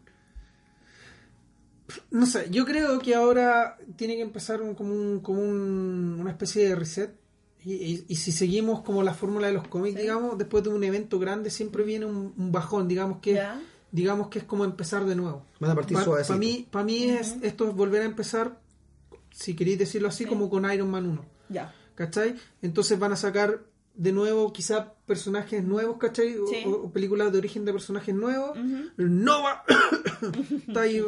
[2.12, 6.32] No sé, yo creo que ahora tiene que empezar un- como, un, como un- una
[6.32, 7.16] especie de reset.
[7.64, 10.02] Y, y- y si seguimos como la fórmula de los cómics, Sí.
[10.02, 13.42] digamos, después de un evento grande siempre viene un, un bajón, digamos que
[13.90, 15.46] digamos que es como empezar de nuevo.
[15.62, 16.38] Van a partir Para suavecito.
[16.38, 18.60] mí, para mí es, esto es volver a empezar,
[19.32, 20.30] si queréis decirlo así, Sí.
[20.30, 21.26] como con Iron Man 1.
[21.50, 21.74] Ya.
[21.96, 22.36] ¿Cachai?
[22.62, 23.62] Entonces van a sacar
[23.98, 26.38] de nuevo quizá personajes nuevos, ¿cachai?
[26.38, 26.64] O, Sí.
[26.66, 28.58] o- o películas de origen de personajes nuevos.
[28.98, 29.64] Nova
[30.68, 31.04] está ahí.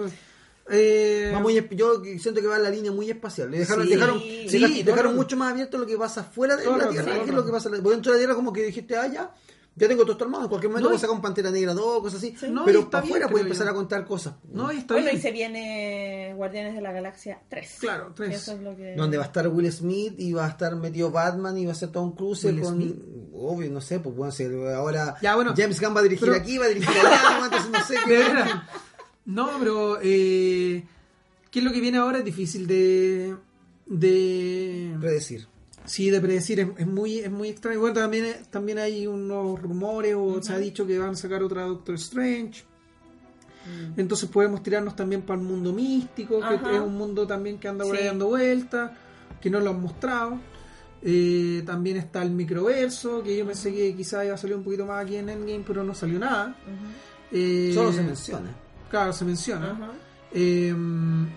[0.72, 3.49] eh, Va muy yo siento que va en la línea muy espacial.
[3.52, 3.90] Le dejaron, Sí.
[3.94, 7.14] dejaron, Sí, dejaron, mucho más abierto lo que pasa fuera de la Tierra.
[7.24, 7.70] que es lo que pasa?
[7.70, 9.34] Dentro de la Tierra como que dijiste, ah, ya,
[9.80, 10.43] ya tengo todo esto armado.
[10.43, 12.35] En cualquier momento No, voy a sacar un Pantera Negra 2, cosas así.
[12.39, 12.47] Sí.
[12.49, 13.72] No, y pero está para afuera puede empezar yo.
[13.72, 14.34] a contar cosas.
[14.51, 15.18] no, y está Bueno, bien.
[15.18, 17.77] y se viene Guardianes de la Galaxia 3.
[17.80, 18.35] Claro, tres.
[18.35, 18.95] Eso es lo que...
[18.95, 21.76] Donde va a estar Will Smith y va a estar metido Batman y va a
[21.76, 22.76] ser todo un cruce Will con.
[22.76, 22.95] Smith.
[23.34, 24.43] Obvio, no sé, pues bueno, si
[24.76, 27.69] ahora Ya, bueno, James Gunn va a dirigir pero- aquí, va a dirigir allá, entonces
[27.72, 28.23] no sé qué.
[29.26, 30.84] No, pero eh,
[31.51, 32.18] ¿qué es lo que viene ahora?
[32.19, 33.35] Es difícil de...
[33.85, 35.47] de Predecir.
[35.85, 37.80] Sí, de predecir, es, es muy es muy extraño.
[37.80, 41.64] Bueno, también, también hay unos rumores o se ha dicho que van a sacar otra
[41.64, 42.64] Doctor Strange.
[43.65, 43.99] Mm.
[43.99, 47.85] Entonces podemos tirarnos también para el mundo místico, que es un mundo también que anda
[47.85, 48.07] por ahí Sí.
[48.07, 48.91] dando vueltas,
[49.41, 50.39] que no lo han mostrado.
[51.01, 54.85] Eh, también está el microverso, que yo pensé que quizás iba a salir un poquito
[54.85, 56.56] más aquí en Endgame, pero no salió nada.
[57.31, 58.49] Eh, Solo se menciona.
[58.89, 59.91] Claro, se menciona.
[60.31, 60.73] Eh,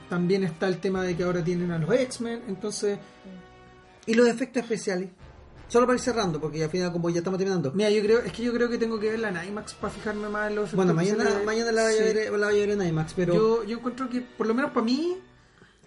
[0.09, 2.99] también está el tema de que ahora tienen a los X-Men, entonces
[4.07, 5.11] Y los efectos especiales.
[5.69, 7.73] Solo para ir cerrando, porque al final, como ya estamos terminando.
[7.73, 10.29] Mira, yo creo, es que yo creo que tengo que verla en IMAX para fijarme
[10.29, 11.47] más en los Bueno, efectos mañana, especiales.
[11.47, 13.35] mañana la voy, a ver, la voy a ver en IMAX, pero.
[13.35, 15.17] Yo, yo encuentro que, por lo menos para mí,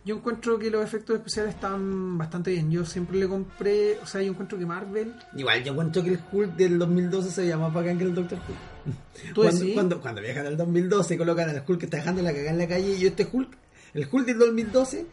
[0.04, 2.72] yo encuentro que los efectos especiales están bastante bien.
[2.72, 5.14] Yo siempre le compré, o sea, yo encuentro que Marvel.
[5.36, 8.40] Igual, yo encuentro que el Hulk del 2012 se veía más bacán que el Doctor
[8.40, 9.34] Hulk.
[9.36, 12.32] ¿Tú cuando, cuando, cuando viajan al 2012 y colocan al Hulk que está dejando la
[12.32, 13.56] cagada en la calle, y yo este Hulk,
[13.94, 15.06] el Hulk del 2012,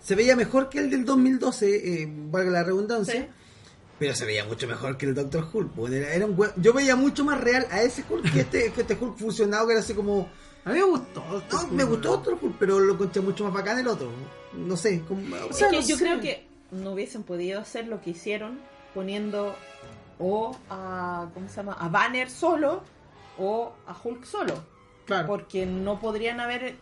[0.00, 3.22] se veía mejor que el del 2012, eh, valga la redundancia.
[3.22, 3.26] Sí.
[3.98, 5.72] Pero se veía mucho mejor que el Doctor Hulk.
[5.72, 8.80] porque era, era un yo veía mucho más real a ese Hulk que este, que
[8.80, 10.28] este Hulk fusionado que era así como...
[10.64, 11.22] A mí me gustó.
[11.38, 14.10] este No, Hulk, me gustó otro Hulk, pero lo encontré mucho más bacán el otro.
[14.54, 16.02] No sé, como, O Es sea, que no yo sé.
[16.02, 18.58] creo que no hubiesen podido hacer lo que hicieron
[18.94, 19.54] poniendo
[20.18, 21.74] o a, ¿cómo se llama?
[21.78, 22.82] a Banner solo
[23.38, 24.64] o a Hulk solo.
[25.04, 25.26] Claro.
[25.26, 26.74] Porque no podrían haber,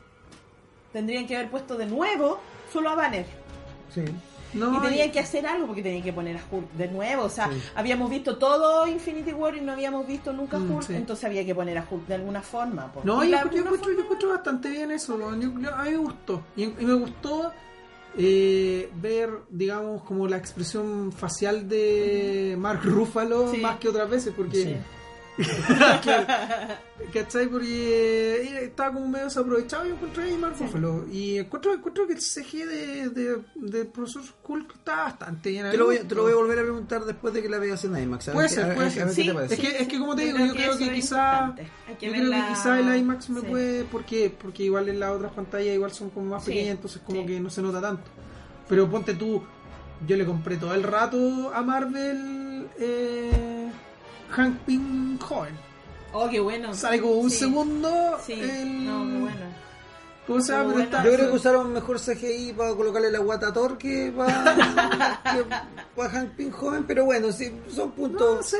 [0.92, 2.38] tendrían que haber puesto de nuevo
[2.72, 3.26] solo a Banner.
[3.94, 4.02] sí.
[4.54, 7.24] No, y tenían y- que hacer algo porque tenían que poner a Hulk de nuevo.
[7.24, 7.62] O sea, Sí.
[7.74, 10.94] habíamos visto todo Infinity War y no habíamos visto nunca Mm, Hulk, sí.
[10.94, 12.90] entonces había que poner a Hulk de alguna forma.
[12.90, 13.02] po.
[13.04, 15.18] No, Y yo, encuentro, yo encuentro bastante bien eso.
[15.18, 16.42] Yo- yo- a mí me gustó.
[16.56, 17.52] Y, y me gustó
[18.16, 23.58] eh, ver, digamos, como la expresión facial de Mark Ruffalo Sí.
[23.58, 24.80] más que otras veces, porque.
[27.12, 27.47] ¿Cachai?
[27.48, 30.65] Porque eh, estaba como medio desaprovechado y encontré ahí Mark Sí.
[30.65, 31.06] Ruffalo.
[31.10, 35.70] Y encuentro, encuentro que el CG de, de, de Profesor Hulk está bastante bien.
[35.70, 37.82] Te lo, voy, te lo voy a volver a preguntar después de que la veas
[37.85, 38.28] en IMAX.
[38.28, 39.09] a Puede ser, puede ser.
[39.10, 39.31] Sí.
[39.51, 41.55] Es que, es que como te digo, yo creo que es quizá...
[41.98, 43.47] que Yo creo que quizá el IMAX me Sí.
[43.47, 47.01] puede, porque porque igual en las otras pantallas igual son como más Sí, pequeñas, entonces
[47.05, 47.27] como sí.
[47.27, 48.05] que no se nota tanto.
[48.69, 49.43] Pero ponte tú,
[50.06, 53.57] yo le compré todo el rato a Marvel eh,
[54.30, 55.55] Hank Pym joven.
[56.12, 56.72] Oh, qué bueno.
[56.74, 57.38] Sale como un Sí.
[57.38, 58.84] segundo Sí, el...
[58.86, 59.59] no, qué bueno.
[60.26, 60.74] ¿Cómo se llama?
[60.74, 61.05] Pero bueno.
[61.05, 65.44] Yo creo que usaron mejor CGI para colocarle la guata a Thor que para, que
[65.96, 68.36] para Hank Pym joven, pero bueno, sí, son puntos.
[68.36, 68.56] No sé,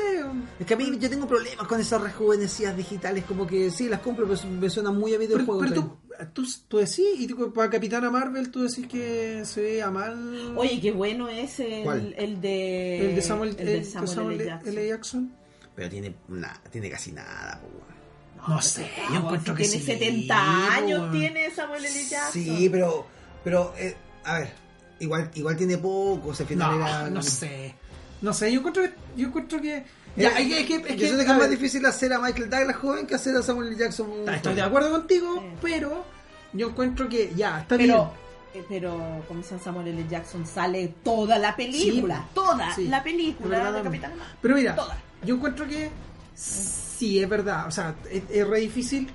[0.59, 3.99] Es que a mí yo tengo problemas con esas rejuvenecidas digitales, como que sí, las
[3.99, 5.59] compro, pero me suenan muy a pero, videojuego.
[5.61, 9.91] pero tú, tú, tú decís, y tú, para Capitana Marvel tú decís que se veía
[9.91, 12.15] mal Oye, qué bueno es el, ¿Cuál?
[12.17, 14.43] el de el de Samuel, el de el de Samuel Samuel L.
[14.43, 14.49] L.
[14.49, 14.73] Jackson.
[14.77, 14.87] L.
[14.87, 15.31] Jackson.
[15.79, 17.57] Pero tiene, nada, tiene casi nada.
[17.61, 18.49] po, weón.
[18.49, 22.03] No sé, yo Ah, encuentro que tiene sí, 70 años, tiene Samuel L.
[22.05, 22.31] Jackson.
[22.33, 23.07] Sí, pero,
[23.45, 23.95] pero eh,
[24.25, 24.53] a ver,
[24.99, 27.09] igual, igual tiene poco, al final No, era...
[27.09, 27.75] no sé.
[28.21, 28.91] No sé, yo encuentro que.
[29.15, 29.85] Yo encuentro que
[30.17, 32.49] ya, es que, es que, es yo que- que es más difícil hacer a Michael
[32.49, 33.77] Douglas joven que hacer a Samuel L.
[33.77, 34.11] Jackson.
[34.27, 35.45] Estoy de acuerdo contigo, Sí.
[35.61, 36.03] pero
[36.51, 38.11] yo encuentro que ya, está Pero,
[38.53, 38.63] bien.
[38.63, 40.05] eh, pero como San Samuel L.
[40.09, 42.31] Jackson sale toda la película, Sí.
[42.33, 43.81] toda Sí, la película de.
[43.83, 44.11] Capitán.
[44.41, 44.97] Pero mira, Toda.
[45.23, 45.89] Yo encuentro que
[46.35, 47.67] sí, es verdad.
[47.67, 49.09] O sea, es, es re difícil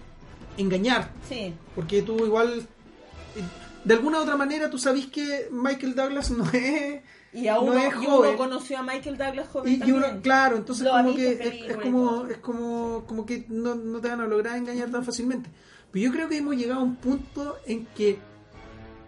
[0.56, 1.10] engañar.
[1.28, 1.54] Sí.
[1.74, 3.42] Porque tú igual, eh,
[3.84, 7.02] de alguna u otra manera, tú sabes que Michael Douglas no es...
[7.32, 10.56] Y a no uno, es y uno conoció a Michael Douglas joven Y, uno, claro,
[10.56, 14.56] entonces como que es, como es como como que no, no te van a lograr
[14.56, 15.50] engañar tan fácilmente.
[15.90, 18.20] Pero yo creo que hemos llegado a un punto en que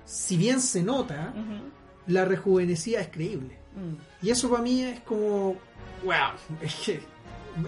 [0.04, 1.32] si bien se nota,
[2.08, 3.58] la rejuvenecida es creíble.
[3.76, 4.26] Mm.
[4.26, 5.56] Y eso para mí es como
[6.04, 7.00] wow, es que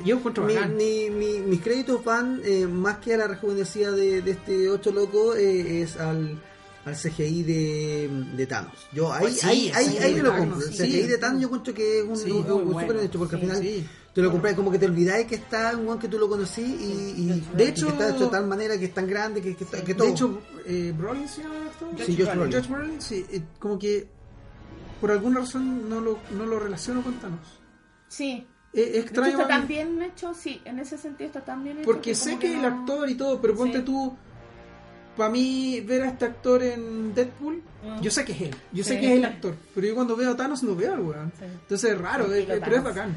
[0.04, 0.76] yo encuentro Mi- bacán.
[0.76, 4.90] mi- mi- mis créditos van eh, más que a la rejuvenecida de, de este ocho
[4.92, 6.38] loco, eh, es al,
[6.84, 8.72] al CGI de, de Thanos.
[8.92, 10.58] Yo ahí, Pues sí, ahí, ahí, sí, ahí me lo compro.
[10.60, 10.70] El.
[10.74, 12.88] CGI de Thanos yo encuentro que es un, Sí, un- muy un bueno.
[12.88, 13.86] súper hecho, porque Sí, al final sí.
[14.14, 16.60] te lo compras como que te olvidáis que está un one que tú lo conocí
[16.62, 19.56] y, y- de hecho que está hecho de tal manera que es tan grande que,
[19.56, 20.06] que, está- que todo.
[20.06, 21.88] De hecho, eh, Brolin se llama actor?
[22.04, 22.52] Sí, Josh Brolin.
[22.52, 24.06] Josh Brolin, sí, eh, como que
[25.00, 27.57] por alguna razón no lo, no lo relaciono con Thanos.
[28.08, 28.46] Sí.
[28.72, 31.78] Es De hecho, extraño está tan bien hecho, sí, en ese sentido está tan bien
[31.78, 31.86] hecho.
[31.86, 33.84] Porque sé como que el no- actor y todo, pero ponte Sí.
[33.84, 34.14] tú,
[35.16, 38.00] para mí ver a este actor en Deadpool, Mm.
[38.02, 40.30] yo sé que es él, yo sé que es el actor, pero yo cuando veo
[40.32, 41.32] a Thanos no veo al weón.
[41.38, 41.44] Sí.
[41.44, 43.16] Entonces es raro, es- pero es bacán.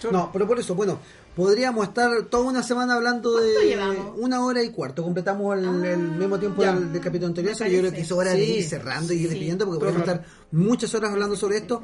[0.00, 0.08] Sí.
[0.12, 0.98] No, pero por eso, bueno,
[1.34, 4.14] podríamos estar toda una semana hablando ¿Cuánto de llevamos?
[4.18, 5.02] una hora y cuarto.
[5.02, 6.74] Completamos el, Ah, el mismo tiempo ya.
[6.74, 8.52] del, del capítulo anterior, así que yo creo que es hora de Sí.
[8.56, 9.28] ir cerrando y ir Sí.
[9.28, 11.82] despidiendo porque podemos estar muchas horas hablando sobre esto.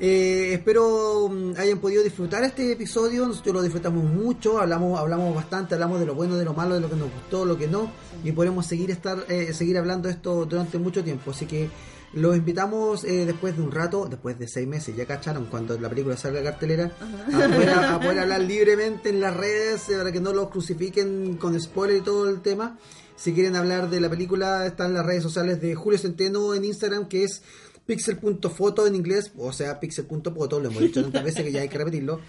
[0.00, 3.26] Eh, espero mm, hayan podido disfrutar este episodio.
[3.26, 6.80] Nosotros lo disfrutamos mucho, hablamos, hablamos bastante, hablamos de lo bueno, de lo malo, de
[6.80, 7.90] lo que nos gustó, lo que no,
[8.22, 11.32] y podemos seguir estar, eh, seguir hablando de esto durante mucho tiempo.
[11.32, 11.68] Así que
[12.12, 15.90] los invitamos eh, después de un rato, después de seis meses, ya cacharon, cuando la
[15.90, 16.92] película salga a cartelera,
[17.26, 21.36] a poder, a poder hablar libremente en las redes eh, para que no los crucifiquen
[21.36, 22.78] con spoiler y todo el tema.
[23.16, 27.08] Si quieren hablar de la película, están las redes sociales de Julio Centeno en Instagram,
[27.08, 27.42] que es
[27.88, 31.78] pixel.foto en inglés, o sea, pixel.foto, lo hemos dicho tantas veces que ya hay que
[31.78, 32.20] repetirlo.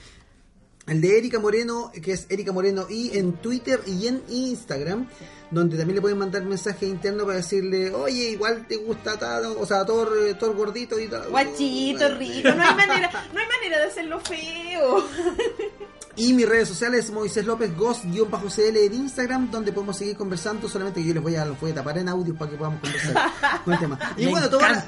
[0.88, 5.10] El de Erika Moreno, que es Erika Moreno y en Twitter y en Instagram,
[5.52, 9.65] donde también le pueden mandar mensaje interno para decirle, oye, igual te gusta Thanos, o
[9.65, 11.30] sea, Thor, eh, Thor gordito y tal.
[11.30, 15.03] Guachito, rico, no hay manera, no hay manera de hacerlo feo.
[16.19, 20.67] Y mis redes sociales, Moisés López Ghost-CL en Instagram, donde podemos seguir conversando.
[20.67, 22.81] Solamente que yo les voy a, los voy a tapar en audio para que podamos
[22.81, 23.31] conversar
[23.63, 23.97] con el tema.
[24.17, 24.85] Y Me bueno, todas,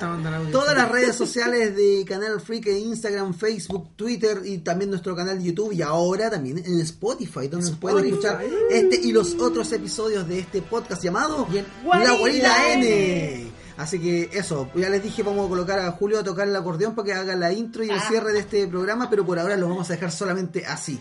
[0.76, 5.46] las redes sociales de Canal Freak, en Instagram, Facebook, Twitter y también nuestro canal de
[5.46, 5.72] YouTube.
[5.72, 8.44] Y ahora también en Spotify, donde nos pueden Spotify.
[8.44, 11.48] escuchar este y los otros episodios de este podcast llamado.
[11.86, 13.61] La Guarida N.
[13.82, 16.94] Así que eso, ya les dije, vamos a colocar a Julio a tocar el acordeón
[16.96, 18.06] para que haga la intro y el Ah.
[18.08, 21.00] cierre de este programa, pero por ahora lo vamos a dejar solamente así.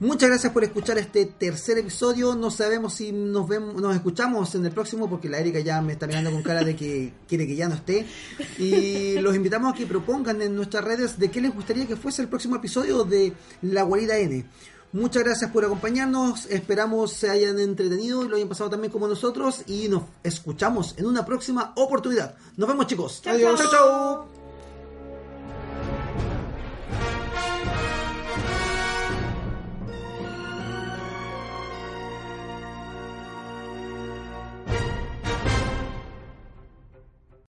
[0.00, 2.34] Muchas gracias por escuchar este tercer episodio.
[2.34, 5.94] No sabemos si nos vemos, nos escuchamos en el próximo, porque la Erika ya me
[5.94, 8.06] está mirando con cara de que quiere que ya no esté.
[8.58, 12.22] Y los invitamos a que propongan en nuestras redes de qué les gustaría que fuese
[12.22, 13.32] el próximo episodio de
[13.62, 14.44] La Guarida N.
[14.92, 19.62] Muchas gracias por acompañarnos, esperamos se hayan entretenido y lo hayan pasado también como nosotros
[19.66, 22.36] y nos escuchamos en una próxima oportunidad.
[22.56, 23.20] Nos vemos chicos.
[23.22, 23.60] Chao, Adiós.
[23.70, 24.37] chao.